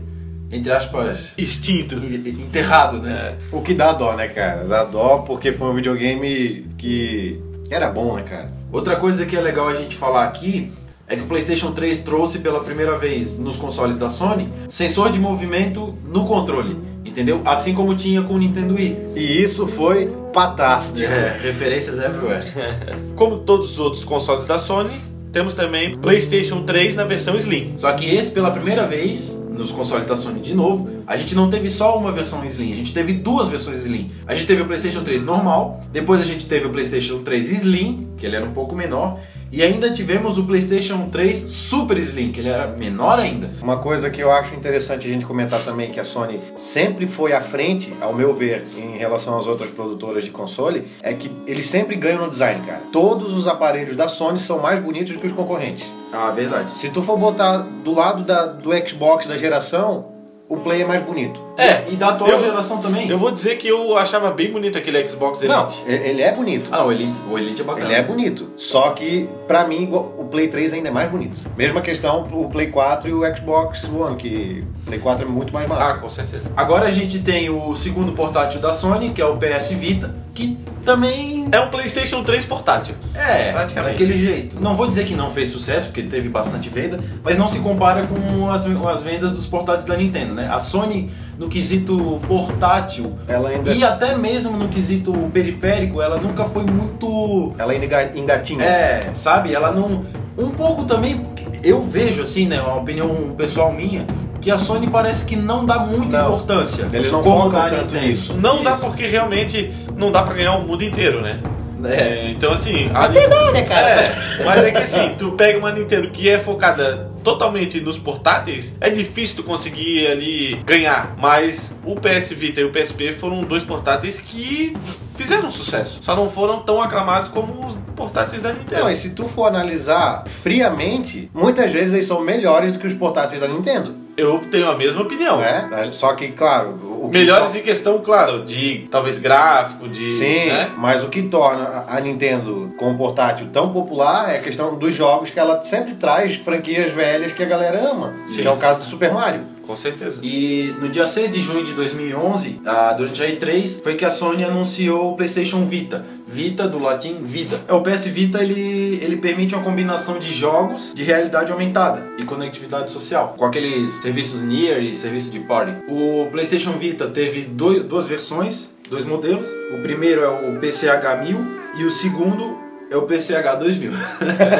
entre 0.52 0.72
aspas, 0.72 1.20
Extinto. 1.38 1.96
enterrado, 1.96 3.02
né? 3.02 3.36
O 3.52 3.62
que 3.62 3.74
dá 3.74 3.92
dó, 3.92 4.14
né, 4.14 4.28
cara? 4.28 4.64
Dá 4.64 4.84
dó 4.84 5.20
porque 5.20 5.52
foi 5.52 5.68
um 5.68 5.74
videogame 5.74 6.68
que 6.78 7.42
era 7.70 7.90
bom, 7.90 8.16
né, 8.16 8.24
cara? 8.24 8.52
Outra 8.72 8.96
coisa 8.96 9.26
que 9.26 9.36
é 9.36 9.42
legal 9.42 9.68
a 9.68 9.74
gente 9.74 9.96
falar 9.96 10.26
aqui 10.26 10.72
é 11.08 11.16
que 11.16 11.24
o 11.24 11.26
PlayStation 11.26 11.72
3 11.74 12.00
trouxe 12.00 12.40
pela 12.40 12.64
primeira 12.64 12.98
vez 12.98 13.38
nos 13.38 13.58
consoles 13.58 13.98
da 13.98 14.10
Sony 14.10 14.48
sensor 14.70 15.12
de 15.12 15.20
movimento 15.20 15.94
no 16.08 16.26
controle, 16.26 16.78
entendeu? 17.04 17.42
Assim 17.44 17.74
como 17.74 17.94
tinha 17.96 18.22
com 18.22 18.36
o 18.36 18.38
Nintendo 18.38 18.76
Wii. 18.76 18.98
E 19.14 19.44
isso 19.44 19.68
foi 19.68 20.08
patástico. 20.32 21.06
É, 21.06 21.38
referências 21.42 21.98
everywhere. 21.98 22.46
Como 23.18 23.40
todos 23.40 23.72
os 23.72 23.80
outros 23.80 24.06
consoles 24.06 24.46
da 24.46 24.58
Sony, 24.58 25.02
temos 25.32 25.54
também 25.54 25.98
PlayStation 25.98 26.64
3 26.64 26.96
na 26.96 27.04
versão 27.04 27.36
Slim. 27.36 27.74
Só 27.78 27.92
que 27.94 28.06
esse, 28.06 28.32
pela 28.32 28.52
primeira 28.52 28.86
vez, 28.86 29.36
nos 29.50 29.72
consoles 29.72 30.06
da 30.06 30.16
Sony 30.16 30.40
de 30.40 30.54
novo, 30.54 30.90
a 31.06 31.16
gente 31.18 31.36
não 31.36 31.50
teve 31.50 31.70
só 31.70 31.98
uma 31.98 32.12
versão 32.12 32.44
Slim, 32.46 32.72
a 32.72 32.76
gente 32.76 32.94
teve 32.94 33.14
duas 33.14 33.48
versões 33.48 33.86
Slim. 33.86 34.12
A 34.26 34.34
gente 34.34 34.48
teve 34.48 34.62
o 34.62 34.66
PlayStation 34.66 35.04
3 35.04 35.24
normal, 35.24 35.82
depois 35.92 36.20
a 36.20 36.26
gente 36.26 36.46
teve 36.46 36.68
o 36.68 36.70
PlayStation 36.70 37.20
3 37.20 37.50
Slim, 37.50 38.10
que 38.18 38.26
ele 38.26 38.36
era 38.36 38.46
um 38.46 38.52
pouco 38.52 38.76
menor, 38.76 39.20
e 39.52 39.62
ainda 39.62 39.92
tivemos 39.92 40.38
o 40.38 40.44
PlayStation 40.46 41.10
3 41.10 41.38
Super 41.38 41.98
Slim, 41.98 42.32
que 42.32 42.40
ele 42.40 42.50
era 42.50 42.68
menor 42.68 43.20
ainda. 43.20 43.50
Uma 43.62 43.78
coisa 43.78 44.10
que 44.10 44.22
eu 44.22 44.32
acho 44.32 44.56
interessante 44.56 45.08
a 45.08 45.12
gente 45.12 45.26
comentar 45.26 45.62
também 45.64 45.92
que 45.92 46.00
a 46.00 46.06
Sony 46.06 46.40
sempre 46.56 47.06
foi 47.06 47.34
à 47.34 47.42
frente, 47.42 47.94
ao 48.00 48.14
meu 48.14 48.34
ver, 48.34 48.66
em 48.78 48.98
relação 48.98 49.38
às 49.38 49.46
outras 49.48 49.70
produtoras 49.70 50.24
de 50.24 50.32
console, 50.32 50.88
é 51.02 51.14
que 51.14 51.30
eles 51.46 51.66
sempre 51.66 51.96
ganham 51.96 52.22
no 52.24 52.30
design, 52.30 52.66
cara. 52.66 52.82
Todos 52.92 53.34
os 53.34 53.48
aparelhos 53.48 53.96
da 53.96 54.08
Sony 54.08 54.40
são 54.40 54.60
mais 54.60 54.80
bonitos 54.80 55.14
do 55.14 55.20
que 55.20 55.28
os 55.28 55.34
concorrentes. 55.34 55.86
Ah, 56.14 56.32
verdade. 56.32 56.78
Se 56.78 56.90
tu 56.90 57.02
for 57.02 57.18
botar 57.18 57.58
do 57.84 57.94
lado 57.94 58.24
da- 58.24 58.46
do 58.46 58.72
Xbox 58.88 59.26
da 59.28 59.38
geração, 59.38 60.12
o 60.48 60.58
Play 60.58 60.82
é 60.82 60.86
mais 60.86 61.02
bonito. 61.02 61.40
É, 61.62 61.86
e 61.92 61.96
da 61.96 62.10
atual 62.10 62.30
Eu- 62.32 62.40
geração 62.40 62.78
também. 62.80 63.10
Eu 63.10 63.18
vou 63.18 63.32
dizer 63.32 63.58
que 63.58 63.68
eu 63.68 63.98
achava 63.98 64.32
bem 64.32 64.52
bonito 64.52 64.78
aquele 64.78 65.08
Xbox 65.08 65.42
Elite. 65.42 65.56
Não, 65.56 65.68
ele 65.88 66.22
é 66.22 66.32
bonito. 66.34 66.70
Ah, 66.72 66.84
o 66.86 66.92
Elite, 66.92 67.20
o 67.30 67.38
Elite 67.38 67.62
é 67.62 67.64
bacana. 67.64 67.86
Ele 67.86 67.94
é 67.96 68.02
bonito. 68.02 68.50
Só 68.58 68.90
que, 68.92 69.30
pra 69.48 69.66
mim, 69.68 69.90
o 69.92 70.26
Play 70.26 70.48
3 70.48 70.74
ainda 70.74 70.88
é 70.90 70.92
mais 70.92 71.10
bonito. 71.10 71.40
Mesma 71.58 71.82
questão 71.82 72.28
o 72.32 72.50
Play 72.50 72.68
4 72.68 73.10
e 73.10 73.14
o 73.14 73.22
Xbox 73.36 73.84
One, 73.84 74.16
que 74.16 74.64
o 74.84 74.86
Play 74.88 75.00
4 75.00 75.26
é 75.26 75.28
muito 75.30 75.54
mais 75.54 75.70
Ah, 75.70 75.74
massa. 75.76 75.94
com 75.96 76.10
certeza. 76.10 76.44
Agora 76.56 76.88
a 76.88 76.92
gente 76.92 77.20
tem 77.20 77.50
o 77.50 77.76
segundo 77.76 78.12
portátil 78.14 78.60
da 78.60 78.74
Sony, 78.74 79.10
que 79.12 79.22
é 79.22 79.26
o 79.26 79.38
PS 79.38 79.74
Vita, 79.76 80.16
que 80.34 80.58
também 80.86 81.48
É 81.52 81.60
um 81.60 81.68
PlayStation 81.70 82.24
3 82.24 82.46
portátil. 82.46 82.96
é 83.14 83.52
Praticamente. 83.52 83.92
daquele 84.00 84.26
jeito. 84.26 84.60
Não 84.62 84.76
vou 84.76 84.88
dizer 84.88 85.06
que 85.06 85.14
não 85.16 85.30
fez 85.30 85.50
sucesso, 85.50 85.88
porque 85.88 86.02
teve 86.04 86.30
bastante 86.30 86.70
venda, 86.70 87.00
mas 87.24 87.38
não 87.38 87.48
se 87.48 87.60
compara 87.60 88.08
com 88.08 88.50
as, 88.50 88.66
as 88.66 89.04
vendas 89.04 89.32
dos 89.32 89.46
portáteis 89.46 89.86
da 89.86 89.96
Nintendo, 89.98 90.34
né? 90.34 90.50
A 90.52 90.60
Sony, 90.60 91.12
no 91.42 91.50
quesito 91.50 92.20
portátil, 92.28 93.16
Ela 93.28 93.50
ainda, 93.50 93.74
e 93.74 93.84
até 93.84 94.16
mesmo 94.16 94.56
no 94.56 94.68
quesito 94.68 95.12
periférico, 95.34 96.00
ela 96.00 96.18
nunca 96.18 96.46
foi 96.46 96.64
muito 96.64 97.52
ela 97.58 97.72
ainda 97.72 97.86
enga- 97.86 98.12
engatinha. 98.16 98.64
É, 98.64 99.10
sabe? 99.16 99.52
Ela 99.52 99.72
não. 99.72 100.06
Um 100.38 100.52
pouco 100.52 100.84
também, 100.86 101.26
eu 101.64 101.82
vejo 101.82 102.22
assim, 102.22 102.46
né? 102.48 102.62
Uma 102.62 102.76
opinião 102.78 103.34
pessoal 103.36 103.74
minha, 103.74 104.06
que 104.40 104.52
a 104.52 104.58
Sony 104.60 104.86
parece 104.88 105.26
que 105.26 105.36
não 105.36 105.66
dá 105.66 105.80
muita 105.80 106.20
Não. 106.20 106.28
importância. 106.28 106.88
Eles 106.94 107.12
não 107.12 107.24
focam 107.24 107.50
dá 107.50 107.66
a 107.66 107.70
tanto 107.72 107.96
nisso. 107.96 108.34
Não 108.36 108.64
dá 108.64 108.74
Isso. 108.74 108.82
porque 108.86 109.08
realmente 109.08 109.74
não 109.98 110.12
dá 110.12 110.22
pra 110.22 110.36
ganhar 110.36 110.56
o 110.58 110.62
mundo 110.68 110.84
inteiro, 110.84 111.22
né? 111.22 111.40
É. 111.84 111.96
É, 111.96 112.30
então 112.30 112.54
assim. 112.54 112.88
A 112.94 113.06
Até 113.06 113.28
dá, 113.28 113.52
né, 113.52 113.64
cara? 113.64 113.88
É, 113.90 114.44
mas 114.46 114.64
é 114.64 114.72
que 114.72 114.78
assim, 114.78 115.12
tu 115.18 115.32
pega 115.32 115.58
uma 115.58 115.72
Nintendo 115.72 116.10
que 116.12 116.30
é 116.30 116.38
focada 116.38 117.10
totalmente 117.24 117.80
nos 117.80 117.98
portáteis, 117.98 118.74
é 118.80 118.90
difícil 118.90 119.38
tu 119.38 119.44
conseguir 119.44 120.08
ali 120.08 120.56
ganhar. 120.66 121.16
Mas 121.18 121.76
o 121.84 121.96
PS 121.96 122.30
Vita 122.30 122.62
e 122.62 122.64
o 122.64 122.72
PSP 122.72 123.14
foram 123.14 123.44
dois 123.44 123.64
portáteis 123.64 124.20
que 124.20 124.76
fizeram 125.16 125.52
sucesso. 125.52 126.00
Só 126.02 126.16
não 126.16 126.30
foram 126.30 126.62
tão 126.62 126.82
aclamados 126.82 127.30
como 127.30 127.68
os 127.68 127.78
portáteis 127.96 128.42
da 128.42 128.54
Nintendo. 128.54 128.82
Não, 128.82 128.90
e 128.92 128.96
se 128.96 129.12
tu 129.12 129.28
for 129.28 129.46
analisar 129.46 130.24
friamente, 130.44 131.30
muitas 131.34 131.72
vezes 131.72 131.94
eles 131.94 132.08
são 132.08 132.22
melhores 132.22 132.74
do 132.74 132.80
que 132.80 132.88
os 132.88 132.94
portáteis 132.94 133.42
da 133.42 133.48
Nintendo. 133.48 133.96
Eu 134.22 134.40
tenho 134.52 134.70
a 134.70 134.76
mesma 134.78 135.02
opinião. 135.02 135.38
Né? 135.40 135.90
Só 135.92 136.14
que, 136.14 136.28
claro, 136.30 136.78
o 137.02 137.10
que 137.10 137.18
Melhores 137.18 137.52
to- 137.52 137.58
em 137.58 137.62
questão, 137.62 138.00
claro, 138.00 138.46
de 138.46 138.88
talvez 138.92 139.18
gráfico, 139.20 139.88
de. 139.88 140.10
Sim, 140.12 140.46
né? 140.48 140.72
mas 140.78 141.04
o 141.04 141.08
que 141.10 141.24
torna 141.24 141.86
a 141.88 142.00
Nintendo 142.00 142.74
com 142.78 142.92
o 142.92 142.98
portátil 142.98 143.48
tão 143.52 143.70
popular 143.74 144.34
é 144.34 144.38
a 144.38 144.42
questão 144.42 144.78
dos 144.78 144.94
jogos 144.96 145.30
que 145.30 145.40
ela 145.40 145.64
sempre 145.64 145.96
traz 145.96 146.36
franquias 146.36 146.94
velhas 146.94 147.32
que 147.32 147.42
a 147.42 147.46
galera 147.48 147.80
ama. 147.92 148.14
Sim, 148.28 148.42
que 148.42 148.48
é 148.48 148.52
o 148.52 148.58
caso 148.58 148.80
do 148.82 148.86
Super 148.86 149.12
Mario. 149.12 149.42
Com 149.66 149.78
certeza. 149.78 150.20
E 150.24 150.76
no 150.82 150.90
dia 150.90 151.08
6 151.08 151.32
de 151.32 151.40
junho 151.40 151.64
de 151.64 151.74
2011, 151.74 152.60
ah, 152.66 152.94
durante 152.98 153.24
a 153.24 153.28
E3, 153.28 153.82
foi 153.82 153.96
que 153.96 154.04
a 154.04 154.12
Sony 154.12 154.44
anunciou 154.44 155.14
o 155.14 155.16
PlayStation 155.16 155.64
Vita. 155.66 156.04
Vita, 156.32 156.68
do 156.68 156.80
latim 156.80 157.22
Vida. 157.24 157.60
É, 157.68 157.74
O 157.74 157.82
PS 157.82 158.06
Vita 158.08 158.42
ele, 158.42 159.00
ele 159.02 159.18
permite 159.18 159.54
uma 159.54 159.64
combinação 159.64 160.18
de 160.18 160.32
jogos 160.32 160.94
de 160.94 161.04
realidade 161.04 161.52
aumentada 161.52 162.08
e 162.18 162.24
conectividade 162.24 162.90
social, 162.92 163.36
com 163.38 163.46
aqueles 163.46 163.92
serviços 164.02 164.42
Near 164.42 164.80
e 164.82 164.96
serviço 164.96 165.30
de 165.30 165.40
Party. 165.40 165.74
O 165.88 166.28
PlayStation 166.32 166.72
Vita 166.74 167.08
teve 167.08 167.42
doi- 167.42 167.82
duas 167.84 168.08
versões, 168.08 168.68
dois 168.90 169.06
modelos. 169.06 169.48
O 169.74 169.82
primeiro 169.82 170.22
é 170.22 170.28
o 170.28 170.60
PCH 170.60 171.16
1000 171.24 171.38
e 171.80 171.84
o 171.86 171.92
segundo 171.92 172.58
é 172.92 172.98
o 172.98 173.04
PCH 173.04 173.56
2000. 173.58 173.92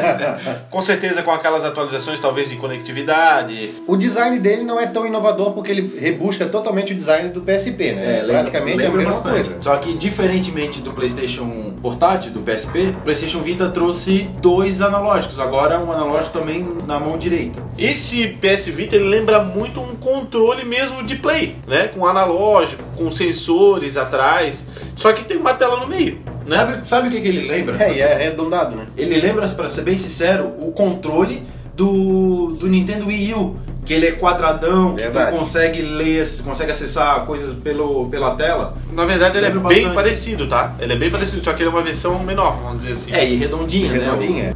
Com 0.70 0.82
certeza 0.82 1.22
com 1.22 1.30
aquelas 1.30 1.64
atualizações 1.64 2.18
talvez 2.18 2.48
de 2.48 2.56
conectividade. 2.56 3.74
O 3.86 3.94
design 3.94 4.38
dele 4.38 4.64
não 4.64 4.80
é 4.80 4.86
tão 4.86 5.06
inovador 5.06 5.52
porque 5.52 5.70
ele 5.70 5.98
rebusca 6.00 6.46
totalmente 6.46 6.92
o 6.94 6.96
design 6.96 7.28
do 7.28 7.42
PSP, 7.42 7.92
né? 7.92 8.18
É, 8.20 8.22
lembra- 8.22 8.32
Praticamente 8.38 8.78
é 8.78 8.86
a 8.86 8.88
lembra 8.88 8.98
mesma 9.02 9.12
bastante. 9.14 9.34
coisa. 9.34 9.56
Só 9.60 9.76
que 9.76 9.94
diferentemente 9.98 10.80
do 10.80 10.92
PlayStation 10.92 11.74
portátil, 11.82 12.32
do 12.32 12.40
PSP, 12.40 12.94
o 12.98 13.00
PlayStation 13.02 13.40
Vita 13.42 13.68
trouxe 13.68 14.30
dois 14.40 14.80
analógicos. 14.80 15.38
Agora 15.38 15.78
um 15.78 15.92
analógico 15.92 16.38
também 16.38 16.66
na 16.86 16.98
mão 16.98 17.18
direita. 17.18 17.62
Esse 17.76 18.26
PS 18.28 18.66
Vita 18.68 18.96
ele 18.96 19.08
lembra 19.08 19.40
muito 19.42 19.78
um 19.78 19.94
controle 19.94 20.64
mesmo 20.64 21.02
de 21.02 21.16
play, 21.16 21.56
né? 21.66 21.88
Com 21.88 22.06
analógico, 22.06 22.82
com 22.96 23.10
sensores 23.12 23.96
atrás. 23.98 24.64
Só 25.02 25.12
que 25.12 25.24
tem 25.24 25.36
uma 25.36 25.52
tela 25.52 25.80
no 25.80 25.88
meio, 25.88 26.16
né? 26.46 26.56
Sabe, 26.56 26.88
sabe 26.88 27.08
o 27.08 27.10
que, 27.10 27.20
que 27.20 27.26
ele 27.26 27.48
lembra? 27.48 27.82
É, 27.82 27.92
e 27.92 28.00
é 28.00 28.14
arredondado, 28.14 28.76
né? 28.76 28.86
Ele 28.96 29.20
lembra, 29.20 29.48
pra 29.48 29.68
ser 29.68 29.82
bem 29.82 29.98
sincero, 29.98 30.52
o 30.60 30.70
controle 30.70 31.42
do, 31.74 32.52
do 32.52 32.68
Nintendo 32.68 33.06
Wii 33.06 33.34
U. 33.34 33.56
Que 33.84 33.94
ele 33.94 34.06
é 34.06 34.12
quadradão, 34.12 34.94
que 34.94 35.02
Verdade. 35.02 35.32
tu 35.32 35.38
consegue 35.40 35.82
ler, 35.82 36.24
consegue 36.44 36.70
acessar 36.70 37.24
coisas 37.26 37.52
pelo, 37.52 38.08
pela 38.08 38.36
tela. 38.36 38.76
Na 38.92 39.04
verdade 39.04 39.38
ele 39.38 39.46
é 39.46 39.50
bem 39.50 39.60
bastante. 39.60 39.94
parecido, 39.94 40.46
tá? 40.46 40.76
Ele 40.78 40.92
é 40.92 40.96
bem 40.96 41.10
parecido, 41.10 41.42
só 41.42 41.52
que 41.52 41.64
ele 41.64 41.68
é 41.68 41.72
uma 41.72 41.82
versão 41.82 42.16
menor, 42.20 42.56
vamos 42.62 42.82
dizer 42.82 42.92
assim. 42.92 43.12
É, 43.12 43.28
e 43.28 43.34
redondinha, 43.34 43.90
né? 43.90 43.98
Redondinha. 43.98 44.54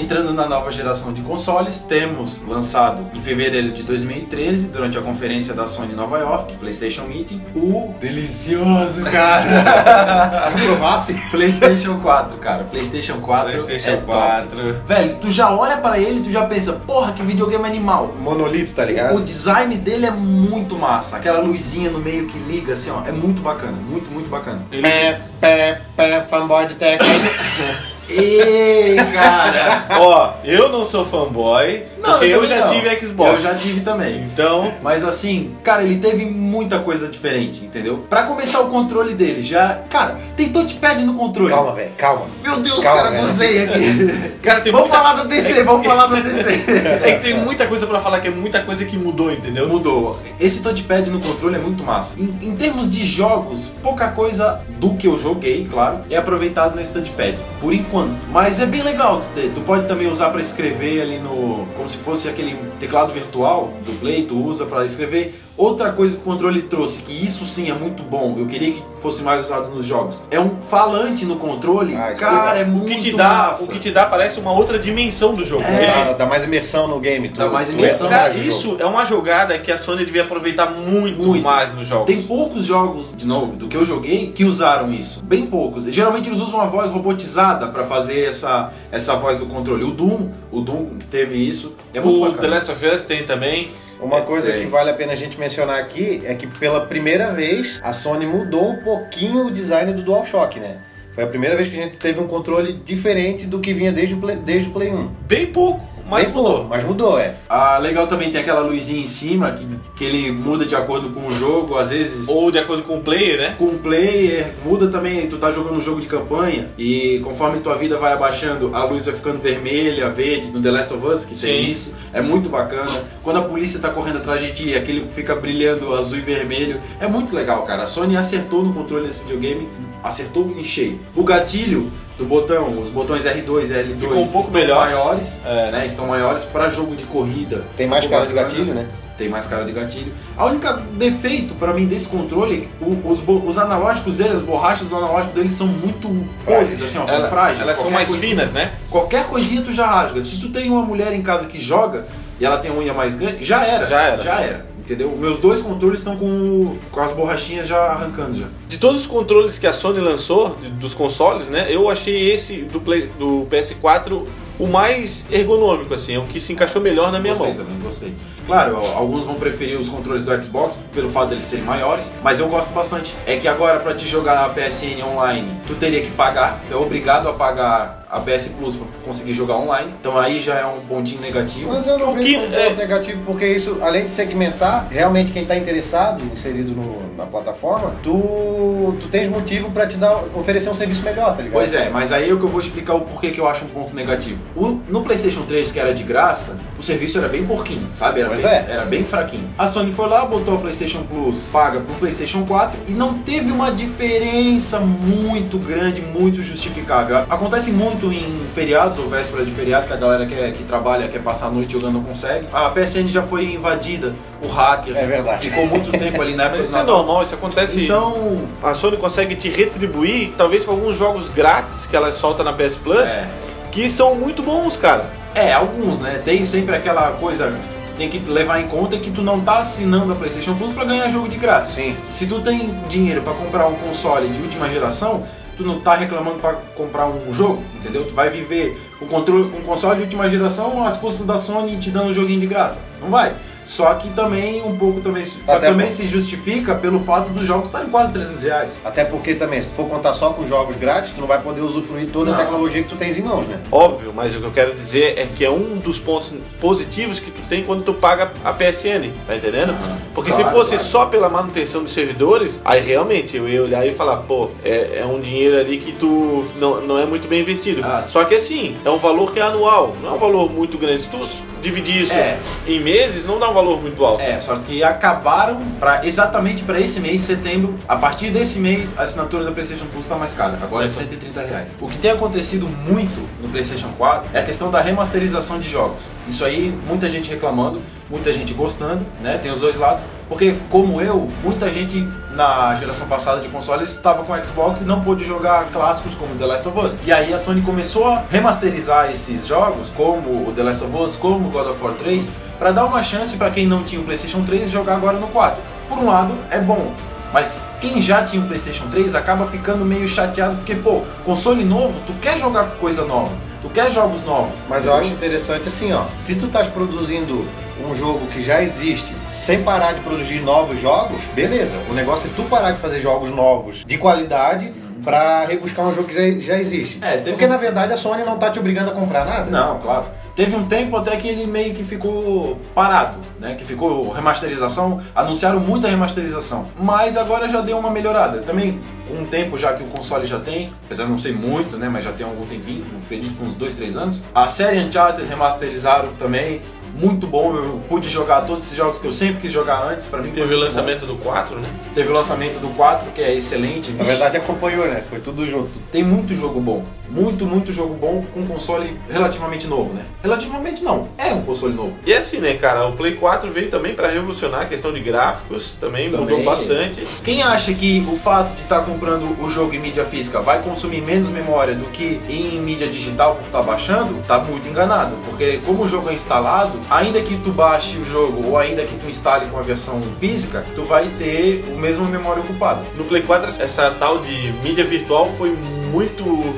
Entrando 0.00 0.32
na 0.32 0.48
nova 0.48 0.72
geração 0.72 1.12
de 1.12 1.20
consoles, 1.22 1.80
temos 1.80 2.40
lançado 2.46 3.06
em 3.14 3.20
fevereiro 3.20 3.70
de 3.70 3.82
2013, 3.82 4.68
durante 4.68 4.96
a 4.96 5.02
conferência 5.02 5.52
da 5.52 5.66
Sony 5.66 5.94
Nova 5.94 6.18
York, 6.18 6.56
PlayStation 6.56 7.02
Meeting, 7.02 7.42
o 7.54 7.94
delicioso, 8.00 9.04
cara. 9.04 10.50
Provasse. 10.64 11.14
PlayStation 11.30 12.00
4, 12.00 12.38
cara. 12.38 12.64
PlayStation 12.64 13.20
4 13.20 13.50
PlayStation 13.52 13.90
é 13.90 13.96
top. 13.96 14.06
4. 14.06 14.74
Velho, 14.86 15.16
tu 15.16 15.30
já 15.30 15.50
olha 15.54 15.76
pra 15.76 15.98
ele 15.98 16.20
e 16.20 16.22
tu 16.22 16.32
já 16.32 16.46
pensa, 16.46 16.72
porra, 16.72 17.12
que 17.12 17.22
videogame 17.22 17.64
animal. 17.66 18.14
Monolito, 18.18 18.72
tá 18.72 18.82
O 18.82 18.86
ligado? 18.86 19.20
design 19.20 19.76
dele 19.76 20.06
é 20.06 20.10
muito 20.10 20.76
massa. 20.76 21.16
Aquela 21.16 21.40
luzinha 21.40 21.90
no 21.90 21.98
meio 21.98 22.26
que 22.26 22.38
liga, 22.38 22.72
assim, 22.72 22.90
ó, 22.90 23.02
é 23.06 23.12
muito 23.12 23.42
bacana, 23.42 23.76
muito, 23.88 24.10
muito 24.10 24.28
bacana. 24.30 24.62
Pé, 24.70 25.20
pé, 25.40 25.80
pé, 25.96 26.26
fanboy 26.30 26.66
do 26.66 26.74
Tekken. 26.74 27.06
Ei, 28.10 28.96
cara! 29.12 29.86
Ó, 29.98 30.32
eu 30.44 30.68
não 30.70 30.84
sou 30.84 31.04
fanboy, 31.04 31.84
porque 32.02 32.26
eu, 32.26 32.40
também 32.40 32.48
já 32.48 32.66
não. 32.66 32.74
tive 32.74 33.06
Xbox. 33.06 33.32
Eu 33.34 33.40
já 33.40 33.54
tive 33.54 33.80
também. 33.80 34.24
Então, 34.24 34.74
Mas 34.82 35.04
assim, 35.04 35.54
cara, 35.62 35.82
ele 35.82 35.96
teve 35.96 36.24
muita 36.24 36.78
coisa 36.78 37.08
diferente, 37.08 37.64
entendeu? 37.64 38.04
Pra 38.08 38.24
começar 38.24 38.60
o 38.60 38.68
controle 38.68 39.14
dele, 39.14 39.42
já. 39.42 39.80
Cara, 39.88 40.18
tem 40.36 40.48
touchpad 40.48 41.02
no 41.04 41.14
controle. 41.14 41.52
Calma, 41.52 41.72
velho, 41.72 41.90
calma. 41.96 42.26
Meu 42.42 42.58
Deus, 42.58 42.82
Calma, 42.82 43.02
cara, 43.02 43.20
gozei 43.20 43.64
aqui. 43.64 44.32
cara, 44.42 44.60
tem 44.60 44.72
vamos 44.72 44.88
muita... 44.88 45.02
falar 45.02 45.14
da 45.16 45.24
DC, 45.24 45.62
vamos 45.62 45.86
falar 45.86 46.06
da 46.06 46.20
DC. 46.20 46.60
É 47.02 47.12
que 47.16 47.24
tem 47.24 47.34
muita 47.34 47.66
coisa 47.66 47.86
pra 47.86 48.00
falar, 48.00 48.20
que 48.20 48.28
é 48.28 48.30
muita 48.30 48.60
coisa 48.62 48.84
que 48.84 48.96
mudou, 48.96 49.32
entendeu? 49.32 49.68
Mudou. 49.68 50.18
Esse 50.38 50.60
touchpad 50.60 51.08
no 51.10 51.20
controle 51.20 51.56
é 51.56 51.58
muito 51.58 51.82
massa. 51.82 52.14
Em, 52.18 52.48
em 52.48 52.56
termos 52.56 52.90
de 52.90 53.04
jogos, 53.04 53.72
pouca 53.82 54.08
coisa 54.08 54.60
do 54.78 54.94
que 54.94 55.06
eu 55.06 55.16
joguei, 55.16 55.66
claro, 55.70 56.00
é 56.10 56.16
aproveitado 56.16 56.76
nesse 56.76 56.92
touchpad. 56.92 57.38
Por 57.60 57.72
enquanto. 57.72 57.99
Mas 58.30 58.60
é 58.60 58.66
bem 58.66 58.82
legal 58.82 59.22
tu 59.54 59.60
pode 59.62 59.86
também 59.86 60.08
usar 60.08 60.30
pra 60.30 60.40
escrever 60.40 61.02
ali 61.02 61.18
no. 61.18 61.66
Como 61.76 61.88
se 61.88 61.96
fosse 61.98 62.28
aquele 62.28 62.56
teclado 62.78 63.12
virtual 63.12 63.72
do 63.84 63.92
Play, 64.00 64.24
tu 64.24 64.36
usa 64.42 64.66
pra 64.66 64.84
escrever. 64.84 65.40
Outra 65.60 65.92
coisa 65.92 66.14
que 66.16 66.22
o 66.22 66.24
controle 66.24 66.62
trouxe, 66.62 67.00
que 67.02 67.12
isso 67.12 67.44
sim 67.44 67.70
é 67.70 67.74
muito 67.74 68.02
bom, 68.02 68.34
eu 68.38 68.46
queria 68.46 68.72
que 68.72 68.82
fosse 69.02 69.22
mais 69.22 69.44
usado 69.44 69.68
nos 69.68 69.84
jogos, 69.84 70.22
é 70.30 70.40
um 70.40 70.56
falante 70.62 71.26
no 71.26 71.36
controle. 71.36 71.94
Ah, 71.94 72.12
é 72.12 72.14
cara, 72.14 72.58
é 72.60 72.64
O 72.64 72.68
muito 72.68 72.94
que 72.94 73.10
te 73.10 73.12
dá, 73.16 73.28
massa. 73.28 73.64
o 73.64 73.68
que 73.68 73.78
te 73.78 73.90
dá 73.90 74.06
parece 74.06 74.40
uma 74.40 74.52
outra 74.52 74.78
dimensão 74.78 75.34
do 75.34 75.44
jogo. 75.44 75.62
É. 75.62 76.06
Dá, 76.06 76.12
dá 76.14 76.26
mais 76.26 76.44
imersão 76.44 76.88
no 76.88 76.98
game. 76.98 77.28
Tu, 77.28 77.36
Dá 77.38 77.50
mais 77.50 77.68
tu 77.68 77.74
imersão. 77.74 78.06
entra 78.06 78.18
Cara, 78.20 78.34
isso 78.38 78.76
é 78.78 78.86
uma 78.86 79.04
jogada 79.04 79.58
que 79.58 79.70
a 79.70 79.76
Sony 79.76 80.06
devia 80.06 80.22
aproveitar 80.22 80.70
muito, 80.70 81.18
Muito. 81.22 81.42
mais 81.44 81.74
nos 81.74 81.86
jogos. 81.86 82.06
Tem 82.06 82.22
poucos 82.22 82.64
jogos, 82.64 83.14
de 83.14 83.26
novo, 83.26 83.54
do 83.54 83.68
que 83.68 83.76
eu 83.76 83.84
joguei, 83.84 84.28
que 84.34 84.46
usaram 84.46 84.90
isso. 84.90 85.22
Bem 85.22 85.44
poucos. 85.44 85.86
E, 85.86 85.92
Geralmente 85.92 86.26
eles 86.30 86.40
usam 86.40 86.54
uma 86.60 86.66
voz 86.68 86.90
robotizada 86.90 87.66
pra 87.66 87.84
fazer 87.84 88.24
essa, 88.24 88.72
essa 88.90 89.14
voz 89.14 89.36
do 89.36 89.44
controle. 89.44 89.84
O 89.84 89.90
Doom, 89.90 90.30
o 90.50 90.62
Doom 90.62 90.86
teve 91.10 91.36
isso. 91.36 91.74
É 91.92 92.00
muito 92.00 92.18
o 92.18 92.24
The 92.24 92.30
bacana. 92.36 92.54
Last 92.54 92.70
of 92.70 92.86
Us 92.86 93.02
tem 93.02 93.26
também. 93.26 93.68
Uma 94.02 94.22
coisa 94.22 94.50
É. 94.50 94.58
que 94.60 94.66
vale 94.66 94.90
a 94.90 94.94
pena 94.94 95.12
a 95.12 95.16
gente 95.16 95.38
mencionar 95.38 95.78
aqui 95.78 96.22
é 96.24 96.34
que 96.34 96.46
pela 96.46 96.86
primeira 96.86 97.32
vez 97.32 97.78
a 97.82 97.92
Sony 97.92 98.26
mudou 98.26 98.70
um 98.70 98.76
pouquinho 98.76 99.46
o 99.46 99.50
design 99.50 99.92
do 99.92 100.02
DualShock, 100.02 100.58
né? 100.58 100.76
Foi 101.12 101.24
a 101.24 101.26
primeira 101.26 101.56
vez 101.56 101.68
que 101.68 101.78
a 101.78 101.82
gente 101.82 101.98
teve 101.98 102.20
um 102.20 102.26
controle 102.26 102.72
diferente 102.84 103.44
do 103.44 103.58
que 103.60 103.74
vinha 103.74 103.90
desde 103.92 104.14
o 104.14 104.18
Play, 104.18 104.36
desde 104.36 104.68
o 104.70 104.72
Play 104.72 104.90
1. 104.90 105.08
Bem 105.26 105.46
pouco, 105.46 105.84
mas 106.08 106.26
Bem 106.26 106.34
mudou. 106.34 106.64
mas 106.68 106.84
mudou, 106.84 107.18
é. 107.18 107.36
Ah, 107.48 107.78
legal 107.78 108.06
também 108.06 108.30
tem 108.30 108.40
aquela 108.40 108.60
luzinha 108.60 109.00
em 109.00 109.06
cima 109.06 109.52
que, 109.52 109.66
que 109.96 110.04
ele 110.04 110.32
muda 110.32 110.64
de 110.64 110.74
acordo 110.74 111.10
com 111.10 111.26
o 111.26 111.32
jogo, 111.32 111.76
às 111.76 111.90
vezes 111.90 112.28
Ou 112.28 112.50
de 112.50 112.58
acordo 112.58 112.82
com 112.82 112.98
o 112.98 113.00
player, 113.00 113.38
né? 113.38 113.54
com 113.58 113.66
o 113.66 113.78
player, 113.78 114.52
muda 114.64 114.88
também, 114.88 115.26
tu 115.28 115.36
tá 115.38 115.50
jogando 115.50 115.76
um 115.76 115.82
jogo 115.82 116.00
de 116.00 116.06
campanha 116.06 116.70
e 116.78 117.20
conforme 117.24 117.60
tua 117.60 117.76
vida 117.76 117.96
vai 117.98 118.12
abaixando, 118.12 118.74
a 118.74 118.84
luz 118.84 119.06
vai 119.06 119.14
ficando 119.14 119.38
vermelha, 119.38 120.08
verde, 120.10 120.48
no 120.50 120.60
The 120.60 120.70
Last 120.70 120.94
of 120.94 121.06
Us, 121.06 121.24
que 121.24 121.34
tem 121.34 121.64
Sim. 121.64 121.70
isso, 121.72 121.94
é 122.12 122.20
muito 122.20 122.48
bacana. 122.48 122.90
Quando 123.22 123.38
a 123.38 123.42
polícia 123.42 123.78
tá 123.80 123.90
correndo 123.90 124.18
atrás 124.18 124.42
de 124.42 124.52
ti, 124.52 124.74
aquele 124.74 125.08
fica 125.08 125.34
brilhando 125.34 125.94
azul 125.94 126.18
e 126.18 126.20
vermelho, 126.20 126.80
é 127.00 127.06
muito 127.06 127.34
legal, 127.34 127.62
cara. 127.64 127.82
A 127.84 127.86
Sony 127.86 128.16
acertou 128.16 128.62
no 128.64 128.72
controle 128.72 129.06
desse 129.06 129.20
videogame, 129.20 129.68
acertou 130.02 130.50
em 130.56 130.64
cheio. 130.64 131.00
O 131.14 131.22
gatilho 131.22 131.90
do 132.20 132.26
botão, 132.26 132.68
os 132.78 132.90
botões 132.90 133.24
R2 133.24 133.70
e 133.70 133.72
L2 133.72 133.98
Ficou 134.00 134.18
um 134.20 134.28
pouco 134.28 134.46
estão 134.48 134.60
melhor. 134.60 134.80
maiores, 134.86 135.40
É. 135.44 135.70
né, 135.70 135.86
estão 135.86 136.06
maiores 136.06 136.44
para 136.44 136.68
jogo 136.68 136.94
de 136.94 137.04
corrida. 137.04 137.64
Tem 137.78 137.86
mais 137.88 138.06
cara 138.06 138.26
de 138.26 138.34
gatilho, 138.34 138.74
né? 138.74 138.86
tem 139.16 139.28
mais 139.28 139.46
cara 139.46 139.64
de 139.66 139.72
gatilho. 139.72 140.14
A 140.34 140.46
única 140.46 140.80
defeito 140.94 141.52
pra 141.54 141.74
mim 141.74 141.84
desse 141.86 142.08
controle, 142.08 142.70
o- 142.80 143.10
os, 143.10 143.22
os 143.46 143.58
analógicos 143.58 144.16
dele, 144.16 144.30
as 144.34 144.40
borrachas 144.40 144.86
do 144.88 144.96
analógico 144.96 145.34
dele 145.34 145.50
são 145.50 145.66
muito 145.66 146.26
frágeis, 146.42 146.80
assim, 146.80 146.98
ó, 146.98 147.06
são 147.06 147.16
Ela- 147.16 147.28
frágeis. 147.28 147.60
elas 147.60 147.78
são 147.78 147.90
mais 147.90 148.08
coisinha- 148.08 148.30
finas, 148.30 148.52
né? 148.52 148.72
Qualquer 148.90 149.24
coisinha 149.26 149.60
tu 149.60 149.72
já 149.72 149.86
rasga. 149.86 150.22
Se 150.22 150.38
tu 150.40 150.48
tem 150.48 150.70
uma 150.70 150.80
mulher 150.82 151.12
em 151.12 151.20
casa 151.20 151.46
que 151.46 151.60
joga 151.60 152.06
e 152.40 152.46
ela 152.46 152.56
tem 152.58 152.70
a 152.70 152.74
unha 152.74 152.94
mais 152.94 153.14
grande, 153.14 153.44
já 153.44 153.62
era. 153.62 153.84
Já 153.86 154.00
era. 154.02 154.22
Já 154.22 154.40
era. 154.40 154.66
Entendeu? 154.90 155.16
Meus 155.16 155.38
dois 155.38 155.60
controles 155.62 156.00
estão 156.00 156.16
com, 156.16 156.76
com 156.90 157.00
as 157.00 157.12
borrachinhas 157.12 157.68
já 157.68 157.78
arrancando 157.78 158.36
já. 158.40 158.46
De 158.68 158.76
todos 158.76 159.02
os 159.02 159.06
controles 159.06 159.56
que 159.56 159.66
a 159.68 159.72
Sony 159.72 160.00
lançou, 160.00 160.56
de- 160.60 160.68
dos 160.70 160.94
consoles, 160.94 161.48
né? 161.48 161.66
Eu 161.70 161.88
achei 161.88 162.32
esse 162.32 162.62
do, 162.62 162.80
Play- 162.80 163.06
do 163.16 163.46
PS4 163.48 164.24
o 164.58 164.66
mais 164.66 165.24
ergonômico, 165.30 165.94
assim, 165.94 166.14
é 166.14 166.18
o 166.18 166.24
que 166.24 166.40
se 166.40 166.52
encaixou 166.52 166.82
melhor 166.82 167.12
na 167.12 167.20
minha 167.20 167.34
gostei 167.34 167.54
mão. 167.54 167.64
também, 167.64 167.80
gostei. 167.80 168.12
Claro, 168.46 168.76
alguns 168.96 169.24
vão 169.24 169.36
preferir 169.36 169.78
os 169.78 169.88
controles 169.88 170.22
do 170.24 170.42
Xbox 170.42 170.76
pelo 170.92 171.08
fato 171.08 171.28
deles 171.28 171.44
serem 171.44 171.64
maiores, 171.64 172.10
mas 172.22 172.40
eu 172.40 172.48
gosto 172.48 172.70
bastante. 172.72 173.14
É 173.26 173.36
que 173.36 173.46
agora 173.46 173.78
pra 173.78 173.94
te 173.94 174.08
jogar 174.08 174.34
na 174.34 174.48
PSN 174.52 175.02
online, 175.04 175.48
tu 175.68 175.76
teria 175.76 176.02
que 176.02 176.10
pagar, 176.10 176.60
tu 176.68 176.74
é 176.74 176.76
obrigado 176.76 177.28
a 177.28 177.32
pagar 177.32 177.99
a 178.10 178.18
PS 178.20 178.48
Plus 178.58 178.76
pra 178.76 178.86
conseguir 179.04 179.34
jogar 179.34 179.56
online. 179.56 179.94
Então 180.00 180.18
aí 180.18 180.40
já 180.40 180.54
é 180.56 180.66
um 180.66 180.80
pontinho 180.80 181.20
negativo. 181.20 181.68
Mas 181.72 181.86
eu 181.86 181.98
não 181.98 182.10
O 182.10 182.14
vejo 182.14 182.26
que- 182.26 182.34
como 182.34 182.54
é- 182.54 182.64
ponto 182.68 182.76
negativo, 182.78 183.22
porque 183.24 183.46
isso, 183.46 183.78
além 183.82 184.04
de 184.06 184.10
segmentar, 184.10 184.86
realmente 184.90 185.32
quem 185.32 185.42
está 185.42 185.56
interessado, 185.56 186.24
inserido 186.34 186.72
no- 186.72 187.09
na 187.20 187.26
plataforma, 187.26 187.92
tu, 188.02 188.94
tu 189.00 189.08
tens 189.10 189.28
motivo 189.28 189.70
para 189.70 189.86
te 189.86 189.96
dar, 189.96 190.22
oferecer 190.34 190.70
um 190.70 190.74
serviço 190.74 191.02
melhor, 191.02 191.30
tá 191.36 191.42
ligado? 191.42 191.52
Pois 191.52 191.74
é, 191.74 191.90
mas 191.90 192.10
aí 192.12 192.24
é 192.24 192.26
que 192.26 192.32
eu 192.32 192.48
vou 192.48 192.60
explicar 192.60 192.94
o 192.94 193.02
porquê 193.02 193.30
que 193.30 193.40
eu 193.40 193.46
acho 193.46 193.64
um 193.64 193.68
ponto 193.68 193.94
negativo. 193.94 194.38
O- 194.56 194.80
no 194.88 195.02
PlayStation 195.02 195.42
3, 195.42 195.70
que 195.70 195.78
era 195.78 195.92
de 195.92 196.02
graça, 196.02 196.56
o 196.78 196.82
serviço 196.82 197.18
era 197.18 197.28
bem 197.28 197.44
porquinho, 197.44 197.86
sabe? 197.94 198.20
Era, 198.20 198.30
Pois 198.30 198.42
bem, 198.42 198.50
é. 198.52 198.66
era 198.70 198.84
bem 198.84 199.04
fraquinho. 199.04 199.48
A 199.58 199.66
Sony 199.66 199.92
foi 199.92 200.08
lá, 200.08 200.24
botou 200.24 200.54
a 200.54 200.58
PlayStation 200.58 201.02
Plus 201.04 201.48
paga 201.52 201.80
pro 201.80 201.94
PlayStation 201.96 202.44
4 202.46 202.78
e 202.88 202.92
não 202.92 203.14
teve 203.18 203.50
uma 203.52 203.70
diferença 203.70 204.80
muito 204.80 205.58
grande, 205.58 206.00
muito 206.00 206.42
justificável. 206.42 207.18
Acontece 207.28 207.70
muito 207.72 208.12
em 208.12 208.40
feriados 208.54 208.98
ou 208.98 209.08
véspera 209.08 209.44
de 209.44 209.50
feriado, 209.50 209.86
que 209.86 209.92
a 209.92 209.96
galera 209.96 210.26
quer, 210.26 210.52
que 210.52 210.62
trabalha 210.64 211.08
quer 211.08 211.20
passar 211.22 211.46
a 211.48 211.50
noite 211.50 211.72
jogando 211.74 211.94
não 211.94 212.04
consegue. 212.04 212.46
A 212.52 212.70
PSN 212.70 213.08
já 213.08 213.22
foi 213.22 213.44
invadida 213.52 214.14
por 214.40 214.48
hackers. 214.50 214.96
É 214.96 215.06
verdade. 215.06 215.48
Ficou 215.50 215.66
muito 215.66 215.90
tempo 215.90 216.20
ali 216.22 216.34
na 216.34 216.44
época 216.44 216.62
isso 216.62 216.74
é 216.74 216.78
Natal. 216.78 217.04
Normal, 217.10 217.22
isso 217.24 217.34
acontece. 217.34 217.84
Então, 217.84 218.48
A 218.62 218.74
Sony 218.74 218.96
consegue 218.96 219.34
te 219.34 219.48
retribuir, 219.48 220.32
talvez 220.36 220.64
com 220.64 220.72
alguns 220.72 220.96
jogos 220.96 221.28
grátis 221.28 221.86
que 221.86 221.96
ela 221.96 222.12
solta 222.12 222.44
na 222.44 222.52
PS 222.52 222.76
Plus, 222.76 223.10
é, 223.10 223.28
que 223.72 223.88
são 223.90 224.14
muito 224.14 224.42
bons, 224.42 224.76
cara. 224.76 225.10
É, 225.34 225.52
alguns, 225.52 225.98
né? 226.00 226.20
Tem 226.24 226.44
sempre 226.44 226.74
aquela 226.74 227.12
coisa 227.12 227.56
que 227.88 227.96
tem 227.96 228.08
que 228.08 228.18
levar 228.18 228.60
em 228.60 228.68
conta 228.68 228.98
que 228.98 229.10
tu 229.10 229.22
não 229.22 229.40
tá 229.40 229.58
assinando 229.58 230.12
a 230.12 230.16
PlayStation 230.16 230.54
Plus 230.54 230.72
pra 230.72 230.84
ganhar 230.84 231.08
jogo 231.08 231.28
de 231.28 231.36
graça. 231.36 231.72
Sim. 231.72 231.96
Se 232.10 232.26
tu 232.26 232.40
tem 232.40 232.74
dinheiro 232.88 233.22
pra 233.22 233.32
comprar 233.34 233.66
um 233.66 233.74
console 233.74 234.28
de 234.28 234.40
última 234.40 234.68
geração, 234.68 235.24
tu 235.56 235.64
não 235.64 235.80
tá 235.80 235.94
reclamando 235.94 236.38
pra 236.38 236.54
comprar 236.74 237.06
um 237.06 237.32
jogo, 237.32 237.62
entendeu? 237.76 238.04
Tu 238.06 238.14
vai 238.14 238.30
viver 238.30 238.80
com 238.98 239.06
controle 239.06 239.50
com 239.50 239.60
console 239.60 239.96
de 239.96 240.02
última 240.02 240.28
geração 240.28 240.84
às 240.84 240.96
custas 240.96 241.26
da 241.26 241.38
Sony 241.38 241.76
te 241.78 241.90
dando 241.90 242.08
um 242.08 242.12
joguinho 242.12 242.40
de 242.40 242.46
graça. 242.46 242.80
Não 243.00 243.08
vai. 243.08 243.34
Só 243.64 243.94
que 243.94 244.08
também 244.10 244.62
um 244.62 244.76
pouco 244.76 245.00
também, 245.00 245.24
também 245.46 245.86
por- 245.86 245.94
se 245.94 246.06
justifica 246.06 246.74
pelo 246.74 247.00
fato 247.00 247.28
dos 247.30 247.46
jogos 247.46 247.66
estarem 247.66 247.88
quase 247.88 248.12
300 248.12 248.42
reais. 248.42 248.70
Até 248.84 249.04
porque 249.04 249.34
também, 249.34 249.62
se 249.62 249.68
tu 249.68 249.74
for 249.74 249.86
contar 249.88 250.12
só 250.14 250.30
com 250.30 250.46
jogos 250.46 250.76
grátis, 250.76 251.12
tu 251.14 251.20
não 251.20 251.28
vai 251.28 251.40
poder 251.40 251.60
usufruir 251.60 252.08
toda 252.10 252.30
Não. 252.32 252.38
a 252.38 252.42
tecnologia 252.42 252.82
que 252.82 252.88
tu 252.88 252.96
tens 252.96 253.16
em 253.18 253.22
mãos, 253.22 253.46
né? 253.46 253.60
Óbvio, 253.70 254.12
mas 254.14 254.34
o 254.34 254.38
que 254.40 254.44
eu 254.46 254.50
quero 254.52 254.72
dizer 254.74 255.18
é 255.18 255.26
que 255.26 255.44
é 255.44 255.50
um 255.50 255.76
dos 255.76 255.98
pontos 255.98 256.32
positivos 256.60 257.20
que 257.20 257.30
tu 257.30 257.42
tem 257.48 257.62
quando 257.64 257.82
tu 257.82 257.94
paga 257.94 258.30
a 258.44 258.52
PSN, 258.52 259.10
tá 259.26 259.36
entendendo? 259.36 259.74
Porque 260.14 260.30
Claro, 260.30 260.44
se 260.46 260.50
fosse 260.54 260.70
claro. 260.70 260.84
só 260.84 261.06
pela 261.06 261.28
manutenção 261.28 261.82
dos 261.82 261.92
servidores, 261.92 262.60
aí 262.64 262.80
realmente 262.80 263.36
eu 263.36 263.48
ia 263.48 263.62
olhar 263.62 263.86
e 263.86 263.92
falar, 263.92 264.18
pô, 264.18 264.50
é, 264.64 264.98
é 265.00 265.06
um 265.06 265.20
dinheiro 265.20 265.58
ali 265.58 265.78
que 265.78 265.92
tu 265.92 266.44
não, 266.58 266.80
não 266.82 266.98
é 266.98 267.06
muito 267.06 267.28
bem 267.28 267.40
investido. 267.40 267.82
Ah, 267.84 268.02
só 268.02 268.24
que 268.24 268.34
assim, 268.34 268.76
é 268.84 268.90
um 268.90 268.98
valor 268.98 269.32
que 269.32 269.38
é 269.38 269.42
anual, 269.42 269.96
não 270.02 270.10
é 270.10 270.12
um 270.12 270.18
valor 270.18 270.50
muito 270.50 270.76
grande. 270.78 271.02
Se 271.02 271.08
tu 271.08 271.20
dividir 271.62 272.02
isso 272.02 272.12
É. 272.14 272.38
em 272.66 272.80
meses, 272.80 273.26
não 273.26 273.38
dá 273.38 273.49
um 273.50 273.54
valor 273.54 273.80
muito 273.80 274.04
alto. 274.04 274.22
É, 274.22 274.40
só 274.40 274.56
que 274.56 274.82
acabaram 274.82 275.60
para 275.78 276.06
exatamente 276.06 276.62
para 276.62 276.80
esse 276.80 277.00
mês, 277.00 277.22
setembro. 277.22 277.74
A 277.88 277.96
partir 277.96 278.30
desse 278.30 278.58
mês, 278.58 278.90
a 278.96 279.02
assinatura 279.02 279.44
da 279.44 279.52
PlayStation 279.52 279.86
Plus 279.86 280.04
está 280.04 280.16
mais 280.16 280.32
cara. 280.32 280.58
Agora 280.62 280.86
é 280.86 280.88
130 280.88 281.40
reais. 281.42 281.70
O 281.80 281.88
que 281.88 281.98
tem 281.98 282.10
acontecido 282.10 282.68
muito 282.68 283.28
no 283.42 283.48
PlayStation 283.48 283.90
4 283.98 284.30
é 284.32 284.40
a 284.40 284.44
questão 284.44 284.70
da 284.70 284.80
remasterização 284.80 285.58
de 285.58 285.68
jogos. 285.68 286.02
Isso 286.28 286.44
aí, 286.44 286.76
muita 286.86 287.08
gente 287.08 287.30
reclamando, 287.30 287.82
muita 288.08 288.32
gente 288.32 288.52
gostando, 288.54 289.04
né? 289.20 289.38
Tem 289.42 289.50
os 289.50 289.60
dois 289.60 289.76
lados. 289.76 290.04
Porque, 290.28 290.54
como 290.70 291.00
eu, 291.00 291.28
muita 291.42 291.68
gente 291.72 292.06
na 292.34 292.76
geração 292.76 293.06
passada 293.08 293.40
de 293.40 293.48
consoles 293.48 293.90
estava 293.90 294.22
com 294.22 294.36
Xbox 294.42 294.80
e 294.80 294.84
não 294.84 295.00
pôde 295.00 295.24
jogar 295.24 295.64
clássicos 295.72 296.14
como 296.14 296.34
The 296.36 296.46
Last 296.46 296.68
of 296.68 296.78
Us. 296.78 296.92
E 297.04 297.12
aí 297.12 297.34
a 297.34 297.38
Sony 297.38 297.62
começou 297.62 298.06
a 298.06 298.22
remasterizar 298.30 299.10
esses 299.10 299.46
jogos, 299.46 299.88
como 299.96 300.48
o 300.48 300.52
The 300.54 300.62
Last 300.62 300.84
of 300.84 300.96
Us, 300.96 301.16
como 301.16 301.50
God 301.50 301.66
of 301.66 301.82
War 301.82 301.94
3, 301.94 302.28
para 302.60 302.70
dar 302.70 302.84
uma 302.84 303.02
chance 303.02 303.36
para 303.36 303.50
quem 303.50 303.66
não 303.66 303.82
tinha 303.82 304.00
o 304.00 304.04
PlayStation 304.04 304.42
3 304.44 304.70
jogar 304.70 304.94
agora 304.94 305.18
no 305.18 305.26
4. 305.28 305.60
Por 305.88 305.98
um 305.98 306.06
lado, 306.06 306.36
é 306.50 306.58
bom. 306.60 306.92
Mas 307.32 307.60
quem 307.80 308.00
já 308.02 308.22
tinha 308.22 308.42
o 308.42 308.46
PlayStation 308.46 308.86
3 308.88 309.14
acaba 309.14 309.46
ficando 309.46 309.84
meio 309.84 310.06
chateado 310.06 310.56
porque, 310.56 310.74
pô, 310.74 311.02
console 311.24 311.64
novo, 311.64 311.94
tu 312.06 312.12
quer 312.20 312.38
jogar 312.38 312.64
coisa 312.80 313.04
nova, 313.04 313.30
tu 313.62 313.68
quer 313.70 313.90
jogos 313.90 314.22
novos. 314.24 314.52
Mas 314.68 314.84
eu 314.84 314.94
acho 314.94 315.08
interessante 315.08 315.68
assim, 315.68 315.92
ó. 315.92 316.04
Se 316.18 316.34
tu 316.34 316.46
estás 316.46 316.68
produzindo 316.68 317.46
um 317.88 317.94
jogo 317.94 318.26
que 318.26 318.42
já 318.42 318.60
existe, 318.62 319.10
sem 319.32 319.62
parar 319.62 319.94
de 319.94 320.00
produzir 320.00 320.40
novos 320.42 320.78
jogos, 320.82 321.20
beleza. 321.34 321.74
O 321.88 321.94
negócio 321.94 322.28
é 322.28 322.32
tu 322.36 322.42
parar 322.42 322.72
de 322.72 322.78
fazer 322.78 323.00
jogos 323.00 323.30
novos 323.30 323.84
de 323.86 323.96
qualidade 323.96 324.74
pra 325.02 325.46
rebuscar 325.46 325.86
um 325.86 325.94
jogo 325.94 326.08
que 326.08 326.14
já, 326.14 326.40
já 326.54 326.58
existe. 326.60 326.98
É, 327.00 327.16
Porque 327.18 327.46
um- 327.46 327.48
na 327.48 327.56
verdade 327.56 327.92
a 327.94 327.96
Sony 327.96 328.22
não 328.22 328.36
tá 328.38 328.50
te 328.50 328.58
obrigando 328.58 328.90
a 328.90 328.94
comprar 328.94 329.24
nada. 329.24 329.50
Não, 329.50 329.78
claro. 329.78 330.06
Teve 330.40 330.56
um 330.56 330.64
tempo 330.64 330.96
até 330.96 331.18
que 331.18 331.28
ele 331.28 331.46
meio 331.46 331.74
que 331.74 331.84
ficou 331.84 332.58
parado, 332.74 333.18
né? 333.38 333.54
Que 333.56 333.62
ficou 333.62 334.08
remasterização, 334.08 335.02
anunciaram 335.14 335.60
muita 335.60 335.86
remasterização. 335.86 336.66
Mas 336.80 337.18
agora 337.18 337.46
já 337.46 337.60
deu 337.60 337.76
uma 337.76 337.90
melhorada. 337.90 338.38
Também 338.38 338.80
um 339.10 339.26
tempo 339.26 339.58
já 339.58 339.74
que 339.74 339.82
o 339.82 339.88
console 339.88 340.24
já 340.24 340.40
tem, 340.40 340.72
apesar 340.86 341.04
de 341.04 341.10
não 341.10 341.18
ser 341.18 341.34
muito, 341.34 341.76
né? 341.76 341.90
Mas 341.90 342.04
já 342.04 342.12
tem 342.12 342.24
algum 342.24 342.46
tempinho, 342.46 342.86
acredito 343.04 343.36
que 343.36 343.44
uns 343.44 343.54
2, 343.54 343.74
3 343.74 343.96
anos. 343.98 344.22
A 344.34 344.48
série 344.48 344.78
Uncharted 344.78 345.28
remasterizaram 345.28 346.14
também. 346.18 346.62
Muito 346.94 347.26
bom, 347.26 347.54
eu 347.54 347.78
pude 347.86 348.08
jogar 348.08 348.40
todos 348.46 348.64
esses 348.64 348.76
jogos 348.76 348.98
que 348.98 349.06
eu 349.06 349.12
sempre 349.12 349.42
quis 349.42 349.52
jogar 349.52 349.84
antes, 349.92 350.06
pra 350.06 350.22
mim 350.22 350.30
Teve 350.30 350.54
o 350.54 350.58
lançamento 350.58 351.04
do 351.04 351.16
4, 351.16 351.56
né? 351.56 351.68
bom. 351.68 351.94
Teve 351.94 352.08
o 352.08 352.14
lançamento 352.14 352.58
do 352.58 352.68
4, 352.74 353.10
que 353.10 353.20
é 353.20 353.34
excelente. 353.34 353.92
Na 353.92 354.04
verdade 354.04 354.38
acompanhou, 354.38 354.86
né? 354.86 355.04
Foi 355.10 355.20
tudo 355.20 355.46
junto. 355.46 355.78
Tem 355.92 356.02
muito 356.02 356.34
jogo 356.34 356.58
bom. 356.62 356.82
Muito, 357.10 357.46
muito 357.46 357.72
jogo 357.72 357.94
bom 357.94 358.24
com 358.32 358.40
um 358.40 358.46
console 358.46 358.96
relativamente 359.08 359.66
novo, 359.66 359.92
né? 359.92 360.04
Relativamente 360.22 360.82
não, 360.82 361.08
é 361.18 361.32
um 361.32 361.42
console 361.42 361.74
novo. 361.74 361.96
E 362.06 362.12
assim, 362.14 362.38
né, 362.38 362.54
cara, 362.54 362.86
o 362.86 362.92
Play 362.92 363.16
4 363.16 363.50
veio 363.50 363.68
também 363.68 363.94
pra 363.94 364.08
revolucionar 364.08 364.62
a 364.62 364.64
questão 364.66 364.92
de 364.92 365.00
gráficos, 365.00 365.76
também, 365.80 366.06
mudou 366.06 366.26
Também. 366.26 366.44
bastante. 366.44 367.06
Quem 367.24 367.42
acha 367.42 367.72
que 367.74 368.06
o 368.10 368.16
fato 368.16 368.54
de 368.54 368.62
estar 368.62 368.82
comprando 368.82 369.36
o 369.42 369.48
jogo 369.50 369.74
em 369.74 369.78
mídia 369.78 370.04
física 370.04 370.40
vai 370.40 370.62
consumir 370.62 371.00
menos 371.00 371.28
memória 371.30 371.74
do 371.74 371.86
que 371.86 372.20
em 372.28 372.60
mídia 372.60 372.88
digital 372.88 373.36
por 373.36 373.44
estar 373.44 373.62
baixando, 373.62 374.22
tá 374.26 374.38
muito 374.38 374.68
enganado. 374.68 375.16
Porque 375.24 375.58
como 375.64 375.84
o 375.84 375.88
jogo 375.88 376.10
é 376.10 376.14
instalado, 376.14 376.78
ainda 376.90 377.20
que 377.20 377.36
tu 377.38 377.50
baixe 377.50 377.96
o 377.96 378.04
jogo 378.04 378.46
ou 378.48 378.58
ainda 378.58 378.84
que 378.84 378.96
tu 378.96 379.08
instale 379.08 379.46
com 379.46 379.58
a 379.58 379.62
versão 379.62 380.00
física, 380.18 380.64
tu 380.74 380.82
vai 380.82 381.08
ter 381.18 381.64
o 381.68 381.78
mesmo 381.78 382.04
memória 382.04 382.42
ocupada. 382.42 382.82
No 382.96 383.04
Play 383.04 383.22
4, 383.22 383.60
essa 383.60 383.90
tal 383.90 384.18
de 384.18 384.52
mídia 384.62 384.84
virtual 384.84 385.30
foi 385.36 385.50
muito, 385.50 385.79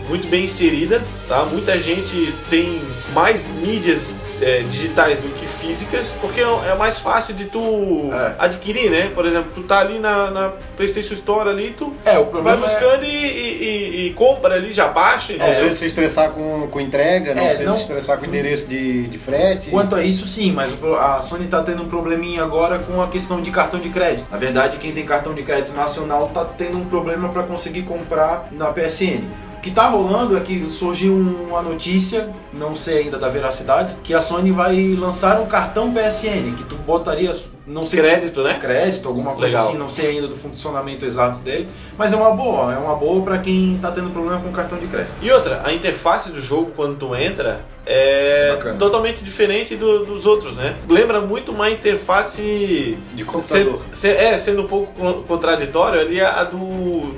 muito 0.09 0.29
bem 0.29 0.45
inserida, 0.45 1.03
tá? 1.27 1.45
Muita 1.45 1.79
gente 1.81 2.33
tem 2.51 2.81
mais 3.15 3.49
mídias 3.49 4.17
é, 4.43 4.63
digitais 4.63 5.21
do 5.21 5.29
que 5.31 5.47
físicas, 5.47 6.15
porque 6.21 6.41
é 6.41 6.53
é 6.73 6.75
mais 6.75 6.99
fácil 6.99 7.35
de 7.35 7.47
tu 7.47 8.11
É. 8.13 8.33
adquirir, 8.39 8.91
né? 8.91 9.11
Por 9.15 9.25
exemplo, 9.27 9.51
tu 9.55 9.63
tá 9.63 9.81
ali 9.81 9.99
na, 9.99 10.31
na 10.31 10.53
PlayStation 10.77 11.15
Store 11.15 11.49
ali, 11.49 11.71
tu 11.77 11.93
É, 12.05 12.19
o 12.19 12.23
vai 12.25 12.31
problema 12.33 12.67
é- 12.67 12.69
buscando 12.69 13.05
e, 13.05 13.09
e- 13.09 14.07
e- 14.09 14.13
compra 14.15 14.55
ali, 14.55 14.73
já 14.73 14.89
baixa. 14.89 15.33
Não 15.33 15.37
entendeu? 15.39 15.55
precisa 15.61 15.75
se 15.79 15.87
estressar 15.87 16.31
com, 16.31 16.69
com 16.69 16.81
entrega, 16.81 17.35
não 17.35 17.43
É, 17.43 17.47
precisa 17.49 17.69
não- 17.69 17.77
se 17.77 17.83
estressar 17.83 18.19
com 18.19 18.27
endereço 18.27 18.67
de, 18.67 19.07
de 19.09 19.19
frete. 19.19 19.71
Quanto 19.71 19.95
a 19.95 20.03
isso, 20.03 20.27
sim, 20.27 20.53
mas 20.53 20.73
a 21.01 21.23
Sony 21.23 21.47
tá 21.47 21.63
tendo 21.63 21.83
um 21.83 21.89
probleminha 21.89 22.43
agora 22.43 22.79
com 22.79 23.01
a 23.01 23.09
questão 23.09 23.41
de 23.41 23.51
cartão 23.51 23.81
de 23.81 23.89
crédito. 23.91 24.27
Na 24.31 24.39
verdade, 24.39 24.77
quem 24.79 24.93
tem 24.93 25.05
cartão 25.05 25.33
de 25.35 25.43
crédito 25.43 25.73
nacional 25.75 26.29
tá 26.35 26.45
tendo 26.45 26.77
um 26.79 26.85
problema 26.85 27.29
para 27.29 27.43
conseguir 27.45 27.83
comprar 27.83 28.49
na 28.53 28.71
PSN. 28.73 29.25
O 29.63 29.65
que 29.65 29.71
tá 29.71 29.87
rolando 29.87 30.37
é 30.37 30.41
que 30.41 30.69
surgiu 30.69 31.15
uma 31.15 31.63
notícia, 31.63 32.29
não 32.53 32.75
sei 32.75 33.05
ainda 33.05 33.17
da 33.17 33.29
veracidade, 33.29 33.95
que 34.03 34.13
a 34.13 34.21
Sony 34.21 34.51
vai 34.51 34.97
lançar 34.99 35.41
um 35.41 35.47
cartão 35.47 35.95
PSN, 35.95 36.57
que 36.57 36.65
tu 36.65 36.75
botaria, 36.75 37.33
não 37.65 37.83
sei 37.83 38.01
Crédito, 38.01 38.43
né? 38.43 38.59
crédito, 38.59 39.07
alguma 39.07 39.31
coisa 39.35 39.47
Legal. 39.47 39.69
assim, 39.69 39.79
não 39.79 39.89
sei 39.89 40.17
ainda 40.17 40.27
do 40.27 40.35
funcionamento 40.35 41.05
exato 41.05 41.39
dele, 41.39 41.69
mas 41.97 42.13
é 42.13 42.17
uma 42.17 42.33
boa, 42.33 42.75
é 42.75 42.77
uma 42.77 42.97
boa 42.97 43.23
para 43.23 43.39
quem 43.39 43.79
tá 43.81 43.93
tendo 43.93 44.11
problema 44.11 44.41
com 44.41 44.51
cartão 44.51 44.79
de 44.79 44.89
crédito. 44.89 45.13
E 45.23 45.31
outra, 45.31 45.63
a 45.65 45.73
interface 45.73 46.33
do 46.33 46.43
jogo 46.43 46.73
quando 46.75 46.97
tu 46.97 47.15
entra 47.15 47.61
é 47.85 48.51
Bacana. 48.55 48.79
totalmente 48.79 49.25
diferente 49.25 49.75
do- 49.77 50.05
dos 50.05 50.25
outros, 50.27 50.55
né? 50.57 50.77
Lembra 50.89 51.21
muito 51.21 51.51
uma 51.53 51.69
interface 51.71 52.97
De 53.13 53.25
computador. 53.25 53.81
Se- 53.93 54.01
se- 54.09 54.17
é, 54.17 54.39
sendo 54.39 54.63
um 54.63 54.67
pouco 54.67 54.93
con- 54.93 55.23
contraditório 55.23 56.01
ali 56.01 56.21
a, 56.21 56.41
a 56.41 56.45
do, 56.45 56.59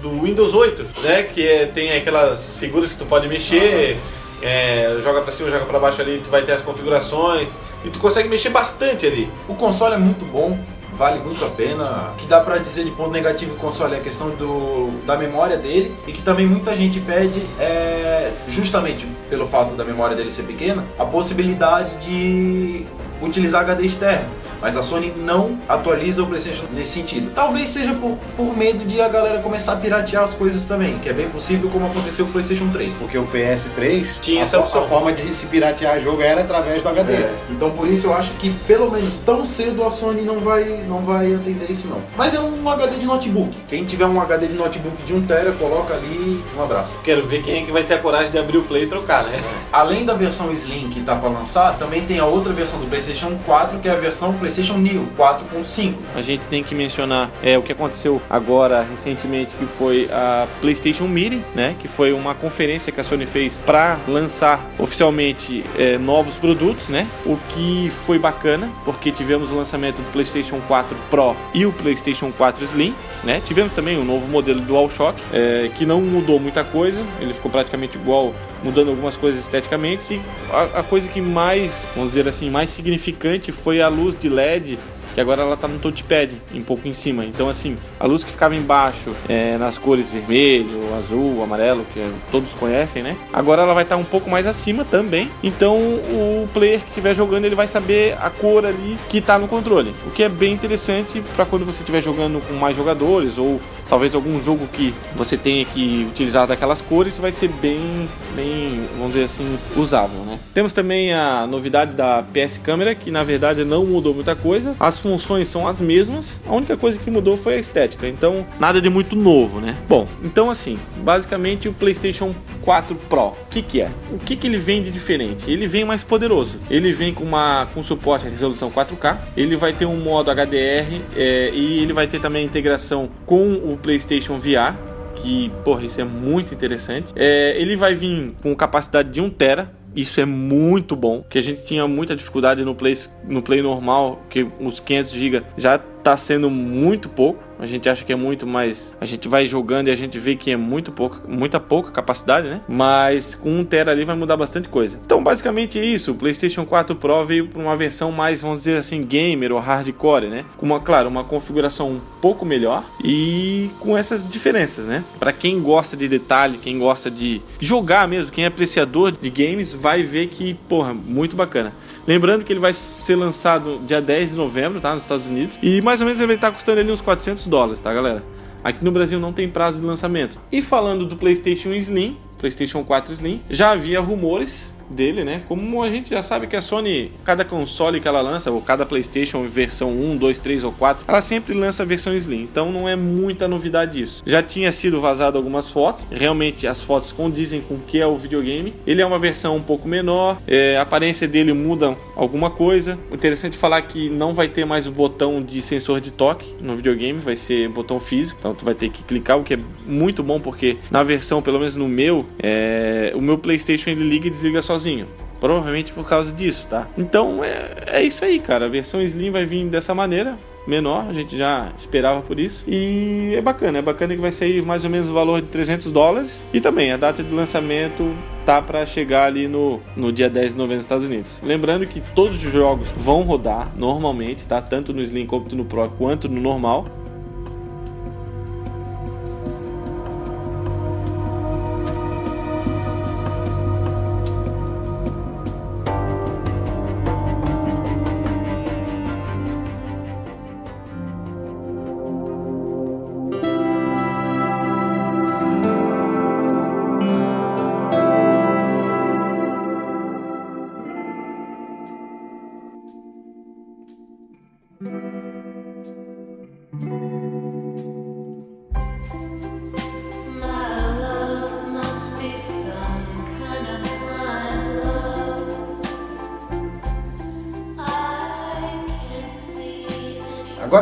do 0.00 0.22
Windows 0.22 0.54
8, 0.54 0.86
né? 1.02 1.22
Que 1.24 1.46
é- 1.46 1.66
tem 1.66 1.92
aquelas 1.96 2.54
figuras 2.56 2.92
que 2.92 2.98
tu 2.98 3.04
pode 3.06 3.28
mexer, 3.28 3.98
é, 4.42 4.96
joga 5.02 5.20
pra 5.20 5.32
cima, 5.32 5.50
joga 5.50 5.64
pra 5.66 5.78
baixo 5.78 6.00
ali, 6.00 6.20
tu 6.22 6.30
vai 6.30 6.42
ter 6.42 6.52
as 6.52 6.62
configurações 6.62 7.48
e 7.84 7.90
tu 7.90 7.98
consegue 7.98 8.28
mexer 8.28 8.48
bastante 8.50 9.06
ali. 9.06 9.28
O 9.48 9.54
console 9.54 9.94
é 9.94 9.98
muito 9.98 10.24
bom, 10.24 10.58
vale 10.96 11.20
muito 11.20 11.44
a 11.44 11.50
pena. 11.50 12.12
O 12.12 12.16
que 12.16 12.26
dá 12.26 12.40
pra 12.40 12.58
dizer 12.58 12.84
de 12.84 12.90
ponto 12.90 13.10
negativo 13.10 13.54
do 13.54 13.60
console 13.60 13.94
é 13.94 13.98
a 13.98 14.00
questão 14.00 14.30
do, 14.30 14.90
da 15.04 15.16
memória 15.16 15.56
dele 15.56 15.94
e 16.06 16.12
que 16.12 16.22
também 16.22 16.46
muita 16.46 16.74
gente 16.74 17.00
pede, 17.00 17.42
é, 17.58 18.32
justamente 18.48 19.06
pelo 19.28 19.46
fato 19.46 19.74
da 19.74 19.84
memória 19.84 20.16
dele 20.16 20.30
ser 20.30 20.44
pequena, 20.44 20.84
a 20.98 21.04
possibilidade 21.04 21.96
de 21.96 22.86
utilizar 23.20 23.62
HD 23.62 23.86
externo. 23.86 24.43
Mas 24.64 24.78
a 24.78 24.82
Sony 24.82 25.12
não 25.14 25.58
atualiza 25.68 26.22
o 26.22 26.26
PlayStation 26.26 26.64
nesse 26.72 26.92
sentido. 26.92 27.30
Talvez 27.34 27.68
seja 27.68 27.92
por, 27.92 28.16
por 28.34 28.56
medo 28.56 28.82
de 28.86 28.98
a 28.98 29.08
galera 29.08 29.40
começar 29.40 29.74
a 29.74 29.76
piratear 29.76 30.24
as 30.24 30.32
coisas 30.32 30.64
também, 30.64 30.98
que 31.00 31.10
é 31.10 31.12
bem 31.12 31.28
possível, 31.28 31.68
como 31.68 31.84
aconteceu 31.84 32.24
com 32.24 32.30
o 32.30 32.32
PlayStation 32.32 32.70
3. 32.70 32.94
Porque 32.94 33.18
o 33.18 33.26
PS3, 33.26 34.06
Tinha 34.22 34.40
a, 34.40 34.44
essa 34.44 34.58
opção. 34.58 34.82
a 34.82 34.88
forma 34.88 35.12
de 35.12 35.34
se 35.34 35.44
piratear 35.44 36.00
jogo 36.00 36.22
era 36.22 36.40
através 36.40 36.82
do 36.82 36.88
HD. 36.88 37.12
É, 37.12 37.34
então 37.50 37.72
por 37.72 37.86
isso 37.86 38.06
eu 38.06 38.14
acho 38.14 38.32
que 38.34 38.48
pelo 38.66 38.90
menos 38.90 39.18
tão 39.18 39.44
cedo 39.44 39.84
a 39.84 39.90
Sony 39.90 40.22
não 40.22 40.38
vai, 40.38 40.82
não 40.88 41.00
vai 41.00 41.34
atender 41.34 41.70
isso 41.70 41.86
não. 41.86 42.00
Mas 42.16 42.32
é 42.32 42.40
um 42.40 42.66
HD 42.66 42.96
de 42.96 43.04
notebook. 43.04 43.54
Quem 43.68 43.84
tiver 43.84 44.06
um 44.06 44.18
HD 44.18 44.46
de 44.46 44.54
notebook 44.54 45.02
de 45.02 45.12
1 45.12 45.26
tera, 45.26 45.52
coloca 45.52 45.92
ali 45.92 46.42
um 46.56 46.62
abraço. 46.62 46.98
Quero 47.04 47.26
ver 47.26 47.42
quem 47.42 47.62
é 47.62 47.66
que 47.66 47.70
vai 47.70 47.82
ter 47.82 47.92
a 47.92 47.98
coragem 47.98 48.30
de 48.30 48.38
abrir 48.38 48.56
o 48.56 48.62
Play 48.62 48.84
e 48.84 48.86
trocar, 48.86 49.24
né? 49.24 49.38
Além 49.70 50.06
da 50.06 50.14
versão 50.14 50.50
Slim 50.54 50.88
que 50.88 51.02
tá 51.02 51.14
para 51.14 51.28
lançar, 51.28 51.76
também 51.76 52.06
tem 52.06 52.18
a 52.18 52.24
outra 52.24 52.50
versão 52.50 52.78
do 52.80 52.86
PlayStation 52.86 53.36
4, 53.44 53.78
que 53.80 53.88
é 53.90 53.92
a 53.92 53.96
versão 53.96 54.32
PlayStation 54.32 54.53
New 54.62 55.08
4.5. 55.16 55.94
A 56.14 56.22
gente 56.22 56.42
tem 56.46 56.62
que 56.62 56.74
mencionar 56.74 57.30
é, 57.42 57.58
o 57.58 57.62
que 57.62 57.72
aconteceu 57.72 58.20
agora 58.30 58.86
recentemente, 58.88 59.54
que 59.56 59.66
foi 59.66 60.08
a 60.12 60.46
PlayStation 60.60 61.06
Meeting, 61.08 61.42
né? 61.54 61.74
Que 61.80 61.88
foi 61.88 62.12
uma 62.12 62.34
conferência 62.34 62.92
que 62.92 63.00
a 63.00 63.04
Sony 63.04 63.26
fez 63.26 63.58
para 63.58 63.98
lançar 64.06 64.64
oficialmente 64.78 65.64
é, 65.76 65.98
novos 65.98 66.34
produtos, 66.34 66.88
né? 66.88 67.08
O 67.26 67.36
que 67.50 67.90
foi 67.90 68.18
bacana, 68.18 68.70
porque 68.84 69.10
tivemos 69.10 69.50
o 69.50 69.54
lançamento 69.54 69.96
do 69.96 70.12
PlayStation 70.12 70.60
4 70.68 70.96
Pro 71.10 71.36
e 71.52 71.66
o 71.66 71.72
PlayStation 71.72 72.30
4 72.30 72.64
Slim, 72.64 72.94
né? 73.24 73.40
Tivemos 73.44 73.72
também 73.72 73.98
um 73.98 74.04
novo 74.04 74.26
modelo 74.26 74.60
DualShock, 74.60 75.20
é, 75.32 75.70
que 75.76 75.84
não 75.84 76.00
mudou 76.00 76.38
muita 76.38 76.62
coisa, 76.62 77.02
ele 77.20 77.34
ficou 77.34 77.50
praticamente 77.50 77.96
igual 77.96 78.32
mudando 78.64 78.88
algumas 78.88 79.16
coisas 79.16 79.40
esteticamente. 79.42 80.14
E 80.14 80.20
a, 80.50 80.80
a 80.80 80.82
coisa 80.82 81.06
que 81.06 81.20
mais, 81.20 81.86
vamos 81.94 82.10
dizer 82.10 82.26
assim, 82.26 82.50
mais 82.50 82.70
significante 82.70 83.52
foi 83.52 83.80
a 83.80 83.88
luz 83.88 84.18
de 84.18 84.28
LED 84.28 84.78
que 85.14 85.20
agora 85.20 85.42
ela 85.42 85.56
tá 85.56 85.68
no 85.68 85.78
touchpad, 85.78 86.34
um 86.52 86.62
pouco 86.62 86.88
em 86.88 86.92
cima. 86.92 87.24
Então, 87.24 87.48
assim, 87.48 87.76
a 88.00 88.06
luz 88.06 88.24
que 88.24 88.32
ficava 88.32 88.54
embaixo, 88.56 89.14
é, 89.28 89.56
nas 89.56 89.78
cores 89.78 90.08
vermelho, 90.08 90.92
azul, 90.98 91.42
amarelo, 91.42 91.86
que 91.94 92.04
todos 92.32 92.52
conhecem, 92.54 93.02
né? 93.02 93.16
Agora 93.32 93.62
ela 93.62 93.72
vai 93.72 93.84
estar 93.84 93.96
um 93.96 94.04
pouco 94.04 94.28
mais 94.28 94.44
acima 94.44 94.84
também. 94.84 95.30
Então, 95.42 95.76
o 95.76 96.48
player 96.52 96.80
que 96.80 96.88
estiver 96.88 97.14
jogando, 97.14 97.44
ele 97.44 97.54
vai 97.54 97.68
saber 97.68 98.16
a 98.20 98.28
cor 98.28 98.66
ali 98.66 98.98
que 99.08 99.20
tá 99.20 99.38
no 99.38 99.46
controle. 99.46 99.94
O 100.04 100.10
que 100.10 100.24
é 100.24 100.28
bem 100.28 100.52
interessante 100.52 101.22
para 101.36 101.46
quando 101.46 101.64
você 101.64 101.80
estiver 101.80 102.02
jogando 102.02 102.44
com 102.48 102.54
mais 102.54 102.76
jogadores 102.76 103.38
ou 103.38 103.60
talvez 103.88 104.14
algum 104.14 104.40
jogo 104.42 104.66
que 104.66 104.94
você 105.14 105.36
tenha 105.36 105.64
que 105.64 106.06
utilizar 106.10 106.46
daquelas 106.46 106.80
cores 106.80 107.18
vai 107.18 107.32
ser 107.32 107.48
bem, 107.48 108.08
bem, 108.34 108.86
vamos 108.98 109.14
dizer 109.14 109.24
assim, 109.24 109.58
usável, 109.76 110.20
né? 110.20 110.38
Temos 110.52 110.72
também 110.72 111.12
a 111.12 111.46
novidade 111.46 111.94
da 111.94 112.22
PS 112.22 112.58
Câmera, 112.58 112.94
que 112.94 113.10
na 113.10 113.24
verdade 113.24 113.64
não 113.64 113.84
mudou 113.84 114.14
muita 114.14 114.34
coisa. 114.34 114.74
As 114.78 114.98
funções 114.98 115.48
são 115.48 115.66
as 115.66 115.80
mesmas, 115.80 116.40
a 116.46 116.54
única 116.54 116.76
coisa 116.76 116.98
que 116.98 117.10
mudou 117.10 117.36
foi 117.36 117.54
a 117.54 117.58
estética. 117.58 118.08
Então, 118.08 118.46
nada 118.58 118.80
de 118.80 118.88
muito 118.88 119.16
novo, 119.16 119.60
né? 119.60 119.76
Bom, 119.88 120.08
então 120.22 120.50
assim, 120.50 120.78
basicamente 120.98 121.68
o 121.68 121.72
PlayStation 121.72 122.34
4 122.62 122.96
Pro, 123.08 123.28
o 123.28 123.34
que 123.50 123.62
que 123.62 123.80
é? 123.80 123.90
O 124.12 124.18
que 124.18 124.36
que 124.36 124.46
ele 124.46 124.56
vem 124.56 124.82
de 124.82 124.90
diferente? 124.90 125.50
Ele 125.50 125.66
vem 125.66 125.84
mais 125.84 126.02
poderoso. 126.02 126.58
Ele 126.70 126.92
vem 126.92 127.12
com 127.12 127.24
uma 127.24 127.68
com 127.74 127.82
suporte 127.82 128.26
à 128.26 128.30
resolução 128.30 128.70
4K. 128.70 129.18
Ele 129.36 129.56
vai 129.56 129.72
ter 129.72 129.86
um 129.86 129.96
modo 130.00 130.30
HDR 130.30 131.00
é, 131.16 131.50
e 131.52 131.82
ele 131.82 131.92
vai 131.92 132.06
ter 132.06 132.20
também 132.20 132.42
a 132.42 132.46
integração 132.46 133.08
com 133.26 133.52
o 133.52 133.73
PlayStation 133.76 134.38
VR 134.38 134.74
que, 135.14 135.50
porra, 135.64 135.84
isso 135.84 136.00
é 136.00 136.04
muito 136.04 136.52
interessante. 136.52 137.12
É, 137.16 137.54
ele 137.60 137.76
vai 137.76 137.94
vir 137.94 138.34
com 138.42 138.54
capacidade 138.54 139.10
de 139.10 139.20
1 139.20 139.30
tera. 139.30 139.72
Isso 139.94 140.20
é 140.20 140.24
muito 140.24 140.96
bom, 140.96 141.22
que 141.22 141.38
a 141.38 141.42
gente 141.42 141.64
tinha 141.64 141.86
muita 141.86 142.16
dificuldade 142.16 142.64
no 142.64 142.74
Play, 142.74 142.96
no 143.28 143.42
Play 143.42 143.62
normal, 143.62 144.22
que 144.28 144.46
os 144.60 144.80
500 144.80 145.12
GB 145.12 145.42
já 145.56 145.78
tá 146.04 146.16
sendo 146.16 146.50
muito 146.50 147.08
pouco. 147.08 147.42
A 147.58 147.66
gente 147.66 147.88
acha 147.88 148.04
que 148.04 148.12
é 148.12 148.16
muito, 148.16 148.46
mas 148.46 148.94
a 149.00 149.06
gente 149.06 149.26
vai 149.26 149.46
jogando 149.46 149.88
e 149.88 149.90
a 149.90 149.96
gente 149.96 150.18
vê 150.18 150.36
que 150.36 150.50
é 150.50 150.56
muito 150.56 150.92
pouco, 150.92 151.22
muita 151.26 151.58
pouca 151.58 151.90
capacidade, 151.90 152.46
né? 152.48 152.60
Mas 152.68 153.34
com 153.34 153.48
1 153.48 153.64
tera 153.64 153.90
ali 153.90 154.04
vai 154.04 154.14
mudar 154.14 154.36
bastante 154.36 154.68
coisa. 154.68 155.00
Então, 155.04 155.22
basicamente 155.22 155.78
é 155.78 155.84
isso. 155.84 156.10
O 156.12 156.14
PlayStation 156.14 156.66
4 156.66 156.94
Pro 156.96 157.24
veio 157.24 157.48
para 157.48 157.62
uma 157.62 157.76
versão 157.76 158.12
mais, 158.12 158.42
vamos 158.42 158.58
dizer 158.58 158.76
assim, 158.76 159.02
gamer 159.02 159.52
ou 159.52 159.58
hardcore, 159.58 160.26
né? 160.26 160.44
Com 160.58 160.66
uma, 160.66 160.80
claro, 160.80 161.08
uma 161.08 161.24
configuração 161.24 161.90
um 161.90 162.00
pouco 162.20 162.44
melhor 162.44 162.84
e 163.02 163.70
com 163.80 163.96
essas 163.96 164.28
diferenças, 164.28 164.84
né? 164.84 165.02
Para 165.18 165.32
quem 165.32 165.62
gosta 165.62 165.96
de 165.96 166.06
detalhe, 166.06 166.58
quem 166.58 166.78
gosta 166.78 167.10
de 167.10 167.40
jogar 167.60 168.06
mesmo, 168.06 168.30
quem 168.30 168.44
é 168.44 168.48
apreciador 168.48 169.12
de 169.12 169.30
games, 169.30 169.72
vai 169.72 170.02
ver 170.02 170.26
que, 170.26 170.54
porra, 170.68 170.92
muito 170.92 171.34
bacana. 171.34 171.72
Lembrando 172.06 172.44
que 172.44 172.52
ele 172.52 172.60
vai 172.60 172.74
ser 172.74 173.16
lançado 173.16 173.80
dia 173.86 174.00
10 174.00 174.30
de 174.30 174.36
novembro, 174.36 174.80
tá? 174.80 174.94
Nos 174.94 175.04
Estados 175.04 175.26
Unidos. 175.26 175.58
E 175.62 175.80
mais 175.80 176.00
ou 176.00 176.06
menos 176.06 176.20
ele 176.20 176.26
vai 176.26 176.36
estar 176.36 176.52
custando 176.52 176.80
ali 176.80 176.92
uns 176.92 177.00
400 177.00 177.46
dólares, 177.46 177.80
tá, 177.80 177.92
galera? 177.94 178.22
Aqui 178.62 178.84
no 178.84 178.92
Brasil 178.92 179.18
não 179.18 179.32
tem 179.32 179.48
prazo 179.48 179.78
de 179.78 179.86
lançamento. 179.86 180.38
E 180.52 180.60
falando 180.60 181.06
do 181.06 181.16
PlayStation 181.16 181.70
Slim, 181.72 182.16
PlayStation 182.38 182.84
4 182.84 183.12
Slim, 183.14 183.42
já 183.48 183.70
havia 183.70 184.00
rumores 184.00 184.73
dele, 184.90 185.24
né? 185.24 185.42
Como 185.48 185.82
a 185.82 185.90
gente 185.90 186.10
já 186.10 186.22
sabe 186.22 186.46
que 186.46 186.56
a 186.56 186.62
Sony, 186.62 187.12
cada 187.24 187.44
console 187.44 188.00
que 188.00 188.08
ela 188.08 188.20
lança, 188.20 188.50
ou 188.50 188.60
cada 188.60 188.86
PlayStation 188.86 189.42
versão 189.48 189.90
1, 189.90 190.16
2, 190.16 190.38
3 190.38 190.64
ou 190.64 190.72
4, 190.72 191.04
ela 191.06 191.22
sempre 191.22 191.54
lança 191.54 191.82
a 191.82 191.86
versão 191.86 192.14
Slim. 192.16 192.42
Então 192.42 192.70
não 192.72 192.88
é 192.88 192.96
muita 192.96 193.48
novidade 193.48 194.00
isso. 194.00 194.22
Já 194.26 194.42
tinha 194.42 194.70
sido 194.72 195.00
vazado 195.00 195.36
algumas 195.36 195.70
fotos, 195.70 196.06
realmente 196.10 196.66
as 196.66 196.82
fotos 196.82 197.12
condizem 197.12 197.60
com 197.60 197.74
o 197.74 197.80
que 197.80 198.00
é 198.00 198.06
o 198.06 198.16
videogame. 198.16 198.74
Ele 198.86 199.02
é 199.02 199.06
uma 199.06 199.18
versão 199.18 199.56
um 199.56 199.62
pouco 199.62 199.88
menor, 199.88 200.38
é, 200.46 200.76
a 200.76 200.82
aparência 200.82 201.26
dele 201.26 201.52
muda 201.52 201.96
alguma 202.16 202.50
coisa. 202.50 202.98
Interessante 203.12 203.56
falar 203.56 203.82
que 203.82 204.08
não 204.08 204.34
vai 204.34 204.48
ter 204.48 204.64
mais 204.64 204.86
o 204.86 204.92
botão 204.92 205.42
de 205.42 205.60
sensor 205.62 206.00
de 206.00 206.10
toque 206.10 206.54
no 206.60 206.76
videogame, 206.76 207.20
vai 207.20 207.36
ser 207.36 207.68
botão 207.68 207.98
físico, 207.98 208.38
então 208.38 208.54
tu 208.54 208.64
vai 208.64 208.74
ter 208.74 208.90
que 208.90 209.02
clicar, 209.02 209.38
o 209.38 209.44
que 209.44 209.54
é 209.54 209.58
muito 209.86 210.22
bom 210.22 210.40
porque 210.40 210.76
na 210.90 211.02
versão, 211.02 211.42
pelo 211.42 211.58
menos 211.58 211.76
no 211.76 211.88
meu, 211.88 212.26
é, 212.38 213.12
o 213.14 213.20
meu 213.20 213.38
PlayStation 213.38 213.90
ele 213.90 214.04
liga 214.04 214.26
e 214.26 214.30
desliga 214.30 214.62
sozinho. 214.74 215.06
Provavelmente 215.40 215.92
por 215.92 216.08
causa 216.08 216.32
disso, 216.32 216.66
tá? 216.68 216.86
Então 216.96 217.44
é, 217.44 217.98
é 217.98 218.02
isso 218.02 218.24
aí, 218.24 218.38
cara. 218.38 218.66
A 218.66 218.68
versão 218.68 219.02
Slim 219.02 219.30
vai 219.30 219.44
vir 219.44 219.66
dessa 219.66 219.94
maneira, 219.94 220.38
menor, 220.66 221.06
a 221.08 221.12
gente 221.12 221.36
já 221.36 221.70
esperava 221.76 222.22
por 222.22 222.40
isso. 222.40 222.64
E 222.66 223.32
é 223.34 223.42
bacana, 223.42 223.78
é 223.78 223.82
bacana 223.82 224.14
que 224.14 224.20
vai 224.20 224.32
sair 224.32 224.62
mais 224.62 224.84
ou 224.84 224.90
menos 224.90 225.08
o 225.08 225.12
valor 225.12 225.42
de 225.42 225.48
300 225.48 225.92
dólares. 225.92 226.42
E 226.52 226.60
também 226.60 226.92
a 226.92 226.96
data 226.96 227.22
de 227.22 227.34
lançamento 227.34 228.14
tá 228.46 228.62
para 228.62 228.86
chegar 228.86 229.26
ali 229.26 229.46
no, 229.46 229.80
no 229.96 230.12
dia 230.12 230.30
10 230.30 230.52
de 230.52 230.58
novembro 230.58 230.76
nos 230.76 230.84
Estados 230.84 231.04
Unidos. 231.04 231.40
Lembrando 231.42 231.86
que 231.86 232.00
todos 232.14 232.44
os 232.44 232.52
jogos 232.52 232.90
vão 232.96 233.22
rodar 233.22 233.70
normalmente, 233.76 234.46
tá? 234.46 234.62
Tanto 234.62 234.92
no 234.92 235.02
Slim 235.02 235.26
quanto 235.26 235.54
no 235.54 235.64
Pro 235.64 235.88
quanto 235.90 236.28
no 236.28 236.40
normal. 236.40 236.86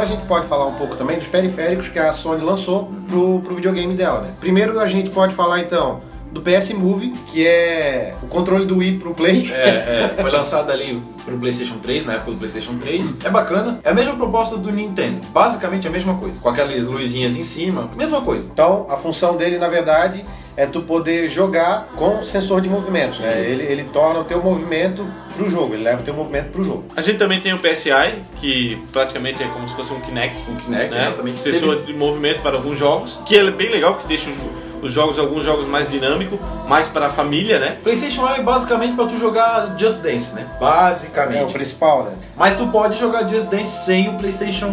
Agora 0.03 0.15
a 0.15 0.17
gente 0.17 0.27
pode 0.27 0.47
falar 0.49 0.67
um 0.67 0.75
pouco 0.75 0.97
também 0.97 1.17
dos 1.17 1.29
periféricos 1.29 1.87
que 1.87 1.97
a 1.97 2.13
Sony 2.13 2.43
lançou 2.43 2.91
pro, 3.09 3.41
pro 3.41 3.55
videogame 3.55 3.95
dela, 3.95 4.23
né? 4.23 4.35
Primeiro 4.41 4.81
a 4.81 4.89
gente 4.89 5.11
pode 5.11 5.33
falar 5.33 5.61
então 5.61 6.01
do 6.33 6.41
PS 6.41 6.73
Move, 6.73 7.11
que 7.31 7.47
é 7.47 8.17
o 8.21 8.27
controle 8.27 8.67
do 8.67 8.79
Wii 8.79 8.99
pro 8.99 9.13
Play. 9.13 9.49
É, 9.53 9.69
é, 10.11 10.15
foi 10.21 10.29
lançado 10.29 10.73
ali 10.73 11.01
pro 11.25 11.39
PlayStation 11.39 11.79
3, 11.79 12.05
na 12.05 12.15
época 12.15 12.33
do 12.33 12.39
PlayStation 12.39 12.79
3. 12.79 13.25
É 13.25 13.31
bacana. 13.31 13.79
É 13.85 13.91
a 13.91 13.95
mesma 13.95 14.17
proposta 14.17 14.57
do 14.57 14.73
Nintendo. 14.73 15.25
Basicamente 15.29 15.87
a 15.87 15.91
mesma 15.91 16.15
coisa. 16.15 16.41
Com 16.41 16.49
aquelas 16.49 16.87
luzinhas 16.87 17.39
em 17.39 17.45
cima, 17.45 17.89
mesma 17.97 18.23
coisa. 18.23 18.49
Então, 18.53 18.87
a 18.91 18.97
função 18.97 19.37
dele, 19.37 19.57
na 19.57 19.69
verdade, 19.69 20.25
é 20.57 20.67
tu 20.67 20.83
poder 20.83 21.29
jogar 21.29 21.89
com 21.97 22.23
sensor 22.23 22.61
de 22.61 22.69
movimento, 22.69 23.21
né? 23.23 23.41
Ele, 23.41 23.63
ele 23.63 23.85
torna 23.85 24.21
o 24.21 24.25
teu 24.25 24.43
movimento 24.43 25.07
pro 25.37 25.49
jogo, 25.49 25.75
ele 25.75 25.83
leva 25.83 26.03
o 26.03 26.05
teu 26.05 26.13
movimento 26.15 26.51
pro 26.51 26.63
jogo. 26.63 26.85
A 26.95 27.01
gente 27.01 27.17
também 27.19 27.41
tem 27.41 27.55
o 27.55 27.59
PSI, 27.59 28.23
que 28.37 28.81
praticamente 28.93 29.43
é 29.43 29.47
como 29.47 29.69
se 29.69 29.75
fosse 29.75 29.93
um 29.93 30.01
Kinect. 30.01 30.43
O 30.43 30.57
Kinect, 30.57 30.95
né? 30.97 31.07
exatamente. 31.07 31.39
Sensor 31.41 31.83
de 31.85 31.93
movimento 31.95 32.43
para 32.43 32.57
alguns 32.57 32.79
jogos, 32.79 33.19
que 33.25 33.37
é 33.37 33.51
bem 33.51 33.71
legal, 33.71 33.97
que 33.97 34.07
deixa 34.07 34.29
os- 34.29 34.37
os 34.83 34.93
jogos, 34.93 35.18
alguns 35.18 35.45
jogos 35.45 35.66
mais 35.66 35.89
dinâmicos, 35.89 36.39
mais 36.68 36.89
para 36.89 37.07
a 37.07 37.11
família, 37.11 37.59
né? 37.59 37.78
PlayStation 37.83 38.28
é 38.28 38.43
basicamente 38.43 38.95
pra 38.95 39.07
tu 39.07 39.16
jogar 39.16 39.76
Just 39.78 40.01
Dance, 40.03 40.35
né? 40.35 40.47
É 40.51 40.57
o 40.57 40.59
Basicamente. 40.61 41.53
principal, 41.53 42.05
né? 42.05 42.12
Mas 42.37 42.57
tu 42.57 42.66
pode 42.66 42.99
jogar 42.99 43.28
Just 43.28 43.49
Dance 43.49 43.85
sem 43.85 44.09
o 44.09 44.18
PlayStation 44.18 44.68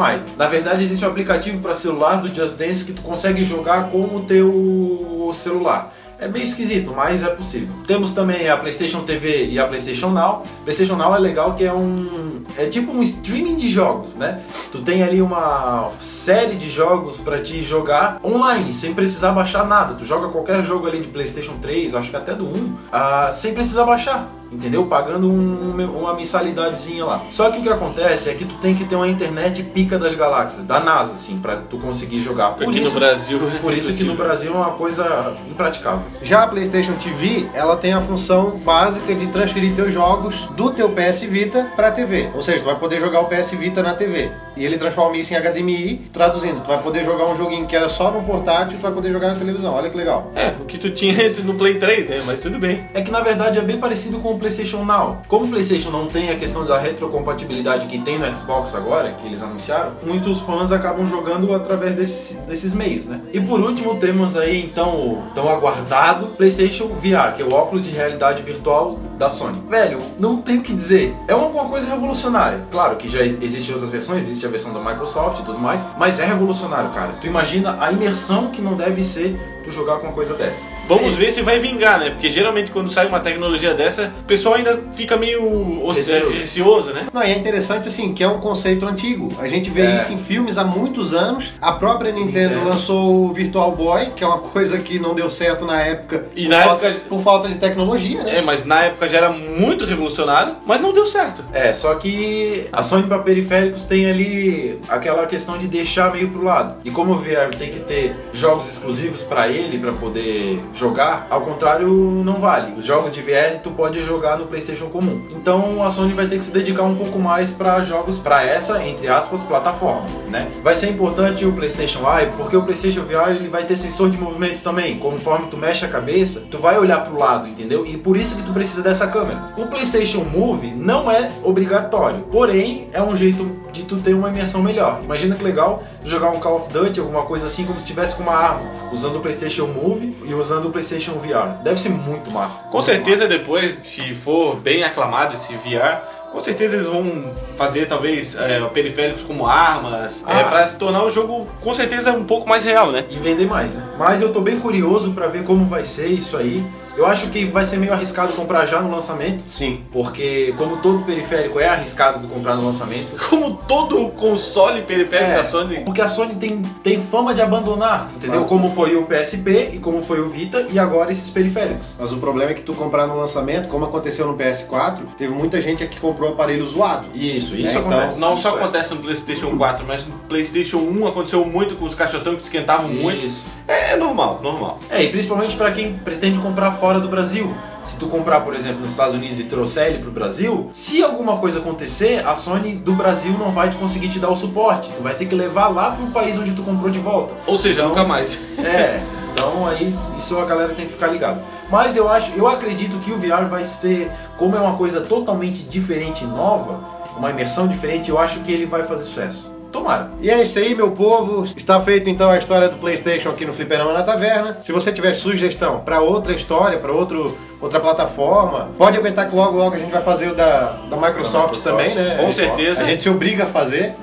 Eye. 0.00 0.20
Na 0.38 0.46
verdade, 0.46 0.82
existe 0.82 1.04
um 1.04 1.08
aplicativo 1.08 1.60
para 1.60 1.74
celular 1.74 2.16
do 2.16 2.28
Just 2.28 2.56
Dance 2.56 2.82
que 2.84 2.92
tu 2.92 3.02
consegue 3.02 3.44
jogar 3.44 3.90
com 3.90 4.02
o 4.16 4.24
teu 4.26 5.30
celular. 5.34 5.92
É 6.22 6.28
bem 6.28 6.44
esquisito, 6.44 6.92
mas 6.94 7.20
é 7.24 7.30
possível. 7.30 7.74
Temos 7.84 8.12
também 8.12 8.48
a 8.48 8.56
PlayStation 8.56 9.00
TV 9.02 9.46
e 9.46 9.58
a 9.58 9.66
PlayStation 9.66 10.08
Now. 10.10 10.44
PlayStation 10.62 10.94
Now 10.94 11.16
é 11.16 11.18
legal 11.18 11.54
que 11.54 11.64
é 11.64 11.72
um 11.72 12.40
é 12.56 12.66
tipo 12.66 12.92
um 12.92 13.02
streaming 13.02 13.56
de 13.56 13.68
jogos, 13.68 14.14
né? 14.14 14.40
Tu 14.70 14.80
tem 14.82 15.02
ali 15.02 15.20
uma 15.20 15.90
série 16.00 16.54
de 16.54 16.70
jogos 16.70 17.18
para 17.18 17.40
te 17.40 17.60
jogar 17.64 18.20
online, 18.22 18.72
sem 18.72 18.94
precisar 18.94 19.32
baixar 19.32 19.66
nada. 19.66 19.94
Tu 19.94 20.04
joga 20.04 20.28
qualquer 20.28 20.64
jogo 20.64 20.86
ali 20.86 21.00
de 21.00 21.08
PlayStation 21.08 21.54
3, 21.60 21.92
eu 21.92 21.98
acho 21.98 22.10
que 22.10 22.16
até 22.16 22.36
do 22.36 22.44
1, 22.44 22.76
ah, 22.92 23.30
sem 23.32 23.52
precisar 23.52 23.84
baixar 23.84 24.41
entendeu? 24.52 24.84
Pagando 24.86 25.28
um- 25.28 25.98
uma 26.00 26.14
mensalidadezinha 26.14 27.04
lá. 27.04 27.22
Só 27.30 27.50
que 27.50 27.58
o 27.58 27.62
que 27.62 27.68
acontece 27.68 28.28
é 28.30 28.34
que 28.34 28.44
tu 28.44 28.54
tem 28.56 28.74
que 28.74 28.84
ter 28.84 28.96
uma 28.96 29.08
internet 29.08 29.62
pica 29.62 29.98
das 29.98 30.14
galáxias, 30.14 30.64
da 30.64 30.80
NASA, 30.80 31.12
assim, 31.14 31.38
pra 31.38 31.56
tu 31.56 31.78
conseguir 31.78 32.20
jogar. 32.20 32.52
Por 32.54 32.64
Aqui 32.68 32.80
isso, 32.82 32.92
no 32.94 33.00
Brasil. 33.00 33.38
é 33.54 33.58
por 33.58 33.72
isso 33.72 33.92
que 33.94 34.04
no. 34.04 34.12
Brasil 34.16 34.52
é 34.52 34.56
uma 34.56 34.72
coisa 34.72 35.34
impraticável. 35.50 36.02
Já 36.22 36.44
a 36.44 36.46
PlayStation 36.46 36.92
TV, 36.94 37.46
ela 37.54 37.76
tem 37.76 37.92
a 37.92 38.00
função 38.00 38.50
básica 38.64 39.14
de 39.14 39.26
transferir 39.28 39.74
teus 39.74 39.92
jogos 39.92 40.46
do 40.56 40.70
teu 40.70 40.90
PS 40.90 41.22
Vita 41.26 41.66
pra 41.74 41.90
TV. 41.90 42.28
Ou 42.34 42.42
seja, 42.42 42.60
tu 42.60 42.64
vai 42.66 42.76
poder 42.76 43.00
jogar 43.00 43.20
o 43.20 43.24
PS 43.24 43.56
Vita 43.56 43.82
na 43.82 43.94
TV. 43.94 44.30
E 44.56 44.64
ele 44.64 44.76
transforma 44.78 45.16
isso 45.16 45.32
em 45.32 45.36
HDMI, 45.36 46.10
traduzindo, 46.12 46.60
tu 46.62 46.68
vai 46.68 46.78
poder 46.82 47.04
jogar 47.04 47.24
um 47.26 47.36
joguinho 47.36 47.66
que 47.66 47.74
era 47.74 47.88
só 47.88 48.10
no 48.10 48.22
portátil, 48.22 48.76
tu 48.78 48.82
vai 48.82 48.92
poder 48.92 49.10
jogar 49.10 49.28
na 49.28 49.34
televisão. 49.34 49.72
Olha 49.74 49.88
que 49.88 49.96
legal. 49.96 50.30
É, 50.34 50.52
o 50.60 50.66
que 50.66 50.76
tu 50.78 50.90
tinha 50.90 51.12
antes 51.26 51.42
no 51.42 51.54
Play 51.54 51.78
3, 51.78 52.08
né? 52.08 52.22
Mas 52.26 52.40
tudo 52.40 52.58
bem. 52.58 52.84
É 52.94 53.00
que 53.00 53.10
na 53.10 53.20
verdade 53.20 53.58
é 53.58 53.62
bem 53.62 53.78
parecido 53.78 54.18
com 54.18 54.34
o 54.34 54.38
PlayStation 54.42 54.84
Now. 54.84 55.22
Como 55.28 55.44
o 55.44 55.48
PlayStation 55.48 55.90
não 55.90 56.06
tem 56.06 56.30
a 56.30 56.36
questão 56.36 56.66
da 56.66 56.78
retrocompatibilidade 56.78 57.86
que 57.86 57.98
tem 57.98 58.18
no 58.18 58.36
Xbox 58.36 58.74
agora, 58.74 59.12
que 59.12 59.26
eles 59.26 59.40
anunciaram, 59.40 59.92
muitos 60.02 60.40
fãs 60.40 60.72
acabam 60.72 61.06
jogando 61.06 61.54
através 61.54 61.94
desses, 61.94 62.36
desses 62.46 62.74
meios, 62.74 63.06
né? 63.06 63.20
E 63.32 63.40
por 63.40 63.60
último 63.60 63.94
temos 63.96 64.36
aí 64.36 64.64
então 64.64 64.94
o 64.96 65.22
tão 65.34 65.48
aguardado 65.48 66.26
PlayStation 66.28 66.88
VR, 66.88 67.34
que 67.34 67.42
é 67.42 67.44
o 67.44 67.52
óculos 67.52 67.82
de 67.82 67.90
realidade 67.90 68.42
virtual 68.42 68.98
da 69.16 69.28
Sony. 69.28 69.62
Velho, 69.68 70.00
não 70.18 70.38
tenho 70.38 70.60
o 70.60 70.62
que 70.62 70.74
dizer. 70.74 71.14
É 71.28 71.34
uma 71.34 71.66
coisa 71.66 71.88
revolucionária. 71.88 72.66
Claro 72.70 72.96
que 72.96 73.08
já 73.08 73.22
existem 73.22 73.74
outras 73.74 73.90
versões, 73.90 74.22
existe 74.22 74.44
a 74.44 74.48
versão 74.48 74.72
da 74.72 74.80
Microsoft 74.80 75.40
e 75.40 75.44
tudo 75.44 75.58
mais, 75.58 75.86
mas 75.96 76.18
é 76.18 76.24
revolucionário, 76.24 76.90
cara. 76.90 77.12
Tu 77.20 77.28
imagina 77.28 77.76
a 77.80 77.92
imersão 77.92 78.48
que 78.48 78.60
não 78.60 78.74
deve 78.74 79.04
ser 79.04 79.38
tu 79.62 79.70
jogar 79.70 79.96
com 79.98 80.06
uma 80.06 80.12
coisa 80.12 80.34
dessa. 80.34 80.66
Vamos 80.88 81.14
ver 81.14 81.32
se 81.32 81.42
vai 81.42 81.58
vingar, 81.58 81.98
né? 81.98 82.10
Porque 82.10 82.30
geralmente 82.30 82.70
quando 82.70 82.90
sai 82.90 83.06
uma 83.06 83.20
tecnologia 83.20 83.74
dessa, 83.74 84.12
o 84.20 84.24
pessoal 84.24 84.56
ainda 84.56 84.80
fica 84.94 85.16
meio 85.16 85.90
Receoso. 85.92 86.30
receoso, 86.32 86.92
né? 86.92 87.06
Não, 87.12 87.22
e 87.22 87.30
é 87.30 87.36
interessante 87.38 87.88
assim, 87.88 88.12
que 88.12 88.22
é 88.22 88.28
um 88.28 88.38
conceito 88.38 88.84
antigo. 88.86 89.28
A 89.38 89.48
gente 89.48 89.70
vê 89.70 89.82
É. 89.82 89.98
isso 89.98 90.12
em 90.12 90.18
filmes 90.18 90.58
há 90.58 90.64
muitos 90.64 91.14
anos. 91.14 91.52
A 91.60 91.72
própria 91.72 92.10
Nintendo, 92.12 92.54
Nintendo. 92.54 92.68
lançou 92.68 93.26
o 93.26 93.32
Virtual 93.32 93.70
Boy, 93.72 94.06
que 94.16 94.24
é 94.24 94.26
uma 94.26 94.38
coisa 94.38 94.78
que 94.78 94.98
não 94.98 95.14
deu 95.14 95.30
certo 95.30 95.64
na 95.64 95.80
época. 95.80 96.26
E 96.34 96.44
por 96.44 96.50
na 96.50 96.62
falta, 96.62 96.86
época- 96.86 97.04
por 97.08 97.20
falta 97.22 97.48
de 97.48 97.54
tecnologia, 97.56 98.22
né? 98.22 98.38
É, 98.38 98.42
mas 98.42 98.64
na 98.64 98.82
época 98.84 99.08
já 99.08 99.18
era 99.18 99.30
muito 99.30 99.84
revolucionário, 99.84 100.56
mas 100.66 100.80
não 100.80 100.92
deu 100.92 101.06
certo. 101.06 101.44
É, 101.52 101.72
só 101.72 101.94
que 101.94 102.66
a 102.72 102.82
Sony 102.82 103.04
para 103.04 103.18
periféricos 103.20 103.84
tem 103.84 104.10
ali 104.10 104.78
aquela 104.88 105.26
questão 105.26 105.56
de 105.56 105.66
deixar 105.66 106.12
meio 106.12 106.28
pro 106.28 106.42
lado. 106.44 106.76
E 106.84 106.90
como 106.90 107.12
o 107.12 107.16
VR 107.18 107.50
tem 107.56 107.70
que 107.70 107.80
ter 107.80 108.14
jogos 108.32 108.68
exclusivos 108.68 109.22
para 109.22 109.48
ele 109.52 109.78
para 109.78 109.92
poder 109.92 110.60
jogar, 110.74 111.26
ao 111.30 111.42
contrário 111.42 111.88
não 111.88 112.34
vale. 112.34 112.74
Os 112.76 112.84
jogos 112.84 113.12
de 113.12 113.20
VR 113.20 113.60
tu 113.62 113.70
pode 113.70 114.02
jogar 114.02 114.38
no 114.38 114.46
PlayStation 114.46 114.86
comum. 114.86 115.22
Então 115.30 115.82
a 115.82 115.90
Sony 115.90 116.14
vai 116.14 116.26
ter 116.26 116.38
que 116.38 116.44
se 116.44 116.50
dedicar 116.50 116.82
um 116.82 116.96
pouco 116.96 117.18
mais 117.18 117.50
para 117.52 117.82
jogos 117.82 118.18
para 118.18 118.44
essa, 118.44 118.84
entre 118.84 119.08
aspas, 119.08 119.42
plataforma, 119.42 120.06
né? 120.28 120.48
Vai 120.62 120.76
ser 120.76 120.90
importante 120.90 121.44
o 121.44 121.52
PlayStation 121.52 122.00
Eye, 122.00 122.30
porque 122.36 122.56
o 122.56 122.62
PlayStation 122.62 123.02
VR 123.02 123.30
ele 123.30 123.48
vai 123.48 123.64
ter 123.64 123.76
sensor 123.76 124.10
de 124.10 124.18
movimento 124.18 124.62
também. 124.62 124.98
Conforme 124.98 125.48
tu 125.48 125.56
mexe 125.56 125.84
a 125.84 125.88
cabeça, 125.88 126.42
tu 126.50 126.58
vai 126.58 126.78
olhar 126.78 127.04
pro 127.04 127.18
lado, 127.18 127.48
entendeu? 127.48 127.84
E 127.86 127.96
por 127.96 128.16
isso 128.16 128.36
que 128.36 128.42
tu 128.42 128.52
precisa 128.52 128.82
dessa 128.82 129.06
câmera. 129.06 129.52
O 129.56 129.66
PlayStation 129.66 130.24
Move 130.24 130.68
não 130.68 131.10
é 131.10 131.30
obrigatório, 131.42 132.22
porém 132.30 132.88
é 132.92 133.02
um 133.02 133.14
jeito 133.14 133.61
de 133.72 133.84
tu 133.84 133.96
ter 133.98 134.14
uma 134.14 134.28
imersão 134.28 134.62
melhor. 134.62 135.00
Imagina 135.02 135.34
que 135.34 135.42
legal 135.42 135.82
jogar 136.04 136.30
um 136.30 136.38
Call 136.40 136.56
of 136.56 136.72
Duty, 136.72 137.00
alguma 137.00 137.22
coisa 137.22 137.46
assim, 137.46 137.64
como 137.64 137.78
se 137.78 137.84
estivesse 137.84 138.14
com 138.14 138.22
uma 138.22 138.34
arma, 138.34 138.62
usando 138.92 139.16
o 139.16 139.20
PlayStation 139.20 139.66
Move 139.66 140.16
e 140.24 140.34
usando 140.34 140.66
o 140.66 140.70
PlayStation 140.70 141.12
VR. 141.12 141.62
Deve 141.62 141.80
ser 141.80 141.88
muito 141.88 142.30
massa. 142.30 142.60
Com 142.70 142.82
certeza 142.82 143.26
depois, 143.26 143.76
se 143.82 144.14
for 144.14 144.56
bem 144.56 144.84
aclamado 144.84 145.34
esse 145.34 145.54
VR, 145.54 146.02
com 146.32 146.40
certeza 146.40 146.76
eles 146.76 146.86
vão 146.86 147.32
fazer 147.56 147.86
talvez 147.86 148.36
é, 148.36 148.60
periféricos 148.68 149.22
como 149.24 149.46
armas, 149.46 150.22
Ah. 150.26 150.40
é, 150.40 150.44
para 150.44 150.66
se 150.66 150.78
tornar 150.78 151.04
o 151.04 151.10
jogo 151.10 151.46
com 151.60 151.74
certeza 151.74 152.12
um 152.12 152.24
pouco 152.24 152.48
mais 152.48 152.64
real, 152.64 152.90
né? 152.90 153.04
e 153.10 153.18
vender 153.18 153.46
mais, 153.46 153.74
né? 153.74 153.82
Mas 153.98 154.22
eu 154.22 154.32
tô 154.32 154.40
bem 154.40 154.58
curioso 154.58 155.12
pra 155.12 155.26
ver 155.26 155.44
como 155.44 155.66
vai 155.66 155.84
ser 155.84 156.06
isso 156.06 156.36
aí. 156.36 156.64
Eu 156.96 157.06
acho 157.06 157.28
que 157.28 157.44
vai 157.46 157.64
ser 157.64 157.78
meio 157.78 157.92
arriscado 157.92 158.32
comprar 158.34 158.66
já 158.66 158.80
no 158.80 158.90
lançamento, 158.94 159.44
Sim. 159.48 159.80
porque 159.92 160.54
como 160.58 160.76
todo 160.78 161.04
periférico 161.04 161.58
é 161.58 161.66
arriscado 161.68 162.20
de 162.20 162.26
comprar 162.26 162.54
no 162.56 162.64
lançamento, 162.66 163.16
Como 163.30 163.54
todo 163.66 164.08
console 164.10 164.82
periférico 164.82 165.30
É, 165.30 165.36
da 165.36 165.44
Sony. 165.44 165.80
Porque 165.84 166.00
a 166.02 166.08
Sony 166.08 166.34
tem, 166.34 166.60
tem 166.82 167.00
fama 167.02 167.32
de 167.34 167.40
abandonar, 167.40 168.10
entendeu? 168.16 168.44
Como 168.44 168.70
foi 168.72 168.94
o 168.96 169.04
PSP 169.06 169.70
e 169.72 169.78
como 169.78 170.02
foi 170.02 170.20
o 170.20 170.28
Vita 170.28 170.66
e 170.70 170.78
agora 170.78 171.10
esses 171.10 171.30
periféricos. 171.30 171.94
Mas 171.98 172.12
o 172.12 172.18
problema 172.18 172.50
é 172.50 172.54
que 172.54 172.62
tu 172.62 172.74
comprar 172.74 173.06
no 173.06 173.16
lançamento, 173.18 173.68
como 173.68 173.84
aconteceu 173.86 174.26
no 174.26 174.36
PS4, 174.36 174.98
teve 175.16 175.32
muita 175.32 175.60
gente 175.60 175.86
que 175.86 175.98
comprou 175.98 176.30
aparelho 176.30 176.66
zoado. 176.66 177.06
Isso, 177.14 177.54
isso 177.54 177.76
É, 177.76 177.80
então, 177.80 177.90
acontece. 177.92 178.18
Não 178.20 178.34
isso 178.34 178.42
só 178.42 178.50
é. 178.56 178.60
acontece 178.60 178.94
no 178.94 179.00
PlayStation 179.00 179.56
4, 179.56 179.84
mas 179.86 180.06
no 180.06 180.14
PlayStation 180.28 180.78
1 180.78 181.06
aconteceu 181.06 181.44
muito 181.44 181.74
com 181.76 181.86
os 181.86 181.94
caixotão 181.94 182.36
que 182.36 182.42
esquentavam 182.42 182.88
muito. 182.88 183.24
Isso. 183.24 183.44
É 183.66 183.96
normal, 183.96 184.40
normal. 184.42 184.78
É, 184.90 185.02
e 185.02 185.08
principalmente 185.08 185.56
para 185.56 185.70
quem 185.70 185.94
pretende 185.94 186.38
comprar 186.38 186.72
fora 186.82 186.98
do 186.98 187.06
Brasil. 187.06 187.54
Se 187.84 187.96
tu 187.96 188.08
comprar, 188.08 188.40
por 188.40 188.56
exemplo, 188.56 188.80
nos 188.80 188.90
Estados 188.90 189.14
Unidos 189.14 189.38
e 189.38 189.44
trouxer 189.44 189.86
ele 189.86 189.98
pro 190.00 190.10
Brasil, 190.10 190.68
se 190.72 191.00
alguma 191.00 191.36
coisa 191.36 191.60
acontecer, 191.60 192.26
a 192.26 192.34
Sony 192.34 192.72
do 192.74 192.92
Brasil 192.92 193.32
não 193.38 193.52
vai 193.52 193.72
conseguir 193.72 194.08
te 194.08 194.18
dar 194.18 194.30
o 194.30 194.36
suporte. 194.36 194.90
Tu 194.90 195.00
vai 195.00 195.14
ter 195.14 195.26
que 195.26 195.34
levar 195.34 195.68
lá 195.68 195.92
pro 195.92 196.06
país 196.08 196.36
onde 196.36 196.50
tu 196.50 196.62
comprou 196.62 196.90
de 196.90 196.98
volta. 196.98 197.34
Ou 197.46 197.56
seja, 197.56 197.86
nunca 197.86 198.02
mais. 198.02 198.36
É, 198.58 199.02
então 199.32 199.66
aí 199.66 199.94
isso 200.18 200.38
a 200.38 200.44
galera 200.44 200.74
tem 200.74 200.86
que 200.86 200.92
ficar 200.92 201.08
ligado. 201.08 201.40
Mas 201.70 201.96
eu 201.96 202.08
acho, 202.08 202.32
eu 202.32 202.48
acredito 202.48 202.98
que 202.98 203.12
o 203.12 203.16
VR 203.16 203.48
vai 203.48 203.64
ser, 203.64 204.10
como 204.36 204.56
é 204.56 204.60
uma 204.60 204.76
coisa 204.76 205.00
totalmente 205.00 205.62
diferente 205.62 206.24
e 206.24 206.26
nova, 206.26 206.80
uma 207.16 207.30
imersão 207.30 207.68
diferente, 207.68 208.10
eu 208.10 208.18
acho 208.18 208.40
que 208.40 208.50
ele 208.50 208.66
vai 208.66 208.82
fazer 208.82 209.04
sucesso. 209.04 209.51
Tomara. 209.72 210.10
E 210.20 210.30
é 210.30 210.42
isso 210.42 210.58
aí, 210.58 210.74
meu 210.74 210.90
povo. 210.90 211.44
Está 211.44 211.80
feito 211.80 212.10
então 212.10 212.30
a 212.30 212.38
história 212.38 212.68
do 212.68 212.76
PlayStation 212.76 213.30
aqui 213.30 213.46
no 213.46 213.54
Fliperama 213.54 213.92
na 213.92 214.02
Taverna. 214.02 214.58
Se 214.62 214.70
você 214.70 214.92
tiver 214.92 215.14
sugestão 215.14 215.80
para 215.80 216.00
outra 216.00 216.32
história, 216.32 216.78
para 216.78 216.92
outro 216.92 217.36
outra 217.60 217.78
plataforma, 217.78 218.70
pode 218.76 218.98
aguentar 218.98 219.30
que 219.30 219.36
logo 219.36 219.56
logo 219.56 219.76
a 219.76 219.78
gente 219.78 219.92
vai 219.92 220.02
fazer 220.02 220.28
o 220.28 220.34
da, 220.34 220.80
da 220.90 220.96
Microsoft, 220.96 221.54
Microsoft, 221.54 221.62
também, 221.62 221.94
né? 221.94 222.18
com 222.20 222.32
certeza. 222.32 222.82
A 222.82 222.84
gente 222.84 223.02
se 223.02 223.08
obriga 223.08 223.44
a 223.44 223.46
fazer. 223.46 223.94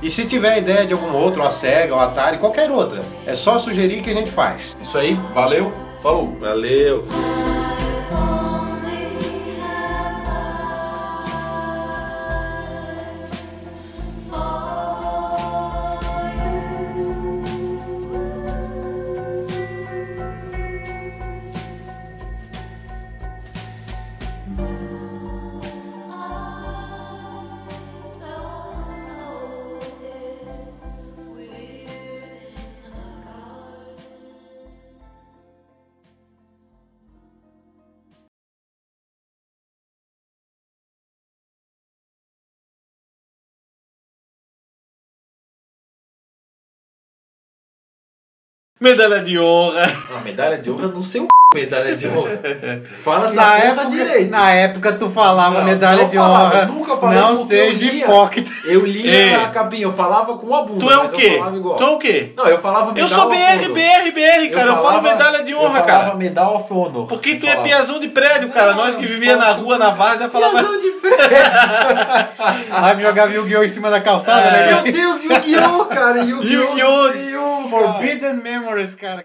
E 0.00 0.08
se 0.08 0.24
tiver 0.26 0.58
ideia 0.58 0.86
de 0.86 0.92
algum 0.92 1.12
outro, 1.16 1.42
a 1.42 1.50
Sega, 1.50 1.96
o 1.96 1.98
Atari, 1.98 2.38
qualquer 2.38 2.70
outra, 2.70 3.00
é 3.26 3.34
só 3.34 3.58
sugerir 3.58 4.00
que 4.00 4.10
a 4.10 4.14
gente 4.14 4.30
faz. 4.30 4.60
Isso 4.80 4.96
aí, 4.96 5.18
valeu, 5.34 5.72
falou. 6.00 6.36
Valeu. 6.38 7.04
Medalha 48.80 49.20
de 49.20 49.38
honra. 49.38 49.90
Não, 50.10 50.20
medalha 50.20 50.58
de 50.58 50.70
honra 50.70 50.88
não 50.88 51.02
sei 51.02 51.20
o 51.22 51.28
medalha 51.54 51.96
de 51.96 52.06
honra. 52.06 52.38
Fala 53.02 53.28
essa 53.28 53.34
Na 53.40 53.56
época, 53.56 53.86
direito. 53.86 54.30
na 54.30 54.50
época 54.52 54.92
tu 54.92 55.08
falava 55.08 55.58
Não, 55.60 55.64
medalha 55.64 56.02
não 56.02 56.08
de 56.10 56.16
falava, 56.16 56.56
honra. 56.56 56.66
nunca 56.66 56.96
falei 56.98 57.18
não 57.18 57.28
porque 57.34 57.40
eu 57.40 57.46
seja 57.72 57.86
lia. 57.90 58.04
hipócrita. 58.04 58.50
Eu 58.66 58.84
lia 58.84 59.10
Ei. 59.10 59.34
a 59.34 59.48
capinha, 59.48 59.82
eu 59.84 59.92
falava 59.92 60.36
com 60.36 60.54
a 60.54 60.62
bunda, 60.62 60.84
Tu 60.84 60.92
é 60.92 60.96
o 60.98 61.04
eu 61.04 61.08
quê? 61.08 61.40
Tu 61.78 61.82
é 61.82 61.86
o 61.86 61.98
quê? 61.98 62.32
Não, 62.36 62.46
eu 62.46 62.58
falava 62.58 62.90
Eu 62.90 62.94
medal 63.04 63.08
sou 63.08 63.28
BR. 63.30 63.68
BR, 63.72 64.10
BR, 64.12 64.50
cara. 64.52 64.66
Eu, 64.68 64.74
falo 64.74 64.84
falava- 64.88 65.02
medalha 65.08 65.42
de 65.42 65.54
honra, 65.54 65.64
eu 65.78 65.84
falava 65.86 66.04
cara. 66.04 66.14
medal 66.16 66.56
of 66.56 66.72
honor. 66.72 67.06
Porque 67.08 67.36
tu 67.36 67.46
Eu 67.46 67.52
é 67.52 67.56
piazão 67.62 67.98
de 67.98 68.08
prédio, 68.08 68.50
cara. 68.50 68.74
Nós 68.74 68.94
que 68.94 69.06
vivia 69.06 69.36
na 69.36 69.50
rua, 69.52 69.78
na 69.78 69.88
várzea, 69.90 70.28
falava. 70.28 70.52
Piazão 70.52 70.78
de 70.80 70.90
prédio. 71.00 71.26
Lá 72.70 72.94
que 72.94 73.00
jogava 73.02 73.32
Yu-Gi-Oh! 73.32 73.64
em 73.64 73.68
cima 73.70 73.90
da 73.90 74.02
calçada, 74.02 74.42
É. 74.48 74.50
né? 74.50 74.82
Meu 74.82 74.92
Deus, 74.92 75.24
Yu-Gi-Oh, 75.24 75.86
cara. 75.86 76.20
Yu-Gi-Oh! 76.24 77.08
Yu-Gi-Oh! 77.70 77.76
Yu-Gi-Oh, 77.76 77.92
cara. 77.92 77.98
Forbidden 77.98 78.42
Memories, 78.42 78.94
cara. 78.94 79.16